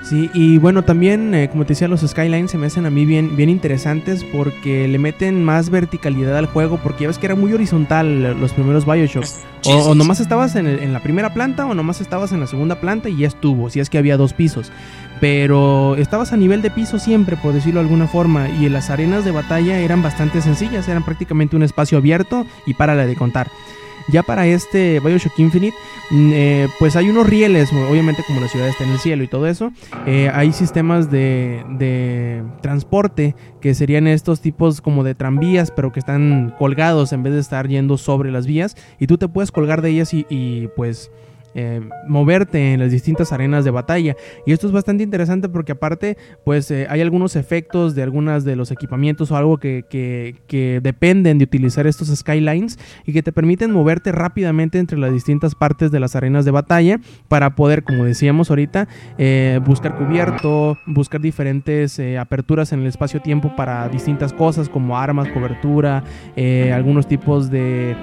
[0.09, 3.05] Sí, y bueno, también, eh, como te decía, los Skylines se me hacen a mí
[3.05, 7.35] bien, bien interesantes porque le meten más verticalidad al juego, porque ya ves que era
[7.35, 9.27] muy horizontal los primeros Bioshock.
[9.65, 13.11] o, nomás estabas en, en, la primera planta o nomás estabas en la segunda planta
[13.11, 14.73] y ya estuvo, si es que había dos pisos.
[15.21, 19.25] Pero estabas a nivel de piso siempre, por decirlo de alguna forma, y las arenas
[19.25, 23.49] de batalla eran bastante sencillas, eran prácticamente un espacio abierto y para la de contar.
[24.11, 25.77] Ya para este Bioshock Infinite,
[26.11, 29.29] mm, eh, pues hay unos rieles, obviamente como la ciudad está en el cielo y
[29.29, 29.71] todo eso,
[30.07, 36.01] eh, hay sistemas de, de, transporte que serían estos tipos como de tranvías, pero que
[36.01, 39.83] están colgados en vez de estar yendo sobre las vías, y tú te puedes colgar
[39.83, 41.11] de ellas y, y pues
[41.61, 44.15] eh, moverte en las distintas arenas de batalla.
[44.47, 48.55] Y esto es bastante interesante porque aparte, pues eh, hay algunos efectos de algunas de
[48.55, 53.73] los equipamientos o algo que, que, dependen de utilizar estos skylines y que te permiten
[53.73, 58.51] moverte rápidamente entre las distintas partes de las arenas de batalla para poder, como decíamos
[58.51, 58.87] ahorita,
[59.19, 66.05] eh, buscar cubierto, buscar diferentes aperturas en el espacio-tiempo para distintas cosas como armas, cobertura,
[66.73, 67.97] algunos tipos de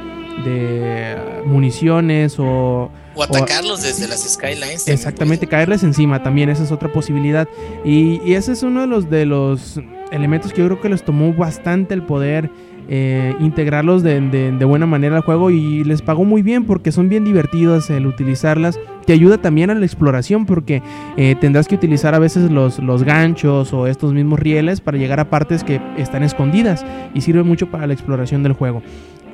[0.44, 1.16] de
[1.46, 2.92] municiones o...
[3.16, 4.88] O atacarlos desde las skylines.
[4.88, 7.48] Exactamente, caerles encima también, esa es otra posibilidad.
[7.86, 9.80] Y, y, ese es uno de los, de los
[10.12, 12.50] elementos que yo creo que les tomó bastante el poder
[12.88, 17.24] eh, integrarlos de, buena manera al juego y les pagó muy bien porque son bien
[17.24, 18.80] divertidos el utilizarlas.
[19.06, 20.84] Te ayuda también a la exploración porque
[21.18, 25.20] eh, tendrás que utilizar a veces los, los ganchos o estos mismos rieles para llegar
[25.20, 28.84] a partes que están escondidas y sirve mucho para la exploración del juego.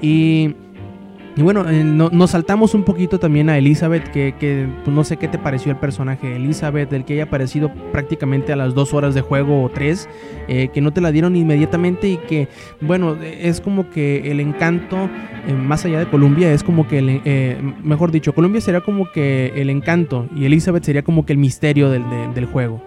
[0.01, 0.55] Y
[1.35, 5.27] y bueno, eh, nos saltamos un poquito también a Elizabeth, que, pues, no sé qué
[5.27, 9.21] te pareció el personaje Elizabeth, del que haya aparecido prácticamente a las dos horas de
[9.21, 10.09] juego o tres,
[10.47, 12.49] eh, que no te la dieron inmediatamente y que,
[12.81, 15.09] bueno, es como que el encanto,
[15.47, 17.01] eh, más allá de Columbia, es como que,
[17.81, 21.89] mejor dicho, Columbia sería como que el encanto y Elizabeth sería como que el misterio
[21.89, 22.03] del,
[22.33, 22.81] del juego.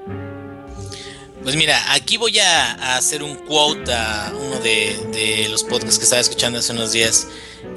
[1.45, 6.23] Pues mira, aquí voy a, hacer un quote a uno de, los podcasts que estaba
[6.23, 7.29] escuchando hace unos días,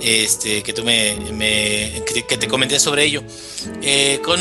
[0.02, 3.24] este, que tú me, que te comenté sobre ello,
[3.82, 4.40] eh, con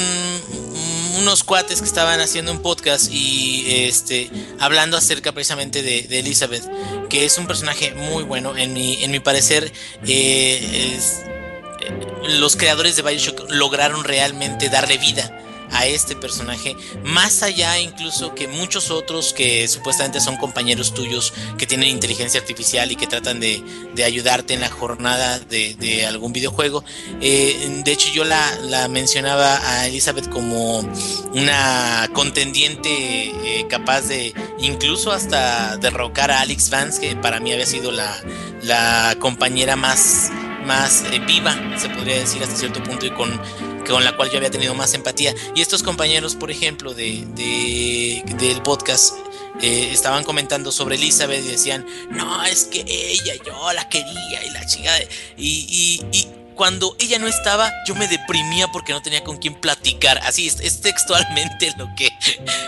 [1.18, 4.30] unos cuates que estaban haciendo un podcast y este,
[4.60, 6.62] hablando acerca precisamente de, Elizabeth,
[7.08, 9.72] que es un personaje muy bueno, en mi, en mi parecer,
[10.06, 11.00] eh,
[12.38, 15.36] los creadores de Bioshock lograron realmente darle vida
[15.72, 21.66] a este personaje, más allá incluso que muchos otros que supuestamente son compañeros tuyos que
[21.66, 23.62] tienen inteligencia artificial y que tratan de,
[24.04, 26.84] ayudarte en la jornada de, algún videojuego.
[27.20, 30.80] Eh, de hecho yo la, mencionaba a Elizabeth como
[31.32, 37.66] una contendiente eh, capaz de incluso hasta derrocar a Alex Vance, que para mí había
[37.66, 38.16] sido la,
[38.62, 40.30] la compañera más
[40.66, 43.30] más eh, viva, se podría decir hasta cierto punto, y con
[43.86, 45.34] con la cual yo había tenido más empatía.
[45.54, 47.24] Y estos compañeros, por ejemplo, de,
[48.38, 49.14] del podcast,
[49.60, 54.50] eh, estaban comentando sobre Elizabeth y decían, no, es que ella, yo la quería y
[54.50, 54.98] la chingada.
[55.36, 60.18] y, y cuando ella no estaba, yo me deprimía porque no tenía con quién platicar.
[60.24, 62.10] Así es, textualmente lo que,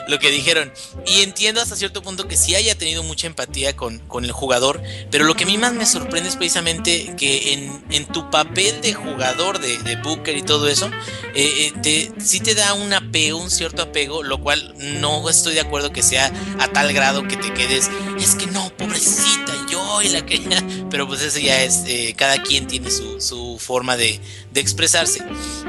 [0.06, 0.73] lo que dijeron.
[1.06, 4.82] Y entiendo hasta cierto punto que sí haya tenido mucha empatía con, con el jugador,
[5.10, 8.81] pero lo que a mí más me sorprende es precisamente que en, en tu papel
[8.82, 10.90] de jugador de, de Booker y todo eso,
[11.35, 15.55] eh, eh, te, sí te da un apego, un cierto apego, lo cual no estoy
[15.55, 17.90] de acuerdo que sea a tal grado que te quedes,
[18.20, 20.39] es que no, pobrecita, yo y la que...
[20.90, 24.20] Pero pues eso ya es, eh, cada quien tiene su, su forma forma de,
[24.56, 25.22] expresarse.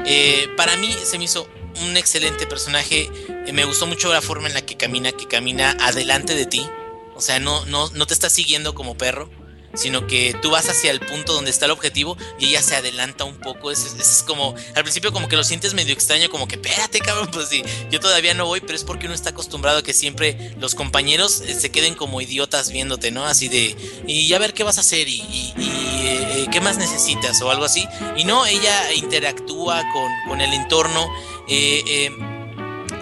[0.04, 1.48] Eh, para mí se me hizo
[1.82, 3.08] un excelente personaje.
[3.46, 6.66] Eh, me gustó mucho la forma en la que camina, que camina adelante de ti.
[7.14, 9.30] O sea, no, no, no te está siguiendo como perro
[9.74, 13.24] sino que tú vas hacia el punto donde está el objetivo y ella se adelanta
[13.24, 13.70] un poco.
[13.70, 17.30] Es, es, como, al principio como que lo sientes medio extraño, como que espérate, cabrón,
[17.32, 20.54] pues sí, yo todavía no voy, pero es porque uno está acostumbrado a que siempre
[20.58, 23.24] los compañeros eh, se queden como idiotas viéndote, ¿no?
[23.26, 23.76] Así de,
[24.06, 25.22] y a ver qué vas a hacer y,
[25.58, 27.86] eh, qué más necesitas o algo así.
[28.16, 31.08] Y no, ella interactúa con, con el entorno.
[31.48, 32.10] Eh,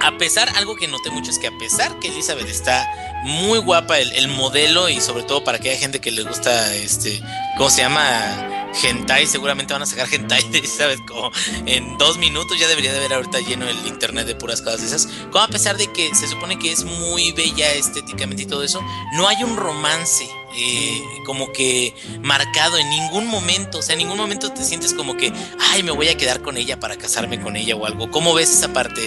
[0.01, 2.87] a pesar, algo que noté mucho es que a pesar que Elizabeth está
[3.25, 7.21] muy guapa, el, modelo y sobre todo para que haya gente que le gusta, este,
[7.57, 8.58] ¿cómo se llama?
[8.83, 11.01] Hentai, seguramente van a sacar hentai, ¿sabes?
[11.07, 11.31] Como
[11.67, 14.87] en dos minutos ya debería de haber ahorita lleno el internet de puras cosas de
[14.87, 15.07] esas.
[15.31, 18.83] Como a pesar de que se supone que es muy bella estéticamente y todo eso,
[19.15, 23.79] no hay un romance eh, como que marcado en ningún momento.
[23.79, 25.33] O sea, en ningún momento te sientes como que,
[25.73, 28.11] ay, me voy a quedar con ella para casarme con ella o algo.
[28.11, 29.03] ¿Cómo ves esa parte?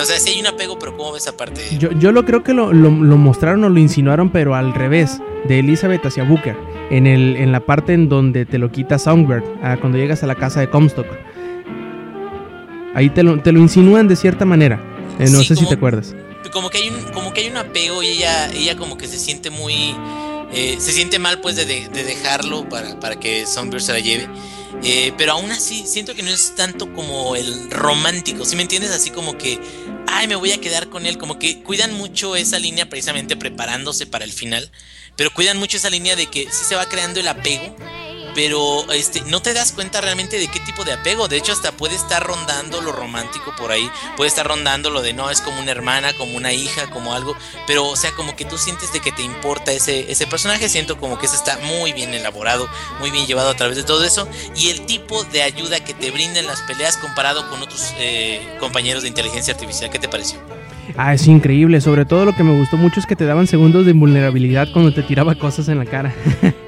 [0.00, 1.62] O sea, sí hay un apego, pero ¿cómo ves esa parte?
[1.78, 6.04] Yo, yo lo creo que lo, mostraron o lo insinuaron, pero al revés, de Elizabeth
[6.04, 6.56] hacia Booker.
[6.90, 10.26] En, el, en la parte en donde te lo quita Songbird, ah, cuando llegas a
[10.26, 11.06] la casa de Comstock.
[12.94, 14.80] Ahí te lo, te lo insinúan de cierta manera.
[15.18, 16.14] Eh, no sé si te acuerdas.
[16.52, 19.18] Como que hay un, como que hay un apego y ella, ella como que se
[19.18, 19.94] siente muy
[20.52, 24.28] eh, se siente mal pues de, dejarlo para, para, que Songbird se la lleve.
[24.82, 28.90] Eh, pero aún así siento que no es tanto como el romántico, si me entiendes?
[28.90, 29.58] Así como que,
[30.06, 34.06] ay, me voy a quedar con él, como que cuidan mucho esa línea precisamente preparándose
[34.06, 34.70] para el final,
[35.16, 37.76] pero cuidan mucho esa línea de que sí se va creando el apego,
[38.36, 41.26] pero este, no te das cuenta realmente de qué tipo de apego.
[41.26, 45.14] De hecho, hasta puede estar rondando lo romántico por ahí, puede estar rondando lo de
[45.14, 47.34] no, es como una hermana, como una hija, como algo,
[47.66, 50.98] pero o sea, como que tú sientes de que te importa ese, ese personaje, siento
[50.98, 52.68] como que eso está muy bien elaborado,
[53.00, 56.10] muy bien llevado a través de todo eso, y el tipo de ayuda que te
[56.10, 60.38] brindan las peleas comparado con otros eh, compañeros de inteligencia artificial, ¿qué te pareció?
[60.98, 61.80] Ah, es increíble.
[61.80, 64.94] Sobre todo lo que me gustó mucho es que te daban segundos de invulnerabilidad cuando
[64.94, 66.14] te tiraba cosas en la cara.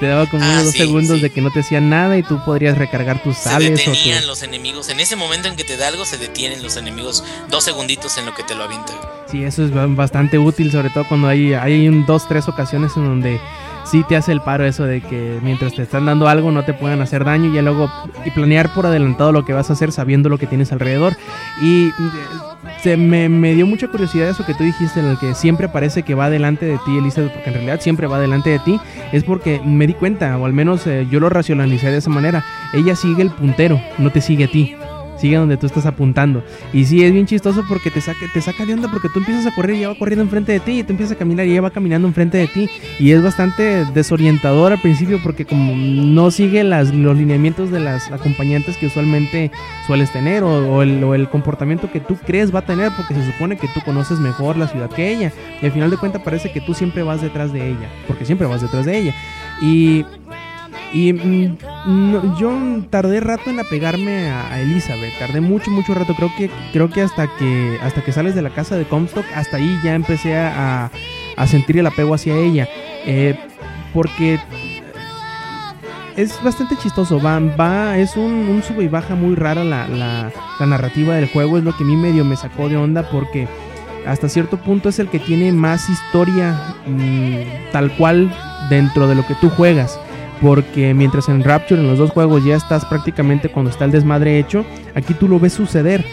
[0.00, 2.42] Te daba como ah, unos dos segundos de que no te hacían nada y tú
[2.42, 3.78] podrías recargar tus sales.
[3.78, 4.88] Se detenían los enemigos.
[4.88, 7.22] En ese momento en que te da algo, se detienen los enemigos.
[7.50, 8.92] Dos segunditos en lo que te lo avienta.
[9.30, 13.04] Sí, eso es bastante útil, sobre todo cuando hay, hay un, dos, tres ocasiones en
[13.04, 13.38] donde
[13.84, 16.72] sí te hace el paro eso de que mientras te están dando algo no te
[16.72, 17.90] puedan hacer daño y ya luego
[18.24, 21.16] y planear por adelantado lo que vas a hacer sabiendo lo que tienes alrededor.
[21.62, 21.90] Y
[22.82, 26.02] se me, me, dio mucha curiosidad eso que tú dijiste en el que siempre parece
[26.02, 28.80] que va delante de ti Elizabeth, porque en realidad siempre va delante de ti,
[29.12, 32.44] es porque me di cuenta, o al menos eh, yo lo racionalicé de esa manera,
[32.72, 34.76] ella sigue el puntero, no te sigue a ti
[35.20, 36.42] sigue donde tú estás apuntando.
[36.72, 39.46] Y sí, es bien chistoso porque te saca, te saca de onda porque tú empiezas
[39.46, 41.52] a correr y ella va corriendo enfrente de ti y tú empiezas a caminar y
[41.52, 42.68] ella va caminando enfrente de ti.
[42.98, 48.10] Y es bastante desorientador al principio porque como no sigue las, los lineamientos de las
[48.10, 49.50] acompañantes que usualmente
[49.86, 53.24] sueles tener o, el, o el comportamiento que tú crees va a tener porque se
[53.32, 55.32] supone que tú conoces mejor la ciudad que ella.
[55.60, 58.46] Y al final de cuentas parece que tú siempre vas detrás de ella, porque siempre
[58.46, 59.14] vas detrás de ella.
[59.60, 60.04] Y
[60.92, 62.52] y mm, yo
[62.90, 66.14] tardé rato en apegarme a, Elizabeth, tardé mucho, mucho rato.
[66.14, 69.58] Creo que, creo que hasta que hasta que sales de la casa de Comstock, hasta
[69.58, 70.90] ahí ya empecé a,
[71.36, 72.68] a sentir el apego hacia ella.
[73.06, 73.38] Eh,
[73.94, 74.38] porque
[76.16, 80.30] es bastante chistoso, va, va es un, un sube y baja muy rara la, la,
[80.58, 83.48] la, narrativa del juego, es lo que a mí medio me sacó de onda porque
[84.06, 88.30] hasta cierto punto es el que tiene más historia mm, tal cual
[88.68, 89.98] dentro de lo que tú juegas
[90.40, 94.38] porque mientras en Rapture en los dos juegos ya estás prácticamente cuando está el desmadre
[94.38, 94.64] hecho,
[94.94, 96.04] aquí tú lo ves suceder.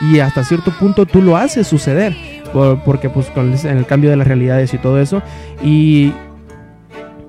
[0.00, 2.14] Y hasta cierto punto tú lo haces suceder,
[2.84, 5.22] porque pues con el, cambio de las realidades y todo eso.
[5.62, 6.12] Y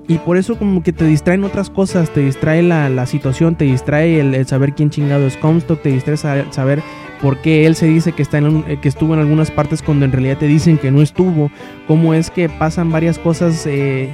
[0.08, 3.66] y por eso como que te distraen otras cosas, te distrae la, la situación, te
[3.66, 6.82] distrae el, saber quién chingado es Comstock, te distrae saber
[7.20, 10.06] por qué él se dice que, está en, eh, que estuvo en algunas partes cuando
[10.06, 11.50] en realidad te dicen que no estuvo,
[11.86, 14.08] cómo es que pasan varias cosas eh,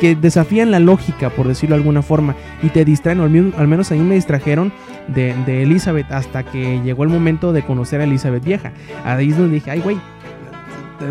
[0.00, 2.34] que desafían la lógica, por decirlo de alguna forma,
[2.64, 4.72] y te distraen, al, al menos a mí me distrajeron
[5.06, 8.72] de, de Elizabeth hasta que llegó el momento de conocer a Elizabeth vieja.
[9.04, 9.98] Ahí es donde dije, ay güey,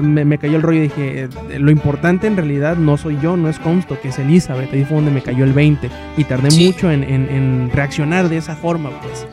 [0.01, 3.49] me, cayó el rollo y dije, eh, lo importante en realidad no soy yo, no
[3.49, 4.71] es Comstock, que es Elizabeth.
[4.73, 8.55] Ahí fue donde me cayó el 20 y tardé mucho en, en, reaccionar de esa
[8.55, 9.27] forma, pues.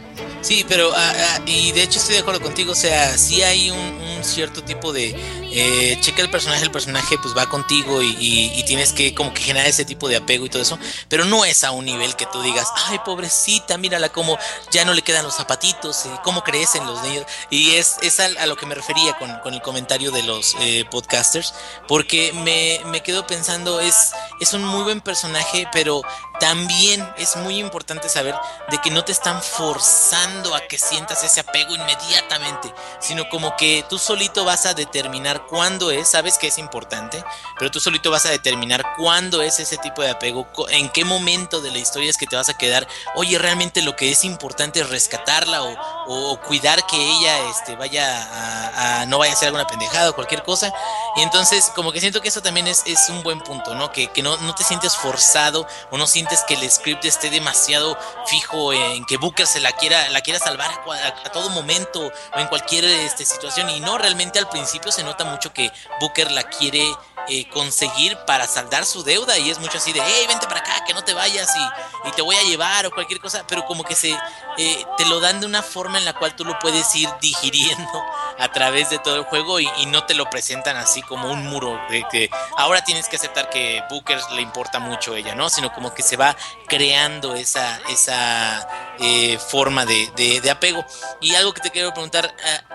[0.45, 4.05] Sí, pero ah, y de hecho estoy de acuerdo contigo, o sea, sí hay un,
[4.23, 5.15] cierto tipo de
[5.53, 9.69] eh, checa el personaje, el personaje pues va contigo y, tienes que como que generar
[9.69, 12.43] ese tipo de apego y todo eso, pero no es a un nivel que tú
[12.43, 14.39] digas, ay pobrecita, mírala como
[14.71, 18.47] ya no le quedan los zapatitos, y cómo crecen los niños, y es, es a,
[18.47, 21.55] lo que me refería con, con el comentario de los eh, podcasters,
[21.89, 26.03] porque me, me quedo pensando, es, es un muy buen personaje, pero
[26.41, 28.35] también es muy importante saber
[28.71, 33.85] de que no te están forzando a que sientas ese apego inmediatamente, sino como que
[33.89, 37.25] tú solito vas a determinar cuándo es, sabes que es importante,
[37.59, 41.61] pero tú solito vas a determinar cuándo es ese tipo de apego, en qué momento
[41.61, 44.81] de la historia es que te vas a quedar, oye, realmente lo que es importante
[44.81, 46.04] es rescatarla o,
[46.47, 50.73] cuidar que ella este, vaya a, no vaya a ser alguna pendejada o cualquier cosa.
[51.17, 53.93] Y entonces como que siento que eso también es, es un buen punto, ¿no?
[53.93, 57.97] Que, que no, no te sientes forzado o no sientes que el script esté demasiado
[58.27, 62.47] fijo en que Booker se la quiera, la quiera salvar a, todo momento o en
[62.49, 63.71] cualquier este, situación.
[63.71, 65.71] Y no, realmente al principio se nota mucho que
[66.01, 66.85] Booker la quiere
[67.29, 70.85] eh, conseguir para saldar su deuda y es mucho así de, hey, vente para acá,
[70.87, 73.97] que no te vayas y, te voy a llevar o cualquier cosa, pero como que
[73.97, 74.17] se
[74.57, 78.05] eh, te lo dan de una forma en la cual tú lo puedes ir digiriendo
[78.39, 81.81] a través de todo el juego y, no te lo presentan así como un muro
[81.89, 85.49] de que ahora tienes que aceptar que Booker le importa mucho ella, ¿no?
[85.49, 86.37] Sino como que se va
[86.67, 88.69] creando esa, esa
[88.99, 90.85] eh, forma de, de, apego.
[91.21, 92.35] Y algo que te quiero preguntar,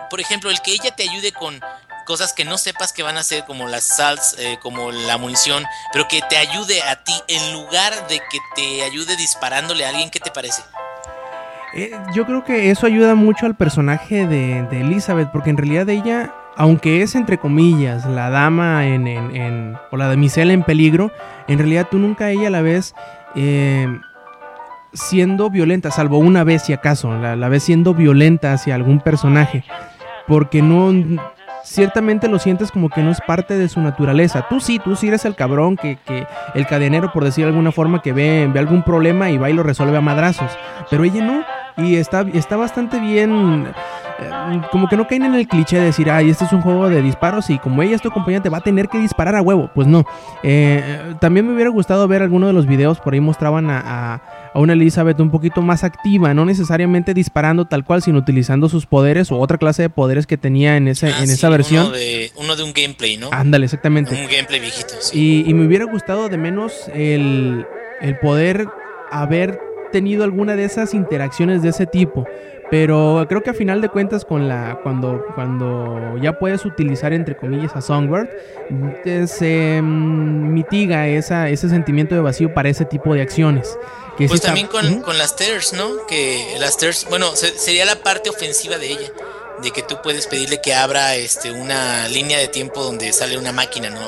[0.09, 1.61] por ejemplo, el que ella te ayude con
[2.10, 5.64] cosas que no sepas que van a ser como las salts, eh, como la munición,
[5.94, 10.10] pero que te ayude a ti en lugar de que te ayude disparándole a alguien,
[10.10, 10.64] ¿qué te parece?
[11.76, 16.34] Eh, yo creo que eso ayuda mucho al personaje de, Elizabeth, porque en realidad ella,
[16.57, 21.11] aunque es entre comillas la dama en, en, o la damisela en peligro,
[21.48, 22.95] en realidad tú nunca ella la ves
[23.36, 23.88] eh,
[24.94, 29.64] siendo violenta, salvo una vez si acaso, la, la ves siendo violenta hacia algún personaje,
[30.27, 30.91] porque no
[31.64, 34.45] ciertamente lo sientes como que no es parte de su naturaleza.
[34.49, 37.72] Tú sí, tú sí eres el cabrón, que, que el cadenero, por decir de alguna
[37.72, 40.52] forma, que ve, ve algún problema y va y lo resuelve a madrazos.
[40.90, 41.44] Pero ella no,
[41.77, 43.68] y está, está bastante bien
[44.19, 46.90] eh, como que no caen en el cliché de decir, ay, este es un juego
[46.90, 49.69] de disparos y como ella es tu acompañante va a tener que disparar a huevo.
[49.73, 50.03] Pues no.
[50.44, 54.22] Eh, también me hubiera gustado ver alguno de los videos, por ahí mostraban a,
[54.55, 59.31] una Elizabeth un poquito más activa, no necesariamente disparando tal cual, sino utilizando sus poderes
[59.31, 61.88] o otra clase de poderes que tenía en, ese, ah, en esa versión.
[61.88, 63.30] Uno de, uno de, un gameplay, ¿no?
[63.31, 64.11] Ándale, exactamente.
[64.11, 64.93] Un gameplay viejito.
[65.13, 67.65] Y, me hubiera gustado de menos el,
[68.01, 68.67] el poder
[69.11, 69.59] haber
[69.91, 72.26] tenido alguna de esas interacciones de ese tipo
[72.69, 77.35] Pero creo que a final de cuentas con la cuando cuando ya puedes utilizar entre
[77.35, 78.30] comillas a Songbird
[79.05, 83.77] eh, se mm, mitiga esa, ese sentimiento de vacío para ese tipo de acciones.
[84.20, 86.06] Que pues también con, con, las TERS, ¿no?
[86.06, 89.12] Que las TERS, bueno, sería la parte ofensiva de ella,
[89.64, 93.52] de que tú puedes pedirle que abra este una línea de tiempo donde sale una
[93.52, 94.02] máquina, ¿no?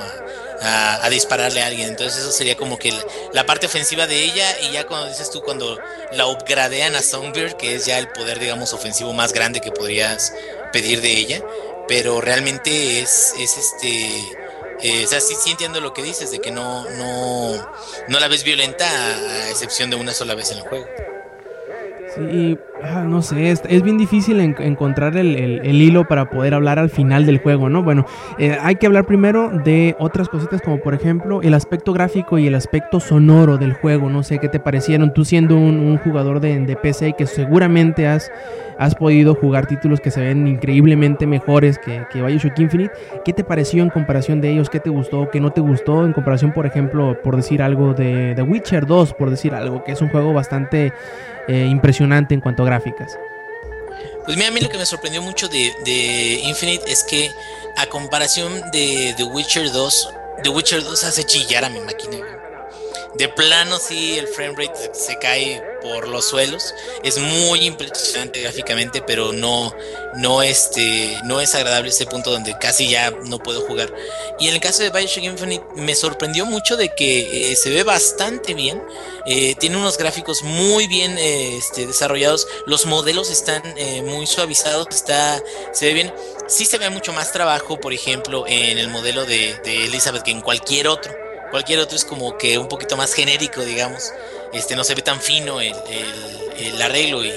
[0.62, 1.90] a, dispararle a alguien.
[1.90, 2.94] Entonces eso sería como que
[3.34, 5.80] la, parte ofensiva de ella y ya cuando dices tú cuando
[6.12, 10.34] la upgradean a Songbird, que es ya el poder digamos ofensivo más grande que podrías
[10.72, 11.44] pedir de ella,
[11.88, 14.38] pero realmente es, es este...
[14.84, 17.72] Eh, o sea, sí, sí, entiendo lo que dices, de que no, no,
[18.08, 20.86] no la ves violenta a excepción de una sola vez en el juego.
[22.16, 27.26] Sí, ah, no sé, es, bien difícil encontrar el, hilo para poder hablar al final
[27.26, 27.84] del juego, ¿no?
[27.84, 28.06] Bueno,
[28.38, 32.48] eh, hay que hablar primero de otras cositas como por ejemplo el aspecto gráfico y
[32.48, 36.60] el aspecto sonoro del juego, no sé qué te parecieron, tú siendo un, jugador de,
[36.60, 38.32] de, PC que seguramente has,
[38.78, 42.91] has podido jugar títulos que se ven increíblemente mejores que, que Bioshock Infinite,
[43.24, 44.70] ¿qué te pareció en comparación de ellos?
[44.70, 45.30] ¿Qué te gustó?
[45.30, 46.06] ¿Qué no te gustó?
[46.06, 49.91] En comparación, por ejemplo, por decir algo de The Witcher 2, por decir algo, que
[49.91, 50.94] es un juego bastante
[51.48, 53.18] eh, impresionante en cuanto a gráficas.
[54.26, 57.31] Pues mira, a mí lo que me sorprendió mucho de, de, Infinite es que
[57.76, 62.40] a comparación de The Witcher 2, The Witcher 2 hace chillar a mi máquina.
[63.16, 66.74] De plano sí, el frame rate se cae por los suelos.
[67.04, 69.76] Es muy impresionante gráficamente, pero no,
[70.16, 73.94] no, este, no es agradable ese punto donde casi ya no puedo jugar.
[74.40, 77.84] Y en el caso de Bioshock Infinite me sorprendió mucho de que eh, se ve
[77.84, 78.82] bastante bien.
[79.26, 82.48] Eh, tiene unos gráficos muy bien eh, este, desarrollados.
[82.66, 83.62] Los modelos están
[84.06, 84.88] muy suavizados.
[84.90, 85.42] Está,
[85.74, 86.14] se ve bien.
[86.48, 90.42] Sí se ve mucho más trabajo, por ejemplo, en el modelo de Elizabeth que en
[90.42, 91.31] cualquier otro.
[91.52, 94.11] Cualquier otro es como que un poquito más genérico, digamos.
[94.53, 95.73] Este no se ve tan fino el,
[96.82, 97.32] arreglo y,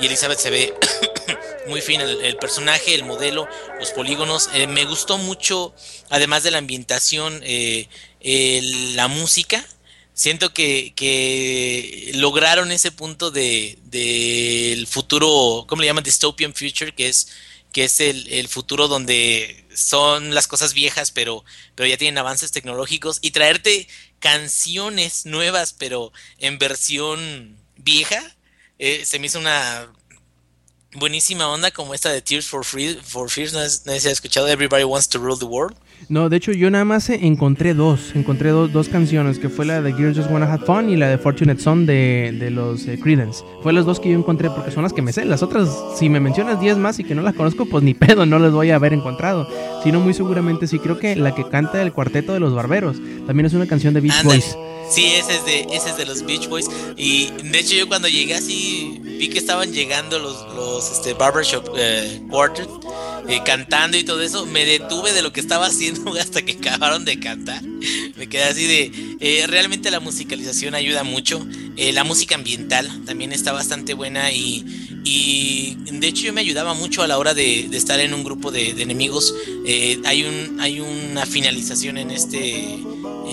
[0.00, 0.74] Elizabeth se ve
[1.68, 3.48] muy fino el, personaje, el modelo,
[3.78, 4.50] los polígonos.
[4.54, 5.74] Eh, me gustó mucho,
[6.10, 7.88] además de la ambientación, eh,
[8.94, 9.64] la música.
[10.14, 16.04] Siento que, lograron ese punto de del futuro, ¿cómo le llaman?
[16.04, 17.28] Dystopian Future, que es
[17.72, 21.44] que es el, futuro donde son las cosas viejas, pero,
[21.74, 23.88] pero ya tienen avances tecnológicos, y traerte
[24.18, 28.36] canciones nuevas, pero en versión vieja,
[28.78, 29.92] eh, se me hizo una
[30.94, 34.48] buenísima onda como esta de Tears for, Free, for Fears, no, sé si has escuchado
[34.48, 35.76] Everybody Wants to Rule the World.
[36.08, 39.80] No, de hecho yo nada más encontré dos, encontré dos, dos canciones, que fue la
[39.80, 42.98] de Girls Just Wanna Have Fun y la de Fortunate Son de, de los eh,
[43.00, 43.44] Credence.
[43.62, 45.24] Fue las dos que yo encontré porque son las que me sé.
[45.24, 48.26] Las otras, si me mencionas 10 más y que no las conozco, pues ni pedo,
[48.26, 49.48] no las voy a haber encontrado.
[49.84, 52.96] Sino muy seguramente sí, creo que la que canta el cuarteto de los barberos
[53.26, 54.56] también es una canción de Beach Boys.
[54.90, 56.66] Sí, ese es, de, ese es de los Beach Boys.
[56.96, 61.74] Y de hecho yo cuando llegué así, vi que estaban llegando los, los este, Barbershop
[61.76, 62.68] eh, Quartet
[63.28, 64.46] eh, cantando y todo eso.
[64.46, 67.62] Me detuve de lo que estaba haciendo hasta que acabaron de cantar.
[68.16, 69.16] Me quedé así de...
[69.20, 71.46] Eh, realmente la musicalización ayuda mucho.
[71.76, 74.64] Eh, la música ambiental también está bastante buena y,
[75.04, 78.50] y de hecho yo me ayudaba mucho a la hora de, estar en un grupo
[78.50, 79.34] de, de enemigos.
[80.04, 82.78] hay, un, hay una finalización en este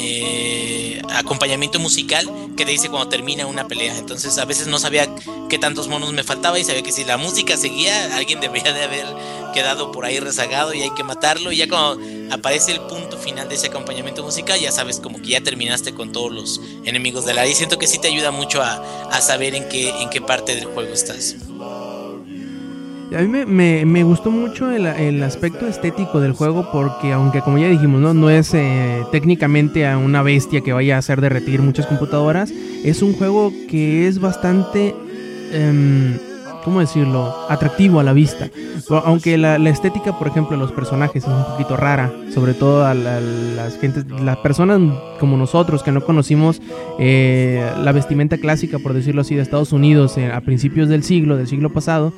[0.01, 3.97] eh, acompañamiento musical que te dice cuando termina una pelea.
[3.97, 5.07] Entonces a veces no sabía
[5.49, 8.83] qué tantos monos me faltaba y sabía que si la música seguía, alguien debería de
[8.83, 9.05] haber
[9.53, 11.51] quedado por ahí rezagado y hay que matarlo.
[11.51, 15.29] Y ya cuando aparece el punto final de ese acompañamiento musical, ya sabes como que
[15.29, 18.61] ya terminaste con todos los enemigos de la Y siento que sí te ayuda mucho
[18.61, 21.35] a, a saber en qué, en qué parte del juego estás.
[23.15, 27.99] A mí me, gustó mucho el, aspecto estético del juego porque aunque como ya dijimos,
[28.01, 32.51] no, no es eh, técnicamente a una bestia que vaya a hacer derretir muchas computadoras,
[32.83, 34.93] es un juego que es bastante,
[35.51, 36.19] eh,
[36.63, 38.49] ¿cómo decirlo?, atractivo a la vista.
[38.89, 42.93] Aunque la, estética, por ejemplo, de los personajes es un poquito rara, sobre todo a,
[42.93, 44.79] las gentes, las personas
[45.19, 46.61] como nosotros que no conocimos
[46.99, 51.37] eh, la vestimenta clásica, por decirlo así, de Estados Unidos eh, a principios del siglo,
[51.37, 52.13] del siglo pasado,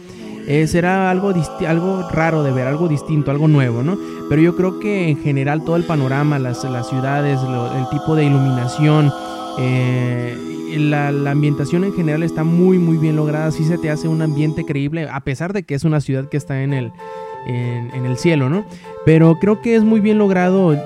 [0.53, 1.31] eh, será algo,
[1.65, 3.97] algo raro de ver, algo distinto, algo nuevo, ¿no?
[4.27, 8.25] Pero yo creo que en general todo el panorama, las, las ciudades, el tipo de
[8.25, 9.13] iluminación,
[9.59, 10.35] eh,
[10.77, 13.49] la, ambientación en general está muy, muy bien lograda.
[13.51, 16.35] Sí se te hace un ambiente creíble, a pesar de que es una ciudad que
[16.35, 16.91] está en el,
[17.45, 18.65] en, el cielo, ¿no?
[19.05, 20.77] Pero creo que es muy bien logrado,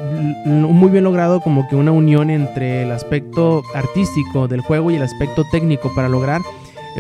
[0.46, 5.02] muy bien logrado como que una unión entre el aspecto artístico del juego y el
[5.02, 6.42] aspecto técnico para lograr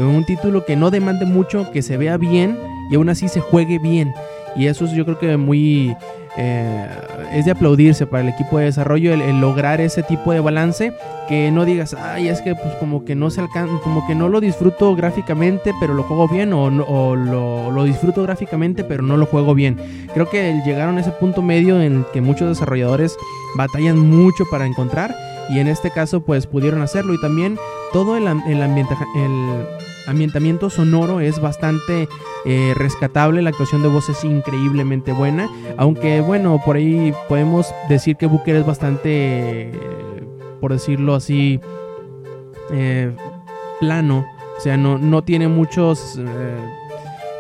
[0.03, 2.57] un título que no demande mucho, que se vea bien
[2.89, 4.13] y aún así se juegue bien.
[4.55, 5.95] Y eso es yo creo que muy,
[6.37, 6.89] eh,
[7.33, 10.93] es de aplaudirse para el equipo de desarrollo el, lograr ese tipo de balance
[11.27, 14.29] que no digas, ay, es que pues como que no se alcanza, como que no
[14.29, 19.25] lo disfruto gráficamente, pero lo juego bien, o, lo, lo, disfruto gráficamente, pero no lo
[19.25, 19.77] juego bien.
[20.13, 23.17] Creo que llegaron a ese punto medio en el que muchos desarrolladores
[23.55, 25.15] batallan mucho para encontrar
[25.49, 27.57] y en este caso pues pudieron hacerlo y también
[27.93, 29.65] todo el, el, el
[30.07, 32.07] ambientamiento sonoro es bastante
[32.45, 38.15] eh, rescatable, la actuación de voz es increíblemente buena, aunque bueno, por ahí podemos decir
[38.15, 39.71] que Booker es bastante,
[40.61, 41.59] por decirlo así,
[42.71, 43.11] eh,
[43.79, 44.25] plano,
[44.57, 46.19] o sea, no, no tiene muchos...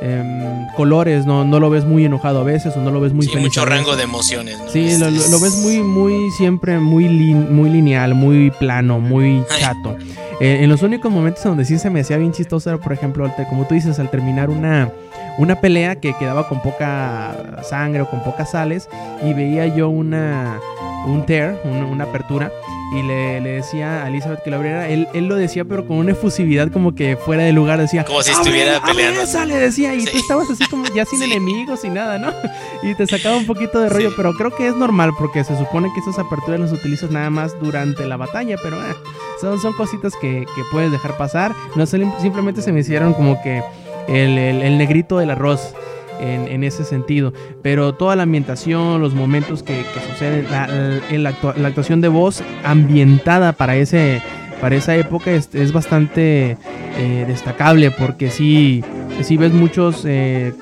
[0.01, 3.13] Eh, em, colores, no, no lo ves muy enojado a veces o no lo ves
[3.13, 4.57] muy sí, mucho rango de emociones.
[4.71, 9.95] Sí, lo, ves muy, muy siempre muy, muy lineal, muy plano, muy chato.
[10.41, 13.31] Eh, en los únicos momentos donde sí se me hacía bien chistoso era, por ejemplo,
[13.49, 14.91] como tú dices, al terminar una,
[15.37, 18.89] una pelea que quedaba con poca sangre o con pocas sales
[19.23, 20.59] y veía yo una
[21.05, 22.51] un tear, una, apertura
[22.93, 24.87] y le, decía a Elizabeth que lo abriera.
[24.87, 27.79] Él, él, lo decía, pero con una efusividad como que fuera de lugar.
[27.79, 29.25] Decía, como si estuviera peleando.
[29.25, 29.93] sale, decía.
[29.95, 32.31] Y tú estabas así como ya sin enemigos y nada, ¿no?
[32.83, 35.91] Y te sacaba un poquito de rollo, pero creo que es normal porque se supone
[35.93, 38.93] que esas aperturas las utilizas nada más durante la batalla, pero eh,
[39.41, 41.55] son, son cositas que, que puedes dejar pasar.
[41.75, 43.63] No simplemente se me hicieron como que
[44.07, 45.73] el, el, negrito del arroz.
[46.19, 47.33] En, ese sentido.
[47.61, 51.29] Pero toda la ambientación, los momentos que, suceden, la,
[51.67, 54.21] actuación de voz ambientada para, ese,
[54.61, 56.57] para esa época es, bastante
[56.97, 58.83] eh, destacable porque sí,
[59.21, 60.53] sí ves muchos eh,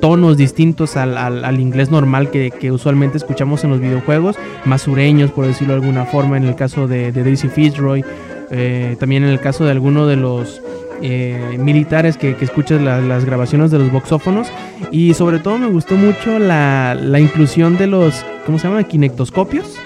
[0.00, 5.30] tonos distintos al, al, inglés normal que, que, usualmente escuchamos en los videojuegos, más sureños
[5.30, 8.04] por decirlo de alguna forma, en el caso de, de Daisy Fitzroy,
[8.50, 10.60] eh, también en el caso de alguno de los
[11.02, 14.48] eh, militares que, escuchas las grabaciones de los boxófonos.
[14.90, 18.82] Y sobre todo me gustó mucho la, la inclusión de los, ¿cómo se llama?
[18.84, 19.76] Kinectoscopios,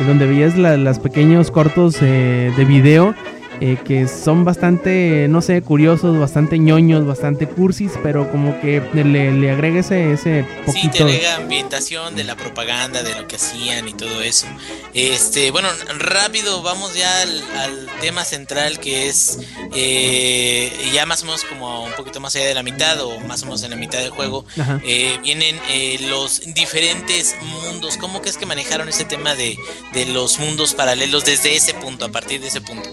[0.00, 3.14] en donde veías los pequeños cortos eh, de video
[3.60, 9.32] eh, que son bastante, no sé, curiosos, bastante ñoños, bastante cursis, pero como que le,
[9.32, 10.92] le agrega ese, ese poquito.
[10.92, 14.46] Sí, te agrega ambientación de la propaganda, de lo que hacían y todo eso.
[14.92, 15.68] Este, bueno,
[15.98, 17.42] rápido, vamos ya al,
[18.00, 19.38] tema central que es
[19.74, 23.42] eh, ya más o menos como un poquito más allá de la mitad o más
[23.42, 24.44] o menos en la mitad del juego,
[24.84, 25.56] eh, vienen
[26.10, 27.96] los diferentes mundos.
[27.96, 29.56] ¿Cómo que es que manejaron ese tema de,
[29.92, 32.90] de los mundos paralelos desde ese punto, a partir de ese punto?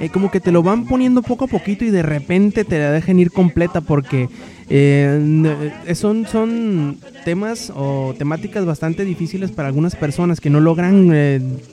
[0.00, 2.90] Eh, como que te lo van poniendo poco a poquito y de repente te la
[2.90, 4.28] dejan ir completa porque
[4.68, 11.10] eh, eh, son, son temas o temáticas bastante difíciles para algunas personas que no logran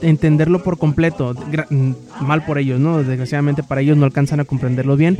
[0.01, 1.35] entenderlo por completo.
[2.21, 3.03] Mal por ellos, ¿no?
[3.03, 5.17] Desgraciadamente para ellos no alcanzan a comprenderlo bien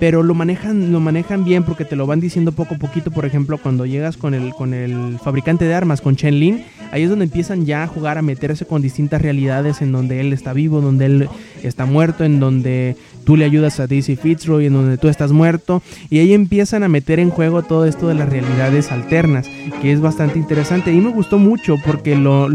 [0.00, 3.24] pero lo manejan lo manejan bien porque te lo van diciendo poco a poquito por
[3.24, 7.10] ejemplo cuando llegas con el con el fabricante de armas con Chen Lin ahí es
[7.10, 10.80] donde empiezan ya a jugar a meterse con distintas realidades en donde él está vivo
[10.80, 11.28] donde él
[11.62, 15.82] está muerto en donde tú le ayudas a Daisy Fitzroy en donde tú estás muerto
[16.10, 19.48] y ahí empiezan a meter en juego todo esto de las realidades alternas
[19.80, 22.48] que es bastante interesante y me gustó mucho porque lo,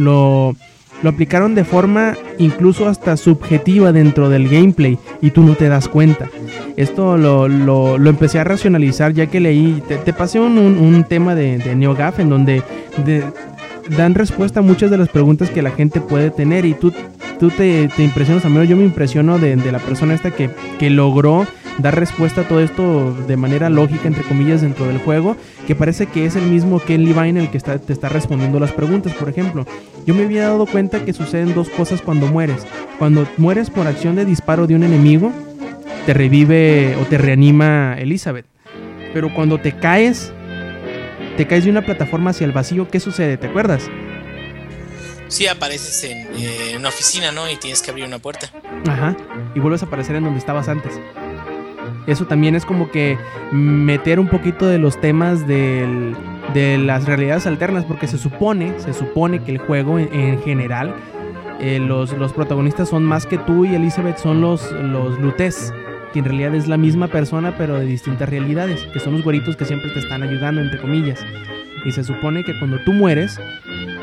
[1.02, 5.88] lo aplicaron de forma incluso hasta subjetiva dentro del gameplay y tú no te das
[5.88, 6.30] cuenta.
[6.76, 11.58] Esto lo, lo, empecé a racionalizar ya que leí, te, pasé un, un, tema de,
[11.58, 12.64] de, NeoGAF en donde
[13.96, 16.94] dan respuesta a muchas de las preguntas que la gente puede tener y tú,
[17.40, 20.90] tú te, te impresionas, a mí yo me impresiono de, la persona esta que, que
[20.90, 21.46] logró
[21.80, 26.08] dar respuesta a todo esto de manera lógica, entre comillas, dentro del juego, que parece
[26.08, 29.14] que es el mismo que Levine el que está, te está respondiendo las preguntas.
[29.14, 29.66] Por ejemplo,
[30.06, 32.66] yo me había dado cuenta que suceden dos cosas cuando mueres.
[32.98, 35.32] Cuando mueres por acción de disparo de un enemigo,
[36.06, 38.46] te revive o te reanima Elizabeth.
[39.14, 40.34] Pero cuando te caes,
[41.40, 43.38] te caes de una plataforma hacia el vacío, ¿qué sucede?
[43.38, 43.90] ¿Te acuerdas?
[45.30, 47.50] Sí, apareces en, eh, una oficina, ¿no?
[47.50, 48.50] Y tienes que abrir una puerta.
[48.86, 49.16] Ajá.
[49.56, 51.00] Y vuelves a aparecer en donde estabas antes.
[52.08, 53.18] Eso también es como que
[53.54, 59.42] meter un poquito de los temas de las realidades alternas, porque se supone, se supone
[59.42, 60.94] que el juego en, general,
[61.62, 65.74] eh, los, los, protagonistas son más que tú y Elizabeth son los, los Lutes,
[66.12, 69.56] que en realidad es la misma persona pero de distintas realidades, que son los güeritos
[69.56, 71.26] que siempre te están ayudando, entre comillas.
[71.86, 73.40] Y se supone que cuando tú mueres,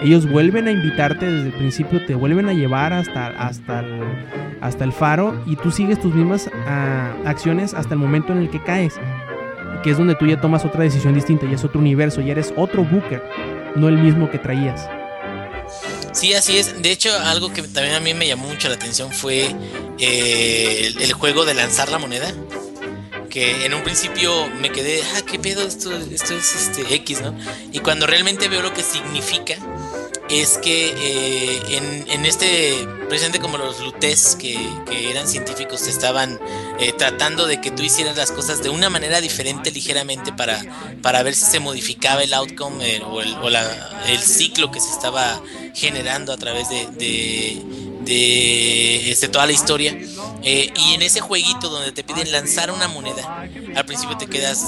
[0.03, 4.03] ellos vuelven a invitarte desde el principio, te vuelven a llevar hasta, hasta, el,
[4.61, 8.51] hasta el faro y tú sigues tus mismas ah, acciones hasta el momento en el
[8.51, 8.99] que caes,
[9.83, 12.53] que es donde tú ya tomas otra decisión distinta, ya es otro universo, ya eres
[12.57, 13.23] otro Booker,
[13.74, 14.89] no el mismo que traías.
[16.16, 16.80] Sí, así es.
[16.80, 19.55] De hecho, algo que también a mí me llamó mucho la atención fue
[19.98, 22.32] eh, el, juego de lanzar la moneda
[23.28, 27.36] que en un principio me quedé, ah, qué pedo, esto, esto es este X, ¿no?
[27.70, 29.56] Y cuando realmente veo lo que significa,
[30.28, 34.59] es que eh, en, en, este, precisamente como los Lutes que,
[34.89, 36.40] que eran científicos estaban
[36.81, 40.61] eh, tratando de que tú hicieras las cosas de una manera diferente ligeramente para,
[41.03, 44.81] para ver si se modificaba el outcome eh, o, el, o la, el, ciclo que
[44.81, 45.40] se estaba
[45.74, 47.62] generando a través de, de,
[48.03, 49.97] de este, toda la historia.
[50.43, 54.65] Eh, y en ese jueguito donde te piden lanzar una moneda, al principio te quedas,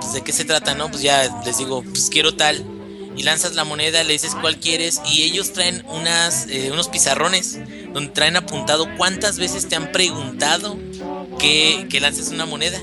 [0.00, 0.74] pues, ¿de qué se trata?
[0.74, 2.75] No, pues ya les digo, pues quiero tal
[3.16, 7.58] y lanzas la moneda, le dices cuál quieres y ellos traen unas, eh, unos pizarrones
[7.92, 10.78] donde traen apuntado cuántas veces te han preguntado
[11.38, 12.78] que, que lances una moneda.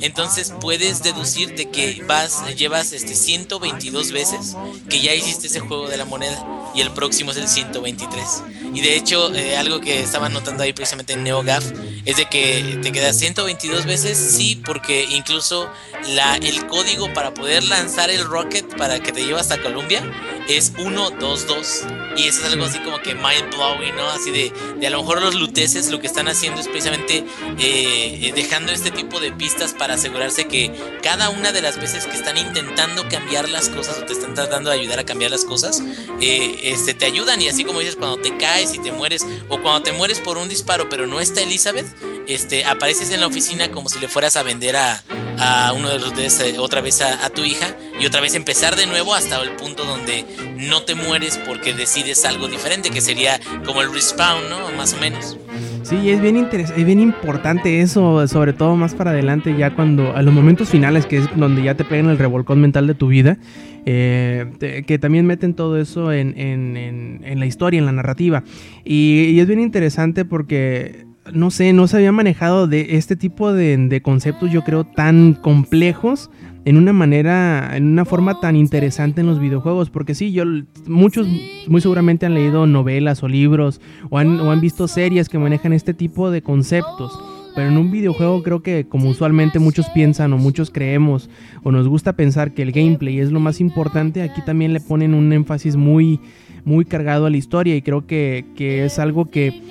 [0.00, 4.56] Entonces puedes deducirte que vas, llevas este 122 veces
[4.88, 6.44] que ya hiciste ese juego de la moneda
[6.74, 8.42] y el próximo es el 123.
[8.74, 11.64] Y de hecho, eh, algo que estaba notando ahí precisamente en NeoGAF
[12.04, 15.70] es de que te quedas 122 veces, sí, porque incluso
[16.08, 20.02] la, el código para poder lanzar el rocket para que te lleve hasta Colombia
[20.48, 21.84] es 122.
[22.16, 24.08] Y eso es algo así como que mind blowing, ¿no?
[24.10, 27.24] Así de, de a lo mejor los luteces lo que están haciendo es precisamente
[27.58, 30.72] eh, dejando este tipo de pistas para asegurarse que
[31.02, 34.70] cada una de las veces que están intentando cambiar las cosas o te están tratando
[34.70, 35.82] de ayudar a cambiar las cosas,
[36.20, 37.40] eh, este, te ayudan.
[37.42, 40.38] Y así como dices, cuando te caes y te mueres, o cuando te mueres por
[40.38, 41.86] un disparo, pero no está Elizabeth,
[42.26, 45.02] este, apareces en la oficina como si le fueras a vender a,
[45.38, 48.76] a uno de los de otra vez a, a, tu hija y otra vez empezar
[48.76, 50.24] de nuevo hasta el punto donde
[50.56, 54.70] no te mueres porque decides algo diferente, que sería como el respawn, ¿no?
[54.76, 55.38] Más o menos.
[55.82, 60.16] Sí, es bien interesante, es bien importante eso, sobre todo más para adelante, ya cuando
[60.16, 63.08] a los momentos finales, que es donde ya te pegan el revolcón mental de tu
[63.08, 63.38] vida,
[63.84, 67.92] eh, te, que también meten todo eso en, en, en, en, la historia, en la
[67.92, 68.44] narrativa.
[68.84, 73.52] Y, y es bien interesante porque no sé, no se había manejado de este tipo
[73.52, 76.30] de, de, conceptos, yo creo, tan complejos
[76.64, 79.90] en una manera, en una forma tan interesante en los videojuegos.
[79.90, 80.44] Porque sí, yo,
[80.86, 81.26] muchos
[81.68, 83.80] muy seguramente han leído novelas o libros
[84.10, 87.18] o han, o han visto series que manejan este tipo de conceptos.
[87.54, 91.30] Pero en un videojuego creo que como usualmente muchos piensan o muchos creemos
[91.62, 95.14] o nos gusta pensar que el gameplay es lo más importante, aquí también le ponen
[95.14, 96.18] un énfasis muy,
[96.64, 99.62] muy cargado a la historia y creo que, que es algo que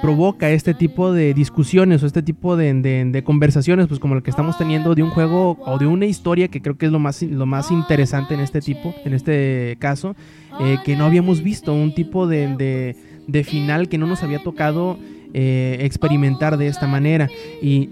[0.00, 4.56] provoca este tipo de discusiones o este tipo de, conversaciones, pues como el que estamos
[4.56, 7.46] teniendo de un juego o de una historia que creo que es lo más, lo
[7.46, 10.14] más interesante en este tipo, en este caso,
[10.60, 12.94] eh, que no habíamos visto, un tipo de,
[13.26, 14.98] de, final que no nos había tocado
[15.34, 17.28] eh, experimentar de esta manera.
[17.60, 17.90] Y,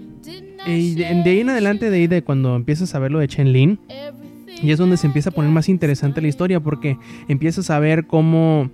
[0.65, 3.51] y de, ahí en adelante, de ahí de cuando empiezas a ver lo de Chen
[3.51, 3.79] Lin,
[4.61, 6.97] y es donde se empieza a poner más interesante la historia, porque
[7.27, 8.69] empiezas a ver cómo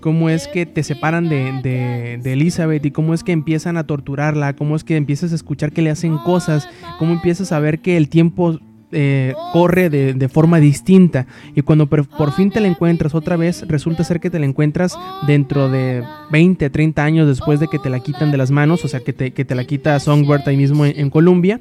[0.00, 3.86] cómo es que te separan de, de, de, Elizabeth y cómo es que empiezan a
[3.86, 6.68] torturarla, cómo es que empiezas a escuchar que le hacen cosas,
[6.98, 8.58] cómo empiezas a ver que el tiempo
[8.92, 13.36] eh, corre de, de, forma distinta y cuando por, por, fin te la encuentras otra
[13.36, 14.98] vez, resulta ser que te la encuentras
[15.28, 16.02] dentro de
[16.32, 19.12] 20, 30 años después de que te la quitan de las manos, o sea, que
[19.12, 21.60] te, que te la quita Songbird ahí mismo en, en Colombia.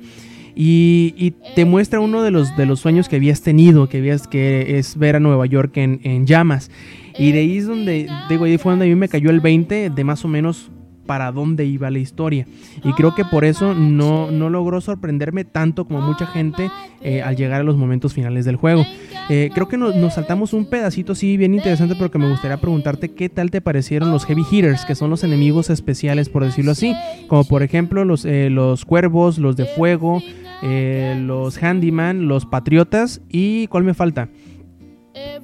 [0.55, 4.27] Y, y, te muestra uno de los, de los sueños que habías tenido, que habías
[4.27, 6.69] que es ver a Nueva York en, en llamas.
[7.17, 9.89] Y de ahí es donde, digo, ahí fue donde a mí me cayó el 20
[9.89, 10.71] de más o menos
[11.09, 12.45] para dónde iba la historia.
[12.83, 16.69] Y creo que por eso no, no logró sorprenderme tanto como mucha gente
[17.01, 18.85] eh, al llegar a los momentos finales del juego.
[19.27, 22.57] Eh, creo que nos, nos, saltamos un pedacito, sí, bien interesante, pero que me gustaría
[22.57, 26.73] preguntarte qué tal te parecieron los Heavy Hitters, que son los enemigos especiales, por decirlo
[26.73, 26.93] así.
[27.27, 30.21] Como por ejemplo los, eh, los cuervos, los de fuego,
[30.61, 34.29] eh, los handyman, los patriotas y ¿cuál me falta?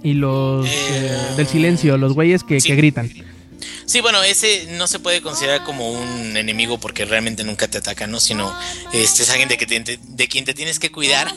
[0.03, 2.69] Y los eh, del silencio, los güeyes que, sí.
[2.69, 3.09] que, gritan.
[3.85, 8.11] Sí, bueno, ese no se puede considerar como un enemigo porque realmente nunca te atacan,
[8.11, 8.19] ¿no?
[8.19, 8.53] Sino
[8.93, 11.31] este es alguien de, que te, de quien te tienes que cuidar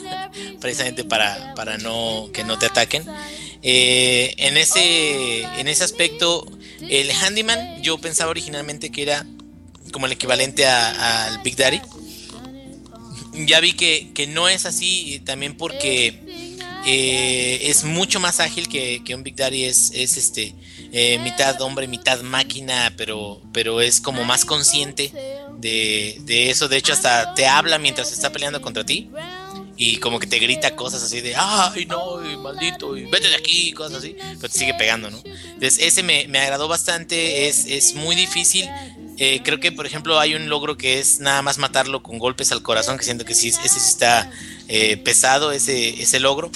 [0.59, 3.05] precisamente para, para no que no te ataquen.
[3.61, 6.49] Eh, en, ese, en ese aspecto,
[6.81, 9.25] el handyman yo pensaba originalmente que era
[9.91, 11.81] como el equivalente al Big Daddy
[13.45, 16.19] ya vi que, que, no es así, también porque
[16.85, 20.53] eh, es mucho más ágil que, que, un Big Daddy, es, es este
[20.91, 25.11] eh, mitad hombre, mitad máquina, pero, pero es como más consciente
[25.57, 26.67] de, de, eso.
[26.67, 29.09] De hecho, hasta te habla mientras está peleando contra ti.
[29.81, 33.35] Y como que te grita cosas así de, ay no, y maldito, y vete de
[33.37, 35.21] aquí, cosas así, pero te sigue pegando, ¿no?
[35.23, 38.67] Entonces ese me, me agradó bastante, es, es muy difícil,
[39.21, 42.53] eh, creo que, por ejemplo, hay un logro que es nada más matarlo con golpes
[42.53, 44.31] al corazón, que siento que sí, ese sí está
[44.69, 46.49] eh, pesado, ese, ese logro.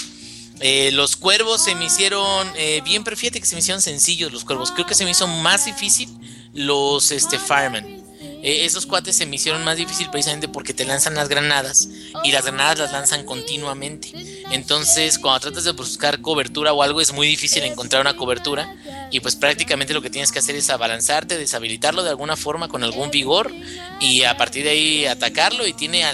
[0.65, 4.31] Eh, los cuervos se me hicieron eh, bien, pero fíjate que se me hicieron sencillos
[4.31, 4.71] los cuervos.
[4.71, 6.07] Creo que se me hizo más difícil
[6.53, 7.85] los este, Fireman.
[7.85, 11.89] eh, esos cuates se me hicieron más difícil precisamente porque te lanzan las granadas
[12.23, 14.13] y las granadas las lanzan continuamente.
[14.51, 18.73] Entonces, cuando tratas de buscar cobertura o algo, es muy difícil encontrar una cobertura.
[19.11, 22.85] Y pues prácticamente lo que tienes que hacer es abalanzarte, deshabilitarlo de alguna forma con
[22.85, 23.51] algún vigor
[23.99, 26.05] y a partir de ahí atacarlo y tiene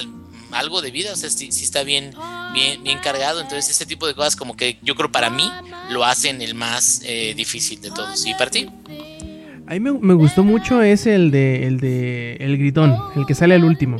[0.51, 2.11] algo de vida, o sea, si, está bien,
[2.53, 3.41] bien, bien cargado.
[3.41, 5.49] Entonces, ese tipo de cosas como que yo creo para mí
[5.89, 8.25] lo hacen el más eh, difícil de todos.
[8.25, 8.69] ¿Y para ti?
[9.67, 13.35] A mí me, me, gustó mucho es el de, el de el gritón, el que
[13.35, 13.97] sale al último.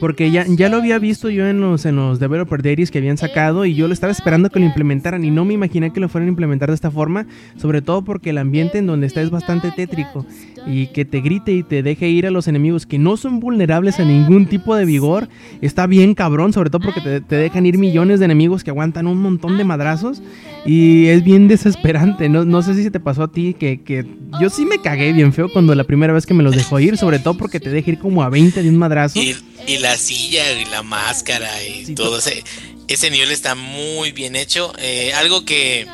[0.00, 3.18] Porque ya, ya lo había visto yo en los, en los Developer Diaries que habían
[3.18, 6.08] sacado y yo lo estaba esperando que lo implementaran y no me imaginé que lo
[6.08, 7.26] fueran a implementar de esta forma,
[7.56, 10.24] sobre todo porque el ambiente en donde está es bastante tétrico
[10.68, 13.98] y que te grite y te deje ir a los enemigos que no son vulnerables
[13.98, 15.28] a ningún tipo de vigor,
[15.62, 19.18] está bien cabrón, sobre todo porque te, dejan ir millones de enemigos que aguantan un
[19.18, 20.22] montón de madrazos
[20.66, 24.04] y es bien desesperante, no, no sé si se te pasó a ti que, que
[24.40, 26.98] yo sí me cagué bien feo cuando la primera vez que me los dejó ir,
[26.98, 29.18] sobre todo porque te deja ir como a 20 de un madrazo.
[29.20, 32.42] Y la silla y la máscara y todo ese,
[32.88, 34.72] ese nivel está muy bien hecho.
[34.78, 35.86] Eh, algo que,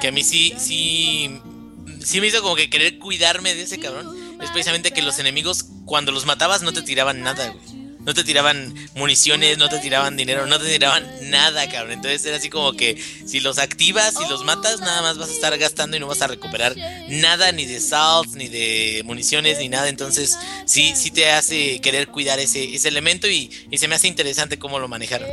[0.00, 1.30] que a mí sí, sí,
[2.08, 4.16] sí me hizo como que querer cuidarme de ese cabrón.
[4.40, 7.78] Es precisamente que los enemigos, cuando los matabas, no te tiraban nada, güey
[8.08, 11.92] no te tiraban municiones, no te tiraban dinero, no te tiraban nada, cabrón.
[11.92, 15.32] Entonces era así como que si los activas y los matas, nada más vas a
[15.32, 16.74] estar gastando y no vas a recuperar
[17.10, 19.90] nada, ni de salts, ni de municiones, ni nada.
[19.90, 24.08] Entonces sí, sí te hace querer cuidar ese, ese elemento y, y se me hace
[24.08, 25.28] interesante cómo lo manejaron.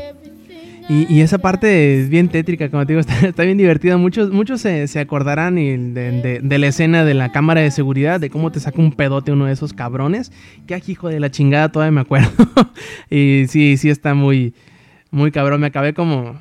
[0.88, 3.98] Y, esa parte es bien tétrica, como te digo, está, bien divertida.
[3.98, 8.60] Muchos, muchos se, acordarán de, la escena de la cámara de seguridad, de cómo te
[8.60, 10.32] saca un pedote uno de esos cabrones.
[10.68, 12.30] Que aquí, hijo de la chingada, todavía me acuerdo.
[13.10, 14.54] y sí, sí está muy,
[15.10, 15.62] muy cabrón.
[15.62, 16.40] Me acabé como.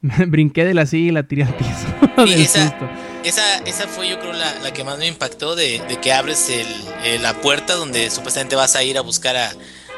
[0.28, 1.86] brinqué de la silla y la tiré al piso.
[3.24, 7.34] esa, esa, fue, yo creo, la, que más me impactó: de, que abres el, la
[7.34, 9.50] puerta donde supuestamente vas a ir a buscar a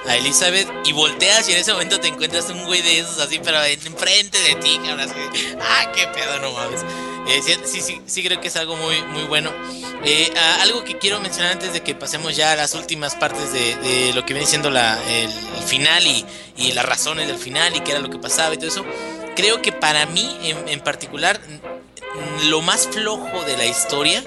[0.06, 3.40] a Elizabeth y volteas y en ese momento te encuentras un güey de esos así,
[3.43, 5.12] pero enfrente de ti, cabrón.
[5.60, 6.81] Ah, qué pedo, no mames.
[7.28, 9.52] Eh, sí, sí, sí, creo que es algo muy, muy bueno.
[10.05, 14.12] Eh, algo que quiero mencionar antes de que pasemos ya a las últimas partes de,
[14.14, 15.31] lo que viene siendo la, el,
[15.66, 16.24] final y,
[16.56, 18.85] y, las razones del final y qué era lo que pasaba y todo eso.
[19.36, 21.40] Creo que para mí en, en particular,
[22.48, 24.24] lo más flojo de la historia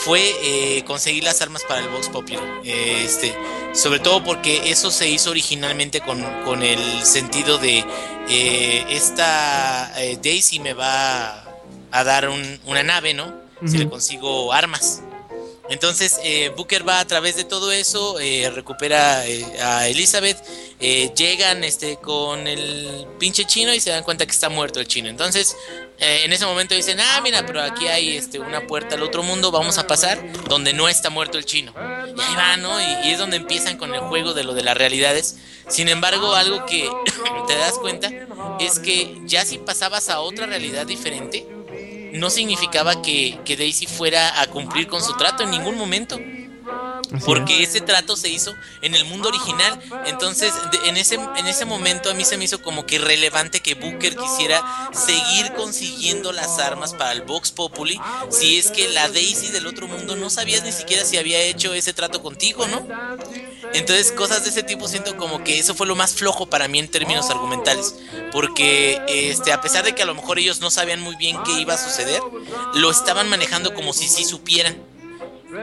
[0.00, 2.38] fue eh, conseguir las armas para el Vox Populi.
[2.64, 3.34] este,
[3.72, 7.84] sobre todo porque eso se hizo originalmente con, el sentido de
[8.28, 11.44] eh, esta eh, Daisy me va
[11.90, 12.28] a dar
[12.66, 13.44] una nave, ¿no?
[13.66, 15.02] Si le consigo armas.
[15.70, 16.20] Entonces
[16.56, 18.16] Booker va a través de todo eso,
[18.52, 20.36] recupera a Elizabeth,
[21.14, 25.08] llegan este, con el pinche chino y se dan cuenta que está muerto el chino.
[25.08, 25.56] Entonces
[25.98, 29.22] eh, en ese momento dicen, ah, mira, pero aquí hay este, una puerta al otro
[29.22, 31.72] mundo, vamos a pasar donde no está muerto el chino.
[31.76, 32.80] Y ahí va, ¿no?
[32.80, 35.36] Y, es donde empiezan con el juego de lo de las realidades.
[35.68, 36.90] Sin embargo, algo que
[37.46, 38.10] te das cuenta
[38.58, 41.46] es que ya si pasabas a otra realidad diferente,
[42.14, 46.18] no significaba que, que Daisy fuera a cumplir con su trato en ningún momento
[47.24, 49.80] porque ese trato se hizo en el mundo original.
[50.06, 50.52] Entonces,
[50.84, 54.16] en, ese, en ese momento a mí se me hizo como que irrelevante que Booker
[54.16, 54.62] quisiera
[54.92, 58.00] seguir consiguiendo las armas para el Vox Populi.
[58.30, 61.74] Si es que la Daisy del otro mundo no sabías ni siquiera si había hecho
[61.74, 62.86] ese trato contigo, ¿no?
[63.72, 66.78] Entonces, cosas de ese tipo siento como que eso fue lo más flojo para mí
[66.78, 67.94] en términos argumentales.
[68.32, 71.60] Porque este, a pesar de que a lo mejor ellos no sabían muy bien qué
[71.60, 72.20] iba a suceder,
[72.74, 74.93] lo estaban manejando como si sí supieran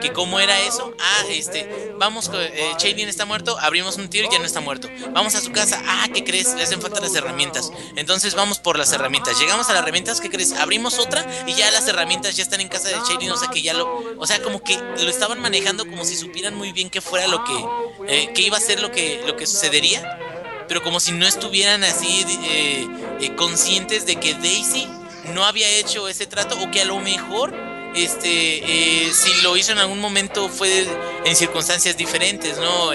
[0.00, 0.94] que cómo era eso.
[0.98, 2.74] Ah, este, vamos, eh,
[3.08, 4.88] está muerto, abrimos un tiro y ya no está muerto.
[5.12, 6.54] Vamos a su casa, ah, ¿qué crees?
[6.54, 7.72] Le hacen falta las herramientas.
[7.96, 9.38] Entonces vamos por las herramientas.
[9.38, 10.52] Llegamos a las herramientas, ¿qué crees?
[10.52, 13.62] Abrimos otra y ya las herramientas ya están en casa de Shading, o sea que
[13.62, 17.00] ya lo, o sea, como que lo estaban manejando como si supieran muy bien qué
[17.00, 17.66] fuera lo que,
[18.08, 20.18] eh, que iba a ser lo que, lo que sucedería.
[20.68, 22.88] Pero como si no estuvieran así eh,
[23.20, 24.88] eh, conscientes de que Daisy
[25.34, 27.54] no había hecho ese trato o que a lo mejor
[27.94, 30.86] este, eh, si lo hizo en algún momento fue
[31.24, 32.92] en circunstancias diferentes, ¿no?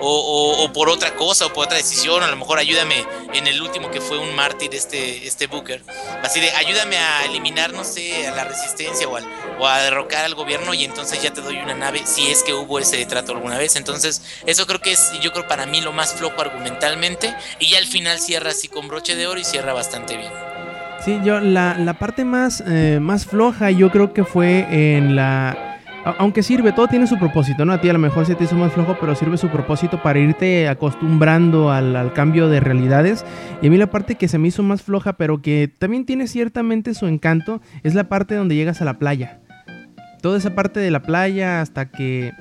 [0.00, 3.90] o, por otra cosa, o por otra decisión, a lo mejor ayúdame en el último
[3.90, 5.82] que fue un mártir, este, este Booker.
[6.22, 9.18] Así de, ayúdame a eliminar, no sé, a la resistencia o,
[9.58, 12.54] o a derrocar al gobierno y entonces ya te doy una nave, si es que
[12.54, 13.76] hubo ese trato alguna vez.
[13.76, 17.78] Entonces, eso creo que es, yo creo para mí lo más flojo argumentalmente, y ya
[17.78, 20.53] al final cierra así con broche de oro y cierra bastante bien.
[21.04, 25.78] Sí, yo la, la parte más, eh, más floja yo creo que fue en la...
[26.18, 27.74] Aunque sirve, todo tiene su propósito, ¿no?
[27.74, 30.18] A ti a lo mejor se te hizo más flojo, pero sirve su propósito para
[30.18, 33.26] irte acostumbrando al, al, cambio de realidades.
[33.60, 36.26] Y a mí la parte que se me hizo más floja, pero que también tiene
[36.26, 39.40] ciertamente su encanto, es la parte donde llegas a la playa.
[40.22, 42.32] Toda esa parte de la playa hasta que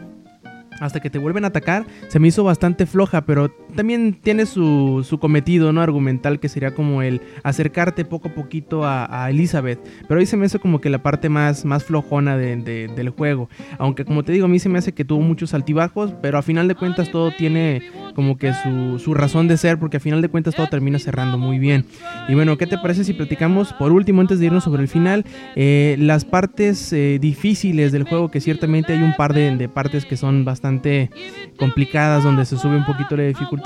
[0.79, 5.05] hasta que te vuelven a atacar, se me hizo bastante floja, pero también tiene su,
[5.07, 5.81] su cometido, ¿no?
[5.81, 9.79] Argumental, que sería como el acercarte poco a poquito a, Elizabeth.
[10.07, 13.49] Pero ahí se me hace como que la parte más, más flojona del juego.
[13.77, 16.41] Aunque como te digo, a mí se me hace que tuvo muchos altibajos, pero a
[16.41, 17.81] final de cuentas todo tiene
[18.15, 21.37] como que su, su razón de ser, porque a final de cuentas todo termina cerrando
[21.37, 21.85] muy bien.
[22.27, 25.25] Y bueno, ¿qué te parece si platicamos por último, antes de irnos sobre el final,
[25.55, 30.05] eh, las partes eh, difíciles del juego, que ciertamente hay un par de, de partes
[30.05, 31.09] que son bastante
[31.57, 33.62] complicadas donde se sube un poquito la dificultad,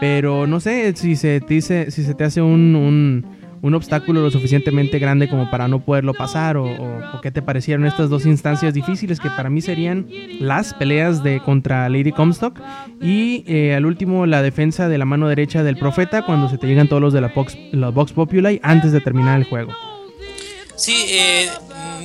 [0.00, 3.24] pero no sé si se te dice, si se te hace un,
[3.62, 7.84] un, obstáculo lo suficientemente grande como para no poderlo pasar o, o, qué te parecieron
[7.86, 10.06] estas dos instancias difíciles que para mí serían
[10.40, 12.58] las peleas de contra Lady Comstock
[13.00, 16.66] y eh, al último la defensa de la mano derecha del profeta cuando se te
[16.66, 19.72] llegan todos los de la Vox, la Vox Populi antes de terminar el juego.
[20.78, 21.50] Sí, eh,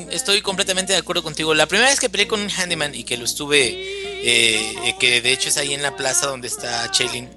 [0.09, 1.53] estoy completamente de acuerdo contigo.
[1.53, 5.31] La primera vez que peleé con un handyman y que lo estuve eh, que de
[5.31, 7.29] hecho es ahí en la plaza donde está Chelin.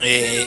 [0.00, 0.46] Eh,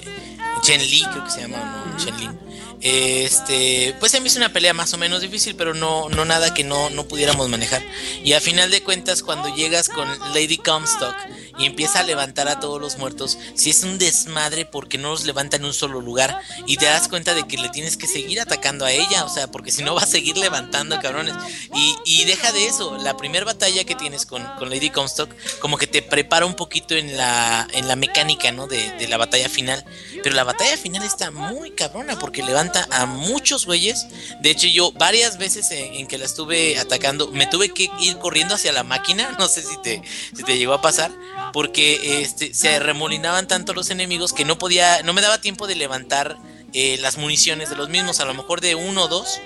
[0.62, 1.98] Chen Li, creo que se llama, ¿no?
[1.98, 2.49] Chen Lin.
[2.82, 6.54] Este, pues se me hizo una pelea más o menos difícil, pero no, no nada
[6.54, 7.84] que no, no pudiéramos manejar.
[8.24, 11.16] Y a final de cuentas, cuando llegas con Lady Comstock
[11.58, 15.26] y empieza a levantar a todos los muertos, si es un desmadre porque no los
[15.26, 18.40] levanta en un solo lugar y te das cuenta de que le tienes que seguir
[18.40, 21.36] atacando a ella, o sea, porque si no va a seguir levantando cabrones.
[21.76, 25.30] Y, y deja de eso, la primera batalla que tienes con, con, Lady Comstock
[25.60, 28.68] como que te prepara un poquito en la, en la mecánica, ¿no?
[28.68, 29.84] De, de la batalla final.
[30.24, 34.08] Pero la batalla final está muy cabrona porque levanta a muchos güeyes.
[34.42, 38.56] De hecho, yo varias veces en, que la estuve atacando, me tuve que ir corriendo
[38.56, 40.02] hacia la máquina, no sé si te,
[40.36, 41.12] si te llegó a pasar
[41.54, 45.76] porque este, se remolinaban tanto los enemigos que no podía, no me daba tiempo de
[45.76, 46.38] levantar
[46.74, 49.40] eh, las municiones de los mismos, a lo mejor de uno o dos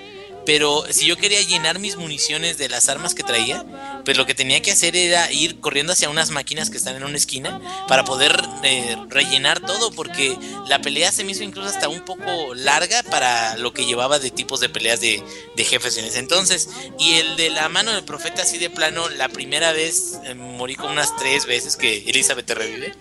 [0.46, 3.64] pero si yo quería llenar mis municiones de las armas que traía,
[4.04, 7.04] pues lo que tenía que hacer era ir corriendo hacia unas máquinas que están en
[7.04, 10.36] una esquina para poder eh, rellenar todo, porque
[10.68, 14.30] la pelea se me hizo incluso hasta un poco larga para lo que llevaba de
[14.30, 15.22] tipos de peleas de,
[15.56, 16.68] jefes en ese entonces.
[16.98, 20.74] Y el de la mano del profeta, así de plano, la primera vez eh, morí
[20.76, 22.94] como unas tres veces que Elizabeth te revive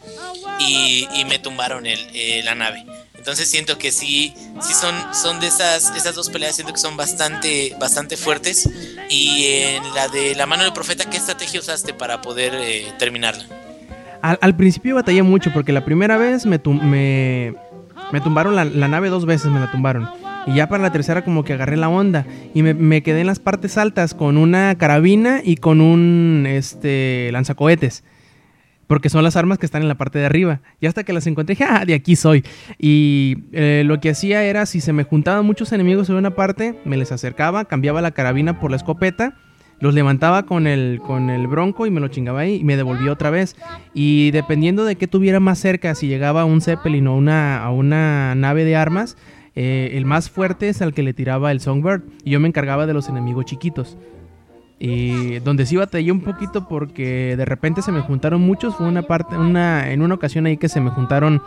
[0.60, 2.86] y, me tumbaron el, eh, la nave.
[3.24, 6.98] Entonces siento que sí, sí son, son de esas, esas dos peleas, siento que son
[6.98, 8.70] bastante, bastante fuertes.
[9.10, 13.46] Y en la de la mano del profeta, ¿qué estrategia usaste para poder eh, terminarla?
[14.22, 17.56] Al, principio batallé mucho porque la primera vez me, me,
[18.12, 20.10] me tumbaron la, nave dos veces, me la tumbaron.
[20.46, 23.28] Y ya para la tercera como que agarré la onda y me, me, quedé en
[23.28, 28.04] las partes altas con una carabina y con un este lanzacohetes
[28.94, 30.62] porque son las armas que están en la parte de arriba.
[30.80, 32.44] Y hasta que las encontré, dije, ah, de aquí soy.
[32.78, 36.76] Y eh, lo que hacía era, si se me juntaban muchos enemigos en una parte,
[36.86, 39.36] me les acercaba, cambiaba la carabina por la escopeta,
[39.80, 43.12] los levantaba con el, con el bronco y me lo chingaba ahí y me devolvía
[43.12, 43.56] otra vez.
[43.96, 48.36] Y dependiendo de qué tuviera más cerca, si llegaba un Zeppelin o una, a una
[48.36, 49.18] nave de armas,
[49.56, 52.04] eh, el más fuerte es al que le tiraba el Songbird.
[52.24, 53.98] Y yo me encargaba de los enemigos chiquitos.
[54.86, 58.76] Y donde sí batallé un poquito porque de repente se me juntaron muchos.
[58.76, 61.42] Fue una parte, una, en una ocasión ahí que se me juntaron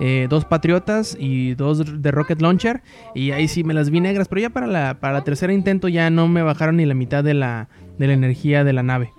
[0.00, 2.82] eh, dos patriotas y dos de Rocket Launcher.
[3.14, 4.26] Y ahí sí me las vi negras.
[4.26, 7.22] Pero ya para la, para la tercera intento ya no me bajaron ni la mitad
[7.22, 9.12] de la, de la energía de la nave.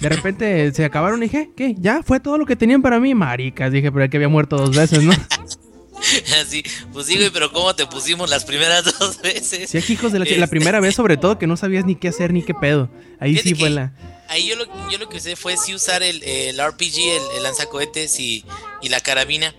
[0.00, 1.76] De repente se acabaron y dije, ¿qué?
[1.78, 2.02] ¿Ya?
[2.02, 3.14] ¿Fue todo lo que tenían para mí?
[3.14, 5.12] Maricas, dije, pero que había muerto dos veces, ¿no?
[6.40, 6.62] Así,
[6.92, 9.70] pues sí, pero ¿cómo te pusimos las primeras dos veces?
[9.70, 12.08] Sí, hijos de la, la este, primera vez, sobre todo, que no sabías ni qué
[12.08, 12.90] hacer ni qué pedo.
[13.20, 13.92] Ahí sí fue la.
[14.28, 16.98] Ahí yo lo, yo lo que usé fue sí usar el, RPG,
[17.36, 18.44] el, lanzacohetes y,
[18.80, 19.54] y la carabina.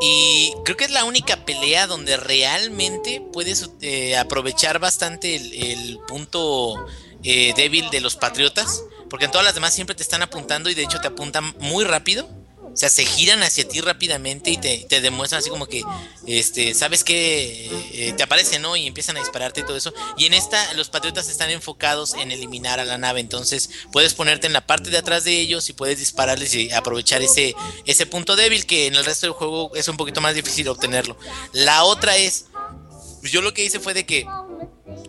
[0.00, 6.86] Y creo que es la única pelea donde realmente puedes eh, aprovechar bastante el, punto
[7.22, 8.84] eh, débil de los patriotas.
[9.08, 11.84] Porque en todas las demás siempre te están apuntando y de hecho te apuntan muy
[11.84, 12.28] rápido.
[12.72, 15.82] O sea, se giran hacia ti rápidamente y te, demuestran así como que,
[16.26, 18.76] este, sabes que eh, te aparecen, ¿no?
[18.76, 19.92] Y empiezan a dispararte y todo eso.
[20.16, 23.20] Y en esta, los patriotas están enfocados en eliminar a la nave.
[23.20, 27.20] Entonces, puedes ponerte en la parte de atrás de ellos y puedes dispararles y aprovechar
[27.20, 27.54] ese,
[27.84, 31.16] ese punto débil que en el resto del juego es un poquito más difícil obtenerlo.
[31.52, 32.46] La otra es,
[33.22, 34.26] yo lo que hice fue de que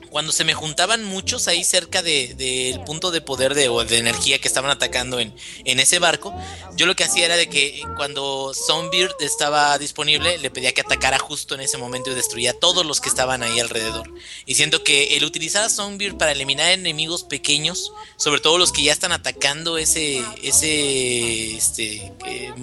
[0.09, 4.39] cuando se me juntaban muchos ahí cerca del punto de poder de, o de energía
[4.39, 5.33] que estaban atacando en,
[5.65, 6.33] en ese barco,
[6.75, 11.19] yo lo que hacía era de que cuando Soundbeard estaba disponible, le pedía que atacara
[11.19, 14.13] justo en ese momento y destruía a todos los que estaban ahí alrededor.
[14.45, 15.69] Y siento que el utilizar a
[16.17, 22.53] para eliminar enemigos pequeños, sobre todo los que ya están atacando ese, ese este, eh,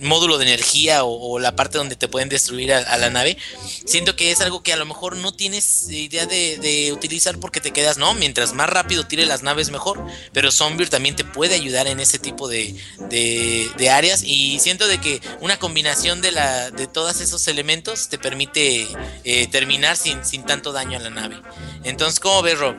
[0.00, 3.36] módulo de energía o, la parte donde te pueden destruir a, la nave,
[3.84, 7.60] siento que es algo que a lo mejor no tienes idea de, de, utilizar porque
[7.60, 11.54] te quedas, no, mientras más rápido tire las naves mejor, pero Zombie también te puede
[11.54, 12.74] ayudar en ese tipo de,
[13.10, 18.18] de, áreas y siento de que una combinación de, la, de todos esos elementos te
[18.18, 18.86] permite
[19.24, 21.36] eh, terminar sin, sin tanto daño a la nave.
[21.84, 22.76] Entonces, ¿cómo ves, Rob?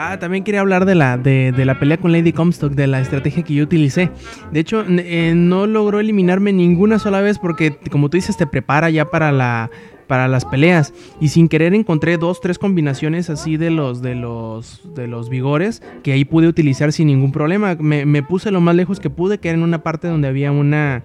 [0.00, 3.42] Ah, también quería hablar de la, de, la pelea con Lady Comstock, de la estrategia
[3.42, 4.12] que yo utilicé.
[4.52, 8.90] De hecho, eh, no logró eliminarme ninguna sola vez porque, como tú dices, te prepara
[8.90, 9.72] ya para la
[10.08, 14.82] para las peleas y sin querer encontré dos tres combinaciones así de los de los
[14.94, 18.74] de los vigores que ahí pude utilizar sin ningún problema me, me puse lo más
[18.74, 21.04] lejos que pude que era en una parte donde había una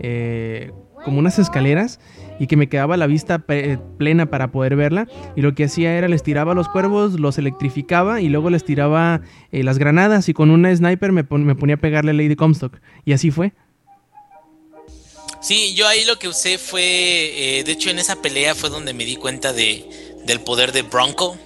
[0.00, 0.72] eh,
[1.04, 2.00] como unas escaleras
[2.40, 3.44] y que me quedaba la vista
[3.98, 5.06] plena para poder verla.
[5.36, 9.20] Y lo que hacía era les tiraba los cuervos, los electrificaba y luego les tiraba
[9.52, 12.78] eh, las granadas y con una sniper me, ponía a pegarle a Lady Comstock.
[13.04, 13.52] Y así fue.
[15.44, 18.94] Sí, yo ahí lo que usé fue, eh, de hecho en esa pelea fue donde
[18.94, 19.84] me di cuenta de,
[20.24, 21.36] del poder de Bronco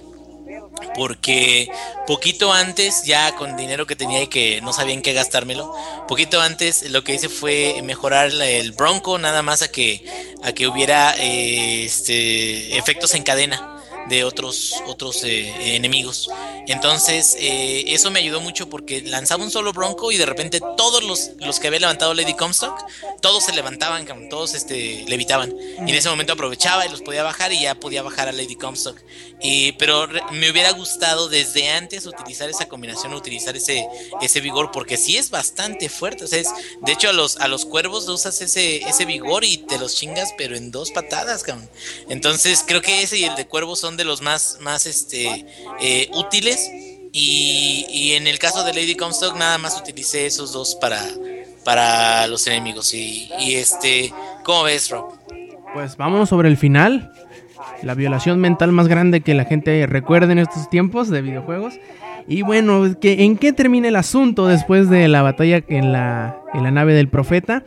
[0.95, 1.69] porque
[2.07, 5.75] poquito antes, ya con dinero que tenía y que no sabía en qué gastármelo,
[6.07, 10.05] poquito antes lo que hice fue mejorar el Bronco nada más a que,
[10.43, 13.78] a que hubiera eh, este, efectos en cadena
[14.09, 16.29] de otros, otros eh, enemigos.
[16.67, 21.03] Entonces, eh, eso me ayudó mucho porque lanzaba un solo bronco y de repente todos
[21.03, 22.77] los, los que había levantado Lady Comstock,
[23.21, 25.53] todos se levantaban, todos este, levitaban.
[25.85, 28.55] Y en ese momento aprovechaba y los podía bajar y ya podía bajar a Lady
[28.55, 28.99] Comstock.
[29.41, 33.87] Y, pero me hubiera gustado desde antes utilizar esa combinación, utilizar ese,
[34.21, 36.27] ese vigor, porque sí es bastante fuerte.
[36.27, 36.43] Sea,
[36.81, 40.33] de hecho, a los, a los cuervos usas ese, ese vigor y te los chingas,
[40.37, 41.69] pero en dos patadas, cabrón.
[42.09, 45.45] Entonces, creo que ese y el de cuervos son de los más, más este,
[45.79, 46.71] eh, útiles.
[47.11, 51.03] Y, en el caso de Lady Comstock, nada más utilicé esos dos para,
[51.63, 52.93] para los enemigos.
[52.93, 54.11] Y, este,
[54.43, 55.13] ¿cómo ves, Rob?
[55.73, 57.11] Pues vamos sobre el final.
[57.83, 61.75] La violación mental más grande que la gente recuerde en estos tiempos de videojuegos.
[62.27, 66.71] Y bueno, ¿en qué termina el asunto después de la batalla en la, en la
[66.71, 67.63] nave del profeta?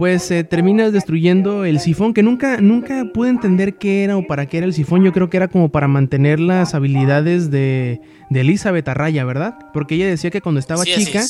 [0.00, 4.46] Pues eh, terminas destruyendo el sifón, que nunca, nunca pude entender qué era o para
[4.46, 5.04] qué era el sifón.
[5.04, 8.00] Yo creo que era como para mantener las habilidades de,
[8.30, 9.58] de Elizabeth Arraya, ¿verdad?
[9.74, 11.22] Porque ella decía que cuando estaba chica,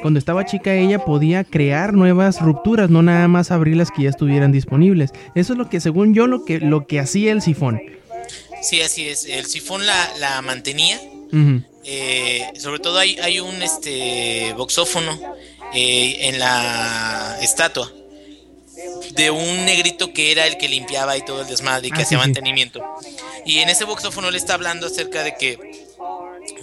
[0.00, 4.08] cuando estaba chica ella podía crear nuevas rupturas, no nada más abrir las que ya
[4.08, 5.10] estuvieran disponibles.
[5.34, 7.78] Eso es lo que, según yo, lo que, lo que hacía el sifón.
[8.62, 9.26] Sí, así es.
[9.26, 10.98] El sifón la, mantenía.
[11.84, 15.10] Eh, sobre todo hay, hay un este boxófono
[15.74, 17.92] eh, en la estatua
[19.10, 22.04] de un negrito que era el que limpiaba y todo el desmadre y que ah,
[22.04, 22.82] hacía mantenimiento.
[23.44, 25.84] Y en ese boxófono le está hablando acerca de que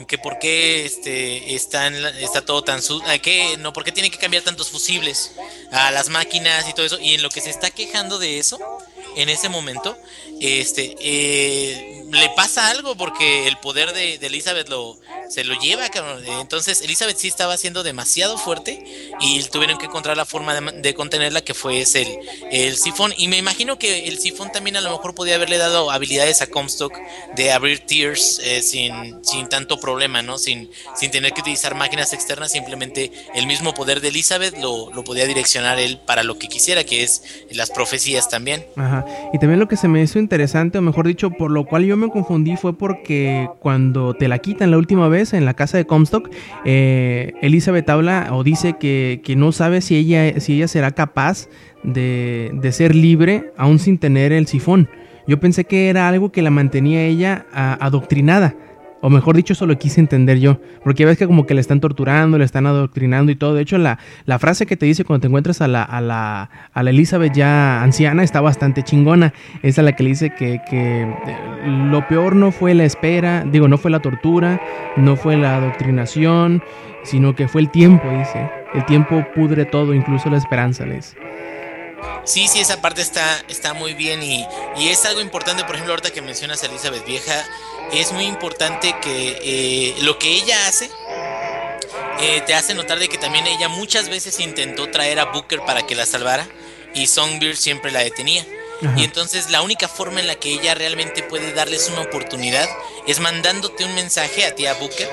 [0.07, 4.17] que por qué este está, está todo tan su que no por qué tiene que
[4.17, 5.31] cambiar tantos fusibles
[5.71, 8.59] a las máquinas y todo eso y en lo que se está quejando de eso
[9.15, 9.97] en ese momento
[10.39, 14.97] este eh, le pasa algo porque el poder de, Elizabeth lo
[15.29, 15.87] se lo lleva
[16.41, 18.83] entonces Elizabeth sí estaba siendo demasiado fuerte
[19.21, 22.07] y tuvieron que encontrar la forma de, contenerla que fue el,
[22.51, 23.13] el sifón.
[23.17, 26.47] Y me imagino que el sifón también a lo mejor podía haberle dado habilidades a
[26.47, 26.93] Comstock
[27.35, 32.13] de abrir tiers eh, sin, sin tanto problema no sin, sin tener que utilizar máquinas
[32.13, 36.47] externas simplemente el mismo poder de Elizabeth lo, lo podía direccionar él para lo que
[36.47, 38.65] quisiera que es las profecías también.
[38.75, 39.05] Ajá.
[39.33, 41.95] y también lo que se me hizo interesante o mejor dicho por lo cual yo
[42.01, 45.85] me confundí fue porque cuando te la quitan la última vez en la casa de
[45.85, 46.29] Comstock,
[46.65, 51.47] eh, Elizabeth habla o dice que, no sabe si ella, si ella será capaz
[51.83, 54.89] de, de, ser libre aún sin tener el sifón.
[55.27, 58.55] Yo pensé que era algo que la mantenía ella adoctrinada
[59.01, 60.59] o mejor dicho, eso lo quise entender yo.
[60.83, 63.55] Porque ves que como que le están torturando, le están adoctrinando y todo.
[63.55, 66.49] De hecho, la, la frase que te dice cuando te encuentras a la, a, la,
[66.73, 69.33] a la Elizabeth ya anciana está bastante chingona.
[69.63, 71.07] Es la que le dice que, que eh,
[71.89, 74.61] lo peor no fue la espera, digo, no fue la tortura,
[74.97, 76.61] no fue la adoctrinación,
[77.03, 78.49] sino que fue el tiempo, dice.
[78.73, 81.15] El tiempo pudre todo, incluso la esperanza, les.
[82.23, 84.45] Sí, sí, esa parte está, está muy bien y,
[84.77, 87.33] y, es algo importante, por ejemplo, ahorita que mencionas a Elizabeth Vieja,
[87.93, 90.89] es muy importante que eh, lo que ella hace
[92.19, 95.85] eh, te hace notar de que también ella muchas veces intentó traer a Booker para
[95.85, 96.47] que la salvara
[96.93, 98.45] y Songbird siempre la detenía.
[98.97, 102.67] Y entonces la única forma en la que ella realmente puede darles una oportunidad
[103.05, 105.07] es mandándote un mensaje a ti a Booker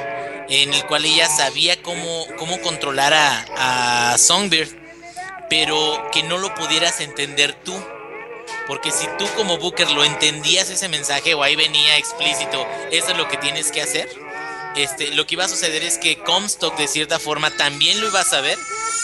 [0.48, 4.70] en el cual ella sabía cómo, cómo controlar a, a Songbird,
[5.50, 7.74] pero que no lo pudieras entender tú.
[8.66, 13.16] Porque si tú como Booker lo entendías ese mensaje o ahí venía explícito, eso es
[13.16, 14.08] lo que tienes que hacer,
[14.76, 18.20] este, lo que iba a suceder es que Comstock de cierta forma también lo iba
[18.20, 18.56] a saber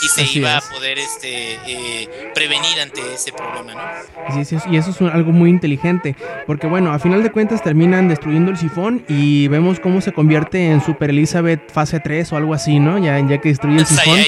[0.03, 4.35] y se iba a poder este eh, prevenir ante ese problema, ¿no?
[4.35, 6.17] Sí, sí, y eso es algo muy inteligente,
[6.47, 10.71] porque bueno, a final de cuentas terminan destruyendo el sifón y vemos cómo se convierte
[10.71, 12.99] en Super Elizabeth fase 3 o algo así, ¿no?
[12.99, 14.19] Ya, ya que destruye el sifón.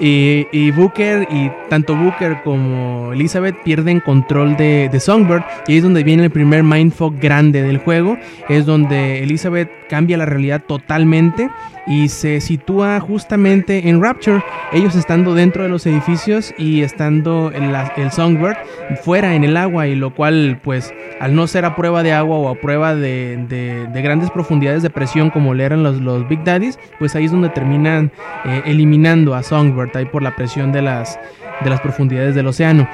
[0.00, 5.44] Y, y, Booker, y tanto Booker como Elizabeth pierden control de, de, Songbird.
[5.68, 8.18] Y ahí es donde viene el primer mindfuck grande del juego.
[8.48, 11.50] Es donde Elizabeth cambia la realidad totalmente
[11.86, 14.42] y se sitúa justamente en Rapture,
[14.72, 18.56] ellos estando dentro de los edificios y estando el, el Songbird
[19.02, 22.38] fuera en el agua y lo cual pues al no ser a prueba de agua
[22.38, 26.78] o a prueba de, grandes profundidades de presión como le eran los, los Big Daddies,
[26.98, 28.12] pues ahí es donde terminan
[28.46, 31.20] eh, eliminando a Songbird ahí por la presión de las,
[31.62, 32.88] de las profundidades del océano.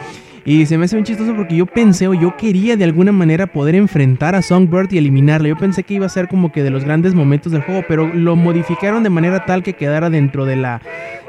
[0.44, 3.46] Y se me hace bien chistoso porque yo pensé o yo quería de alguna manera
[3.46, 5.48] poder enfrentar a Songbird y eliminarla.
[5.48, 8.06] Yo pensé que iba a ser como que de los grandes momentos del juego, pero
[8.06, 10.80] lo modificaron de manera tal que quedara dentro de la,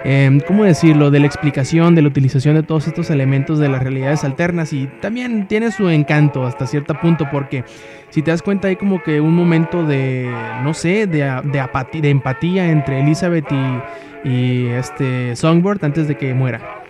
[0.06, 3.84] eh, ¿cómo decirlo?, de la explicación, de la utilización de todos estos elementos de las
[3.84, 4.74] realidades alternas.
[4.74, 7.64] Y también tiene su encanto hasta cierto punto porque
[8.10, 10.32] si te das cuenta hay como que un momento de,
[10.64, 16.16] no sé, de, de, apatía, de empatía entre Elizabeth y, y este Songbird antes de
[16.16, 16.84] que muera.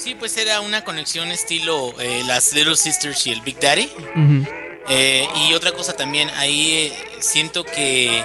[0.00, 3.86] Sí, pues era una conexión estilo eh, las Little Sisters y el Big Daddy.
[4.88, 8.24] Eh, y otra cosa también, ahí eh, siento que,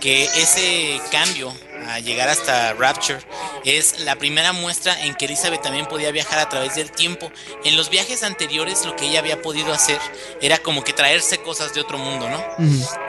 [0.00, 1.52] que ese cambio
[1.94, 3.20] a llegar hasta Rapture
[3.64, 7.30] es la primera muestra en que Elizabeth también podía viajar a través del tiempo.
[7.64, 9.98] En los viajes anteriores lo que ella había podido hacer
[10.40, 12.42] era como que traerse cosas de otro mundo, ¿no?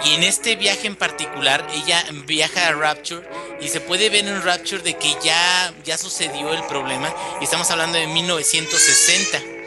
[0.05, 3.27] Y en este viaje en particular ella viaja a Rapture
[3.61, 7.69] y se puede ver en Rapture de que ya, ya sucedió el problema y estamos
[7.71, 9.60] hablando de 1960.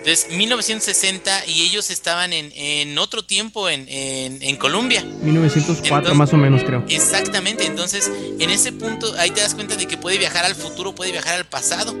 [0.00, 5.04] Entonces, 1960 y ellos estaban en, otro tiempo en, en, Colombia.
[5.22, 6.82] 1904 más o menos creo.
[6.88, 10.94] Exactamente, entonces en ese punto ahí te das cuenta de que puede viajar al futuro,
[10.94, 11.94] puede viajar al pasado,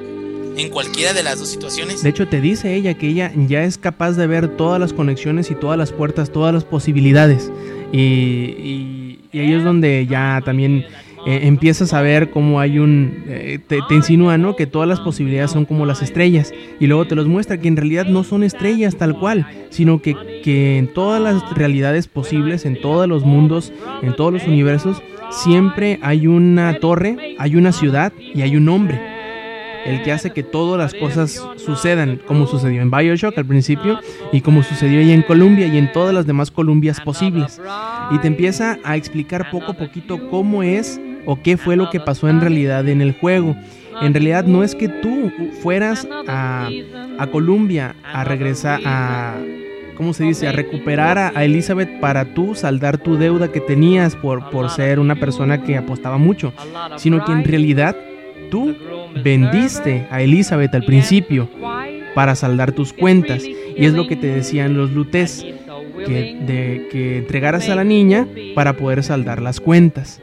[0.56, 2.02] en cualquiera de las dos situaciones.
[2.02, 5.50] De hecho, te dice ella que ella ya es capaz de ver todas las conexiones
[5.50, 7.52] y todas las puertas, todas las posibilidades.
[7.92, 10.86] Y, y, y ahí es donde ya también
[11.26, 13.24] eh, empiezas a ver cómo hay un...
[13.26, 14.56] Eh, te, insinúa, ¿no?
[14.56, 16.52] Que todas las posibilidades son como las estrellas.
[16.78, 20.14] Y luego te los muestra que en realidad no son estrellas tal cual, sino que,
[20.42, 23.72] que en todas las realidades posibles, en todos los mundos,
[24.02, 29.20] en todos los universos, siempre hay una torre, hay una ciudad y hay un hombre
[29.84, 33.98] el que hace que todas las cosas sucedan, como sucedió en Bioshock al principio
[34.32, 37.60] y como sucedió ahí en Columbia y en todas las demás Columbias posibles.
[38.10, 42.00] Y te empieza a explicar poco a poquito cómo es o qué fue lo que
[42.00, 43.56] pasó en realidad en el juego.
[44.00, 45.30] En realidad no es que tú
[45.62, 46.68] fueras a,
[47.18, 49.36] a Columbia a regresar a...
[49.96, 50.48] ¿Cómo se dice?
[50.48, 55.16] A recuperar a, Elizabeth para tú saldar tu deuda que tenías por, por ser una
[55.16, 56.54] persona que apostaba mucho,
[56.96, 57.94] sino que en realidad
[58.50, 58.74] tú
[59.22, 61.50] vendiste a Elizabeth al principio
[62.14, 63.44] para saldar tus cuentas.
[63.44, 65.44] Y es lo que te decían los lutes,
[66.06, 70.22] que, de, que entregaras a la niña para poder saldar las cuentas.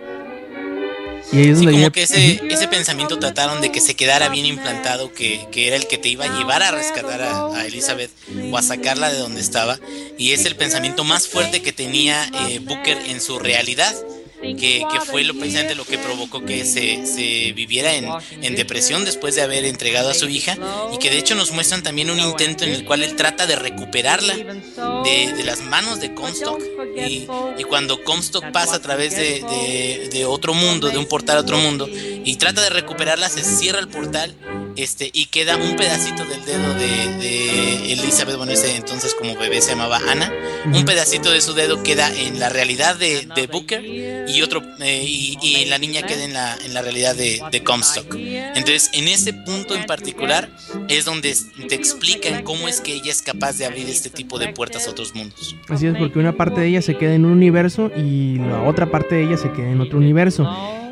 [1.31, 4.45] Y ahí es donde como que ese, ese pensamiento trataron de que se quedara bien
[4.45, 8.11] implantado, que, que era el que te iba a llevar a rescatar a, Elizabeth
[8.51, 9.79] o a sacarla de donde estaba.
[10.17, 13.93] Y es el pensamiento más fuerte que tenía eh, Booker en su realidad
[14.41, 18.07] que, fue lo, precisamente lo que provocó que se, se viviera en,
[18.41, 20.57] en, depresión después de haber entregado a su hija
[20.93, 23.55] y que de hecho nos muestran también un intento en el cual él trata de
[23.55, 26.61] recuperarla de, de las manos de Comstock
[26.95, 27.27] y,
[27.57, 31.41] y, cuando Comstock pasa a través de, de, de otro mundo, de un portal a
[31.41, 34.35] otro mundo y trata de recuperarla, se cierra el portal
[34.77, 39.71] este, y queda un pedacito del dedo de, Elizabeth, bueno, ese entonces como bebé se
[39.71, 40.31] llamaba Ana,
[40.65, 45.65] un pedacito de su dedo queda en la realidad de, Booker y otro, eh, y,
[45.65, 48.13] la niña queda en la, en la realidad de, Comstock.
[48.15, 50.49] Entonces, en ese punto en particular
[50.87, 51.35] es donde
[51.67, 54.91] te explican cómo es que ella es capaz de abrir este tipo de puertas a
[54.91, 55.55] otros mundos.
[55.67, 58.85] Así es, porque una parte de ella se queda en un universo y la otra
[58.85, 60.47] parte de ella se queda en otro universo.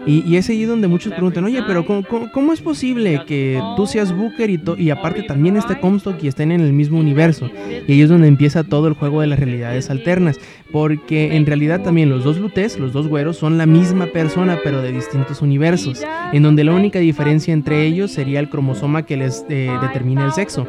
[0.05, 4.49] Y, es ahí donde muchos preguntan, oye, pero ¿cómo, es posible que tú seas Booker
[4.49, 7.49] y, y aparte también esté Comstock y estén en el mismo universo?
[7.87, 10.39] Y ahí es donde empieza todo el juego de las realidades alternas.
[10.71, 14.81] Porque en realidad también los dos Lutes, los dos güeros, son la misma persona pero
[14.81, 16.03] de distintos universos.
[16.33, 20.33] En donde la única diferencia entre ellos sería el cromosoma que les eh, determina el
[20.33, 20.67] sexo.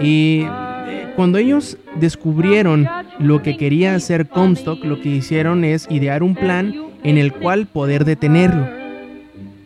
[0.00, 0.44] Y
[1.16, 2.86] cuando ellos descubrieron
[3.18, 7.66] lo que quería hacer Comstock, lo que hicieron es idear un plan en el cual
[7.66, 8.68] poder detenerlo.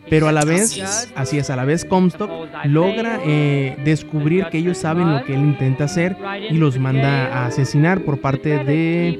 [0.09, 2.29] pero a la vez, así es, a la vez Comstock
[2.65, 6.15] logra eh, descubrir que ellos saben lo que él intenta hacer
[6.49, 9.19] y los manda a asesinar por parte de,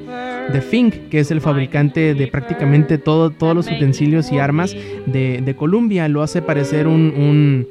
[0.52, 4.76] de Fink, que es el fabricante de prácticamente todo, todos los utensilios y armas
[5.06, 6.08] de, de Columbia.
[6.08, 7.66] Lo hace parecer un, un,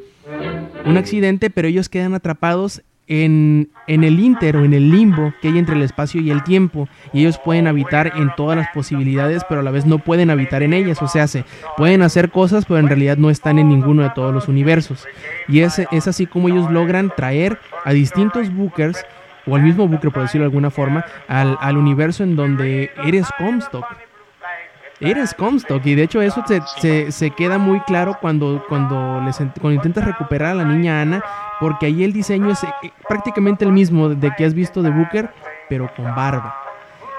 [0.85, 5.49] un accidente, pero ellos quedan atrapados en, en, el inter o en el limbo que
[5.49, 6.87] hay entre el espacio y el tiempo.
[7.13, 10.63] Y ellos pueden habitar en todas las posibilidades pero a la vez no pueden habitar
[10.63, 11.01] en ellas.
[11.01, 11.45] O sea se
[11.77, 15.05] pueden hacer cosas pero en realidad no están en ninguno de todos los universos.
[15.47, 19.05] Y es, es así como ellos logran traer a distintos bookers
[19.47, 23.27] o al mismo booker por decirlo de alguna forma al, al universo en donde eres
[23.37, 23.85] Comstock
[25.05, 29.37] Eres Comstock y de hecho eso se, se, se, queda muy claro cuando, cuando, les,
[29.37, 31.23] cuando intentas recuperar a la niña Ana,
[31.59, 32.69] porque ahí el diseño es eh,
[33.07, 35.29] prácticamente el mismo de que has visto de Booker,
[35.69, 36.55] pero con barba.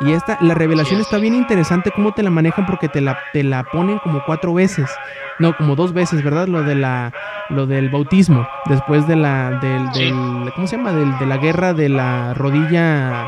[0.01, 3.43] Y esta, la revelación está bien interesante cómo te la manejan porque te la, te
[3.43, 4.91] la ponen como cuatro veces.
[5.39, 6.49] No, como dos veces, ¿verdad?
[6.49, 7.13] Lo de la
[7.49, 8.47] lo del bautismo.
[8.67, 10.93] Después de la del, del ¿cómo se llama?
[10.93, 13.27] Del, de la guerra de la rodilla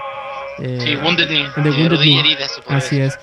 [0.59, 2.19] eh, sí, wounded knee, de wounded knee.
[2.19, 3.19] Herida, Así es.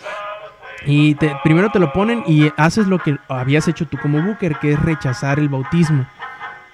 [0.85, 4.57] Y te, primero te lo ponen y haces lo que habías hecho tú como Booker,
[4.57, 6.05] que es rechazar el bautismo.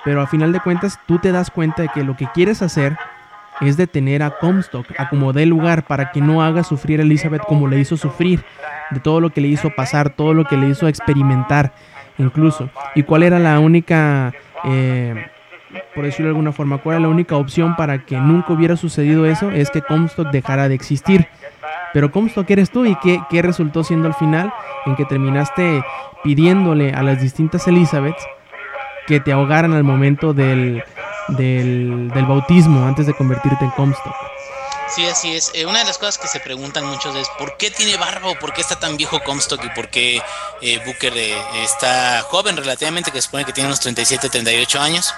[0.03, 2.97] Pero a final de cuentas tú te das cuenta de que lo que quieres hacer
[3.61, 7.67] es detener a Comstock, a como lugar, para que no haga sufrir a Elizabeth como
[7.67, 8.43] le hizo sufrir,
[8.89, 11.73] de todo lo que le hizo pasar, todo lo que le hizo experimentar,
[12.17, 12.69] incluso.
[12.95, 14.33] ¿Y cuál era la única,
[14.63, 15.27] eh,
[15.93, 19.27] por decirlo de alguna forma, cuál era la única opción para que nunca hubiera sucedido
[19.27, 19.51] eso?
[19.51, 21.27] Es que Comstock dejara de existir.
[21.93, 24.53] Pero Comstock eres tú y qué, qué resultó siendo al final
[24.85, 25.83] en que terminaste
[26.23, 28.25] pidiéndole a las distintas Elizabeths
[29.07, 30.83] que te ahogaran al momento del,
[31.29, 34.15] del, del bautismo antes de convertirte en Comstock.
[34.95, 35.51] Sí, así es.
[35.53, 38.39] Eh, una de las cosas que se preguntan muchos es ¿por qué tiene barba o
[38.39, 40.21] por qué está tan viejo Comstock y por qué
[40.61, 45.13] eh, Booker eh, está joven relativamente, que se supone que tiene unos 37, 38 años?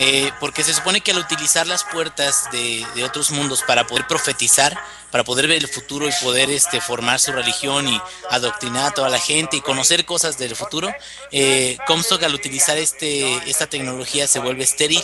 [0.00, 4.06] Eh, porque se supone que al utilizar las puertas de, de, otros mundos para poder
[4.06, 4.78] profetizar,
[5.10, 8.00] para poder ver el futuro y poder este, formar su religión y
[8.30, 10.88] adoctrinar a toda la gente y conocer cosas del futuro,
[11.32, 15.02] eh, Comstock al utilizar este, esta tecnología se vuelve estéril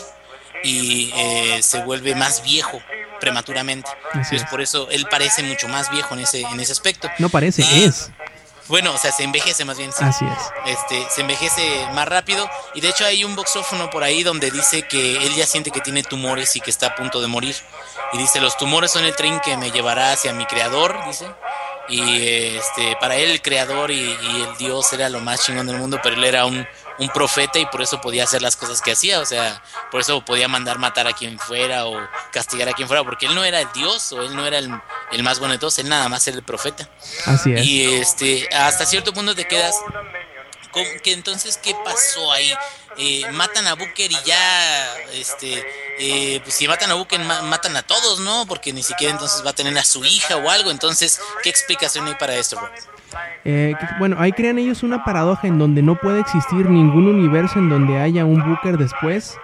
[0.65, 2.81] y eh, se vuelve más viejo
[3.21, 3.91] prematuramente.
[4.13, 4.49] Entonces es.
[4.51, 7.09] por eso él parece mucho más viejo en ese, en ese aspecto.
[7.19, 8.11] No parece, y, es.
[8.67, 9.93] Bueno, o sea, se envejece más bien.
[9.93, 10.05] Sí.
[10.05, 10.79] Así es.
[10.79, 12.49] Este, se envejece más rápido.
[12.75, 15.81] Y de hecho hay un boxófono por ahí donde dice que él ya siente que
[15.81, 17.55] tiene tumores y que está a punto de morir.
[18.15, 21.27] Y dice, los tumores son el tren que me llevará hacia mi creador, dice.
[21.89, 25.77] Y este, para él el creador y, y el Dios era lo más chingón del
[25.77, 26.67] mundo, pero él era un,
[26.99, 30.25] un profeta y por eso podía hacer las cosas que hacía, o sea, por eso
[30.25, 33.61] podía mandar matar a quien fuera o castigar a quien fuera, porque él no era
[33.61, 34.71] el Dios o él no era el,
[35.13, 36.89] el más bueno de todos, él nada más era el profeta.
[37.27, 37.65] Así es.
[37.65, 39.75] Y este, hasta cierto punto te quedas
[40.75, 42.53] con que entonces qué pasó ahí.
[42.97, 45.65] Eh, matan a Booker y ya, este,
[45.99, 48.47] eh, pues si matan a Booker ma matan a todos, ¿no?
[48.47, 50.71] Porque ni siquiera entonces va a tener a su hija o algo.
[50.71, 52.71] Entonces, ¿qué explicación hay para esto, bro?
[53.45, 57.69] Eh, bueno, ahí crean ellos una paradoja en donde no puede existir ningún universo en
[57.69, 59.39] donde haya un Booker después,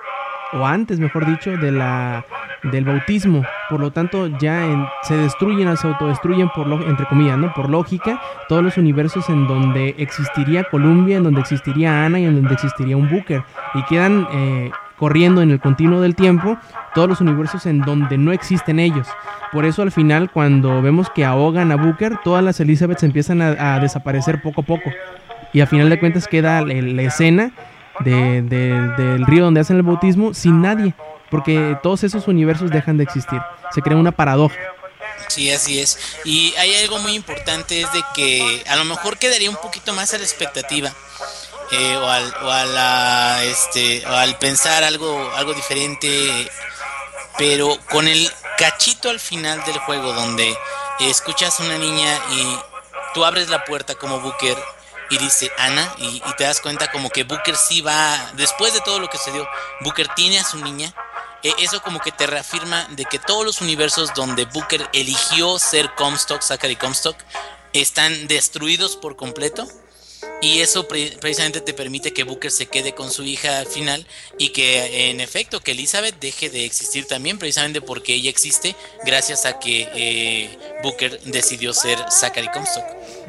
[0.53, 2.25] o antes, mejor dicho, de la
[2.65, 3.43] del bautismo.
[3.69, 7.53] Por lo tanto, ya se destruyen, se autodestruyen por lo, entre comillas, ¿no?
[7.55, 12.35] Por lógica, todos los universos en donde existiría Columbia, en donde existiría Ana y en
[12.35, 13.43] donde existiría un Booker.
[13.75, 16.59] Y quedan eh, corriendo en el continuo del tiempo
[16.95, 19.09] todos los universos en donde no existen ellos.
[19.51, 23.81] Por eso al final cuando vemos que ahogan a Booker, todas las Elizabeths empiezan a,
[23.81, 24.91] desaparecer poco a poco.
[25.53, 27.51] Y a final de cuentas queda la, escena
[28.01, 28.73] de, de,
[29.03, 30.95] del río donde hacen el bautismo sin nadie.
[31.31, 33.41] Porque todos esos universos dejan de existir.
[33.73, 34.57] Se crea una paradoja.
[35.29, 35.99] Sí, así es.
[36.25, 40.13] Y hay algo muy importante, es de que a lo mejor quedaría un poquito más
[40.13, 40.93] a la expectativa.
[41.73, 46.51] Eh, o, al, o, a la, este, o al pensar algo, algo diferente,
[47.39, 48.29] pero con el
[48.59, 50.57] cachito al final del juego donde
[50.99, 52.59] escuchas a una niña y
[53.15, 54.59] tú abres la puerta como Booker
[55.11, 58.99] y dice Ana y, te das cuenta como que Booker sí va, después de todo
[58.99, 59.47] lo que se dio,
[59.81, 60.95] Booker tiene a su niña.
[61.43, 65.95] Eh, eso como que te reafirma de que todos los universos donde Booker eligió ser
[65.95, 67.17] Comstock, Zachary Comstock,
[67.73, 69.67] están destruidos por completo.
[70.43, 74.07] Y eso pre precisamente te permite que Booker se quede con su hija al final
[74.39, 79.45] y que en efecto que Elizabeth deje de existir también precisamente porque ella existe gracias
[79.45, 82.85] a que eh, Booker decidió ser Zachary Comstock.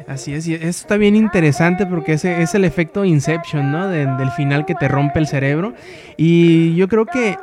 [0.06, 3.88] Así es, y eso está bien interesante porque ese es el efecto Inception, ¿no?
[3.88, 5.74] De, del final que te rompe el cerebro.
[6.16, 7.36] Y yo creo que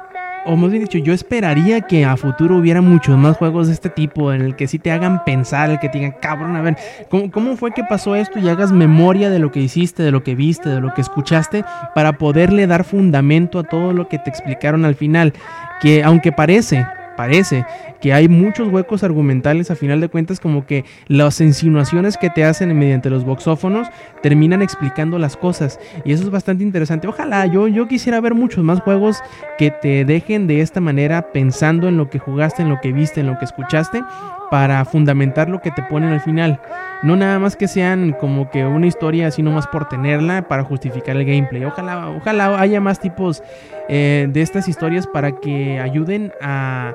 [0.46, 3.90] o más bien dicho, yo esperaría que a futuro hubiera muchos más juegos de este
[3.90, 6.78] tipo, en el que sí te hagan pensar, el que te digan, cabrón, a ver,
[7.10, 8.40] ¿cómo, ¿cómo, fue que pasó esto?
[8.40, 11.64] Y hagas memoria de lo que hiciste, de lo que viste, de lo que escuchaste,
[11.94, 15.34] para poderle dar fundamento a todo lo que te explicaron al final.
[15.82, 16.86] Que aunque parece,
[17.16, 17.66] parece
[18.02, 22.46] que hay muchos huecos argumentales a final de cuentas como que las insinuaciones que te
[22.46, 23.88] hacen mediante los boxófonos
[24.22, 27.08] terminan explicando las cosas y eso es bastante interesante.
[27.08, 29.18] Ojalá yo yo quisiera ver muchos más juegos
[29.58, 33.22] que te dejen de esta manera pensando en lo que jugaste, en lo que viste,
[33.22, 34.02] en lo que escuchaste
[34.50, 36.60] para fundamentar lo que te ponen al final.
[37.02, 41.16] No nada más que sean como que una historia así nomás por tenerla para justificar
[41.16, 41.64] el gameplay.
[41.64, 43.42] Ojalá, ojalá haya más tipos
[43.88, 46.94] eh, de estas historias para que ayuden a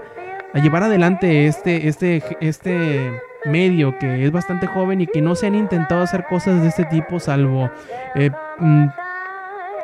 [0.55, 5.47] a llevar adelante este, este, este medio que es bastante joven y que no se
[5.49, 7.71] han intentado hacer cosas de este tipo salvo
[8.15, 8.87] eh, mm,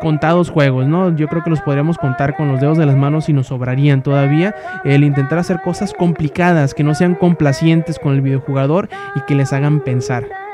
[0.01, 1.15] contados juegos, ¿no?
[1.15, 4.03] Yo creo que los podríamos contar con los dedos de las manos y nos sobrarían
[4.03, 9.35] todavía el intentar hacer cosas complicadas que no sean complacientes con el videojugador y que
[9.35, 10.50] les hagan pensar.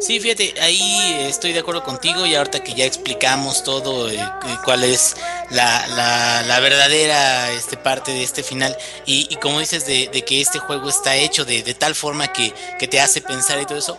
[0.00, 4.18] Sí, fíjate, ahí estoy de acuerdo contigo y ahorita que ya explicamos todo, eh,
[4.64, 5.16] cuál es
[5.50, 8.76] la, la, verdadera este, parte de este final
[9.06, 12.52] y, como dices de, que este juego está hecho de, tal forma que,
[12.88, 13.98] te hace pensar y todo eso,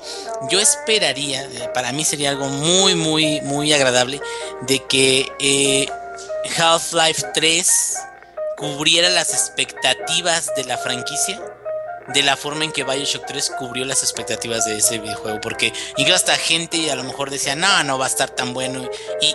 [0.49, 4.19] yo esperaría, eh, para mí sería algo muy, muy, muy agradable
[4.61, 5.87] de que eh,
[6.57, 7.95] Half-Life 3
[8.57, 11.39] cubriera las expectativas de la franquicia
[12.13, 15.39] de la forma en que Bioshock 3 cubrió las expectativas de ese videojuego.
[15.41, 18.89] Porque incluso hasta gente a lo mejor decía, no, no va a estar tan bueno.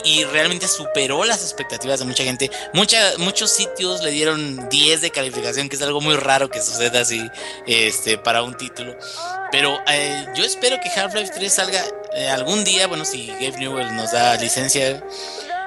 [0.05, 2.51] Y, realmente superó las expectativas de mucha gente.
[2.72, 7.22] muchos sitios le dieron 10 de calificación, que es algo muy raro que suceda así
[7.66, 8.96] este, para un título.
[9.52, 11.84] Pero eh, yo espero que Half-Life 3 salga
[12.14, 15.02] eh, algún día, bueno, si Gabe Newell nos da licencia.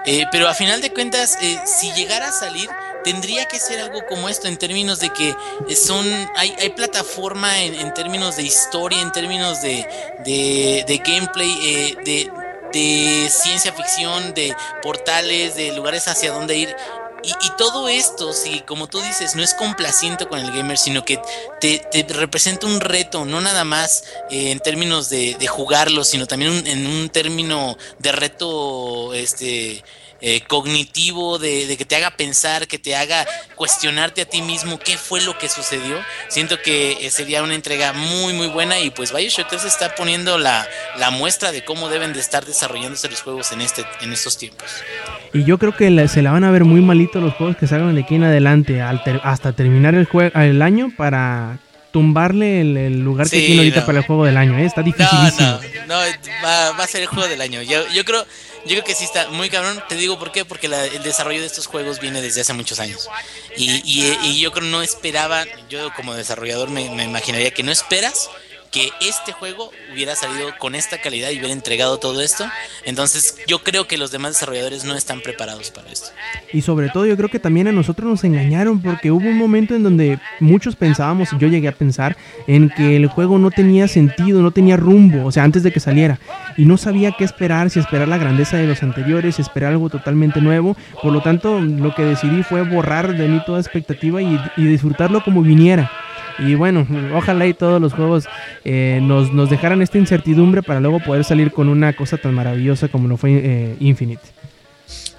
[0.07, 2.69] Eh, pero a final de cuentas, si llegara a salir,
[3.03, 5.35] tendría que ser algo como esto en términos de que
[5.75, 6.05] son
[6.35, 9.85] hay, hay plataforma en, términos de historia, en términos de,
[10.25, 12.31] de, gameplay, eh, de,
[12.71, 16.75] de ciencia ficción, de portales, de lugares hacia dónde ir.
[17.23, 21.19] Y, todo esto, si como tú dices, no es complaciente con el gamer, sino que
[21.59, 26.65] te, representa un reto, no nada más eh, en términos de, de jugarlo, sino también
[26.67, 29.83] en un término de reto este
[30.21, 33.25] eh, cognitivo, de, que te haga pensar, que te haga
[33.55, 35.97] cuestionarte a ti mismo qué fue lo que sucedió.
[36.27, 40.37] Siento que eh, sería una entrega muy, muy buena y pues Bioshock 3 está poniendo
[40.37, 40.67] la,
[41.11, 44.67] muestra de cómo deben de estar desarrollándose los juegos en, este, en estos tiempos.
[45.33, 47.95] Y yo creo que se la van a ver muy malito los juegos que salgan
[47.95, 51.59] de aquí en adelante, hasta terminar el, el año para
[51.97, 54.55] tumbarle el, lugar que tiene ahorita para el juego del año.
[54.59, 54.65] ¿eh?
[54.65, 55.59] Está dificilísimo.
[55.87, 55.95] No, no,
[56.43, 57.63] va, va, a ser el juego del año.
[57.63, 58.23] Yo, yo creo
[58.65, 59.81] yo creo que sí está muy cabrón.
[59.89, 63.09] Te digo por qué, porque el desarrollo de estos juegos viene desde hace muchos años.
[63.55, 68.29] Y, y, yo creo no esperaba, yo como desarrollador me, me imaginaría que no esperas
[68.71, 72.45] que este juego hubiera salido con esta calidad y hubiera entregado todo esto.
[72.85, 76.09] Entonces yo creo que los demás desarrolladores no están preparados para esto.
[76.53, 79.75] Y sobre todo yo creo que también a nosotros nos engañaron porque hubo un momento
[79.75, 82.17] en donde muchos pensábamos, yo llegué a pensar,
[82.47, 85.79] en que el juego no tenía sentido, no tenía rumbo, o sea, antes de que
[85.79, 86.19] saliera.
[86.57, 89.89] Y no sabía qué esperar, si esperar la grandeza de los anteriores, si esperar algo
[89.89, 90.75] totalmente nuevo.
[91.01, 95.23] Por lo tanto, lo que decidí fue borrar de mí toda expectativa y, y disfrutarlo
[95.23, 95.91] como viniera.
[96.39, 96.85] Y bueno,
[97.15, 98.27] ojalá y todos los juegos
[98.63, 102.87] eh, nos, nos, dejaran esta incertidumbre para luego poder salir con una cosa tan maravillosa
[102.89, 104.36] como lo fue eh, Infinite.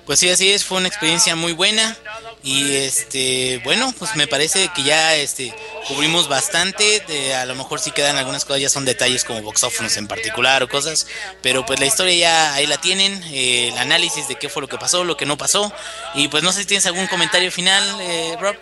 [0.09, 1.95] Pues sí, así es, fue una experiencia muy buena
[2.43, 5.53] y este, bueno, pues me parece que ya este
[5.87, 9.99] cubrimos bastante, de, a lo mejor sí quedan algunas cosas, ya son detalles como boxófonos
[9.99, 11.07] en particular o cosas,
[11.43, 14.69] pero pues la historia ya ahí la tienen, eh, el análisis de qué fue lo
[14.69, 15.71] que pasó, lo que no pasó
[16.15, 18.57] y pues no sé si tienes algún comentario final, eh, Rob.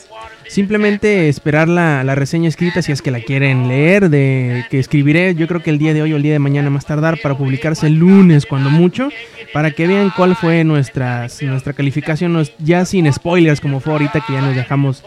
[0.48, 5.34] Simplemente esperar la, la, reseña escrita si es que la quieren leer, de que escribiré
[5.36, 7.36] yo creo que el día de hoy o el día de mañana más tardar para
[7.36, 9.10] publicarse el lunes cuando mucho,
[9.52, 14.32] para que vean cuál fue nuestras, nuestra calificación, ya sin spoilers como fue ahorita que
[14.32, 15.04] ya nos dejamos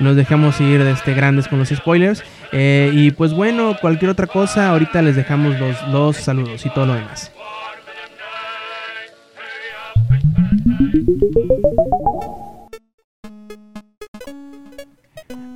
[0.00, 2.24] nos dejamos ir de este grandes con los spoilers.
[2.50, 6.86] Eh, y pues bueno, cualquier otra cosa, ahorita les dejamos los, los saludos y todo
[6.86, 7.30] lo demás.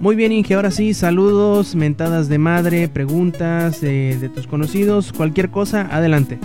[0.06, 5.88] Muy bien, Inge, ahora sí, saludos, mentadas de madre, preguntas de, tus conocidos, cualquier cosa,
[5.90, 6.38] adelante.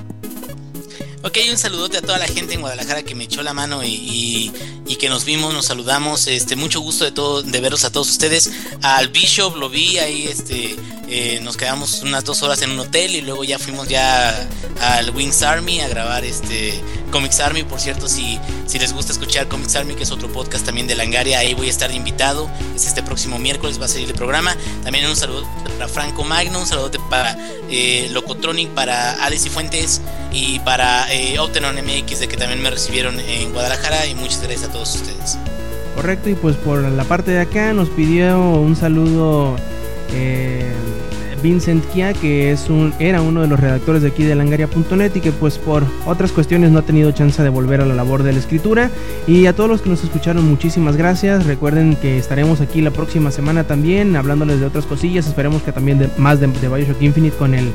[1.24, 3.90] Ok, un saludote a toda la gente en Guadalajara que me echó la mano y,
[3.90, 4.52] y
[4.96, 6.28] que nos vimos, nos saludamos.
[6.28, 8.52] Este, mucho gusto de todo, de veros a todos ustedes.
[8.82, 10.76] Al Bishop lo vi ahí, este,
[11.08, 14.48] eh, nos quedamos unas dos horas en un hotel y luego ya fuimos ya
[14.80, 16.82] al Wings Army a grabar este
[17.12, 17.64] Comics Army.
[17.64, 20.96] Por cierto, si, si les gusta escuchar Comics Army, que es otro podcast también de
[20.96, 22.50] Langaria, ahí voy a estar invitado.
[22.76, 24.56] Es este próximo miércoles, va a salir el programa.
[24.84, 27.38] También un saludo para Franco Magno, un saludo para
[27.70, 30.02] eh, Locotronic, para Alice y Fuentes
[30.32, 34.08] y para eh, MX, de que también me recibieron en Guadalajara.
[34.08, 35.38] Y muchas gracias a todos ustedes.
[35.96, 39.56] Correcto, y pues por la parte de acá nos pidió un saludo.
[40.14, 40.72] Eh,
[41.42, 45.20] Vincent Kia, que es un, era uno de los redactores de aquí de langaria.net y
[45.22, 48.34] que pues por otras cuestiones no ha tenido chance de volver a la labor de
[48.34, 48.92] la escritura.
[49.28, 51.46] Y a todos los que nos escucharon, muchísimas gracias.
[51.46, 55.28] Recuerden que estaremos aquí la próxima semana también hablándoles de otras cosillas.
[55.28, 57.72] Esperemos que también de, más de, de Bioshock Infinite con el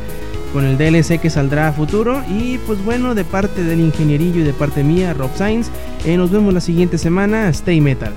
[0.52, 2.22] con el DLC que saldrá a futuro.
[2.28, 5.68] Y pues bueno, de parte del ingenierillo y de parte mía, Rob Sainz,
[6.04, 7.48] eh, nos vemos la siguiente semana.
[7.48, 8.12] Stay Metal.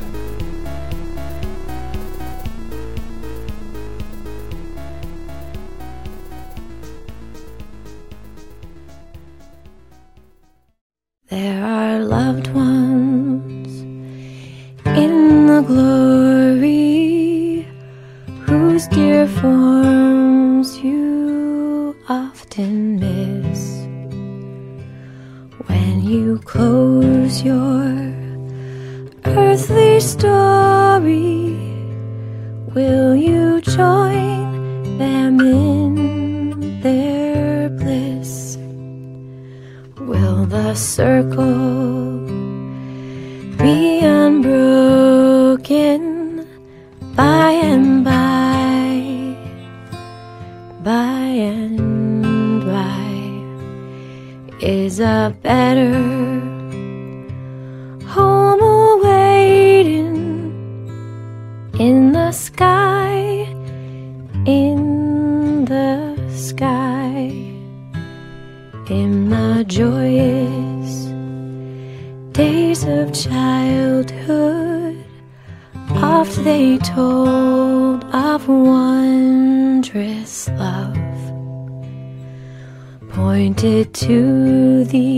[83.60, 85.09] To the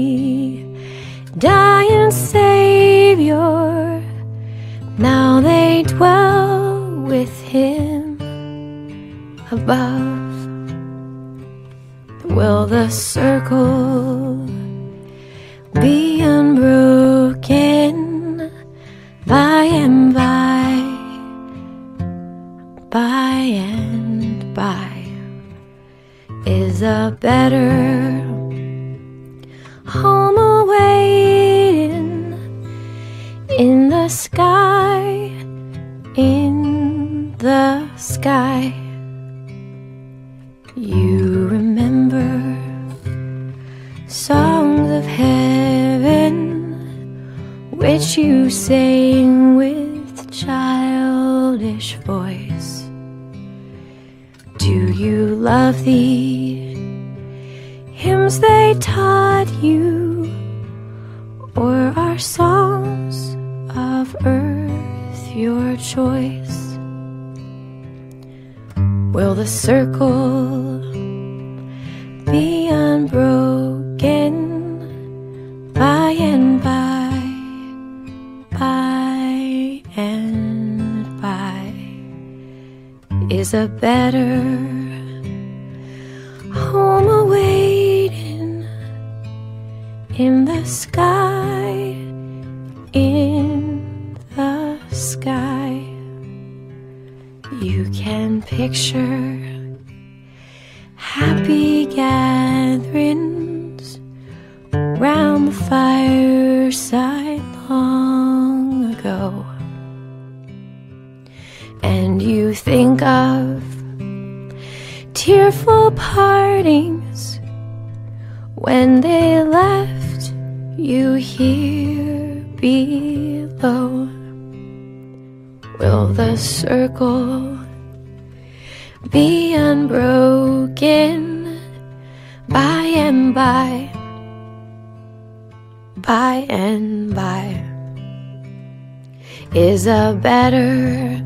[139.91, 141.17] A better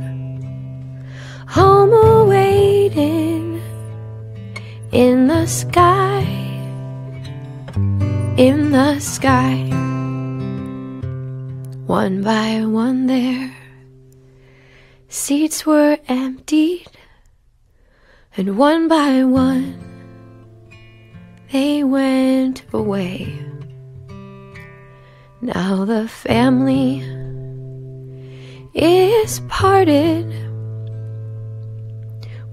[1.48, 3.62] home awaiting
[4.92, 6.22] in the sky,
[8.38, 9.70] in the sky?
[11.86, 13.56] One by one, their
[15.10, 16.90] seats were emptied,
[18.36, 19.78] and one by one,
[21.52, 23.38] they went away.
[25.40, 27.15] Now the family
[28.76, 30.28] is parted.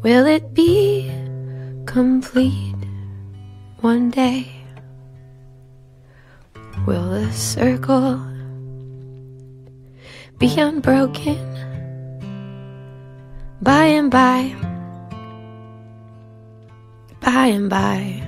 [0.02, 1.10] Will it be
[1.84, 2.76] complete
[3.80, 4.46] one day?
[6.86, 8.24] Will the circle
[10.38, 11.38] be unbroken
[13.60, 14.54] by and by?
[17.20, 18.22] By and by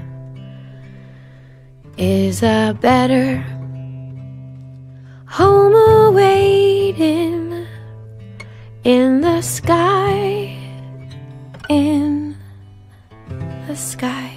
[1.96, 3.38] is a better
[5.26, 7.53] home awaiting
[8.84, 10.58] in the sky,
[11.70, 12.36] in
[13.66, 14.33] the sky.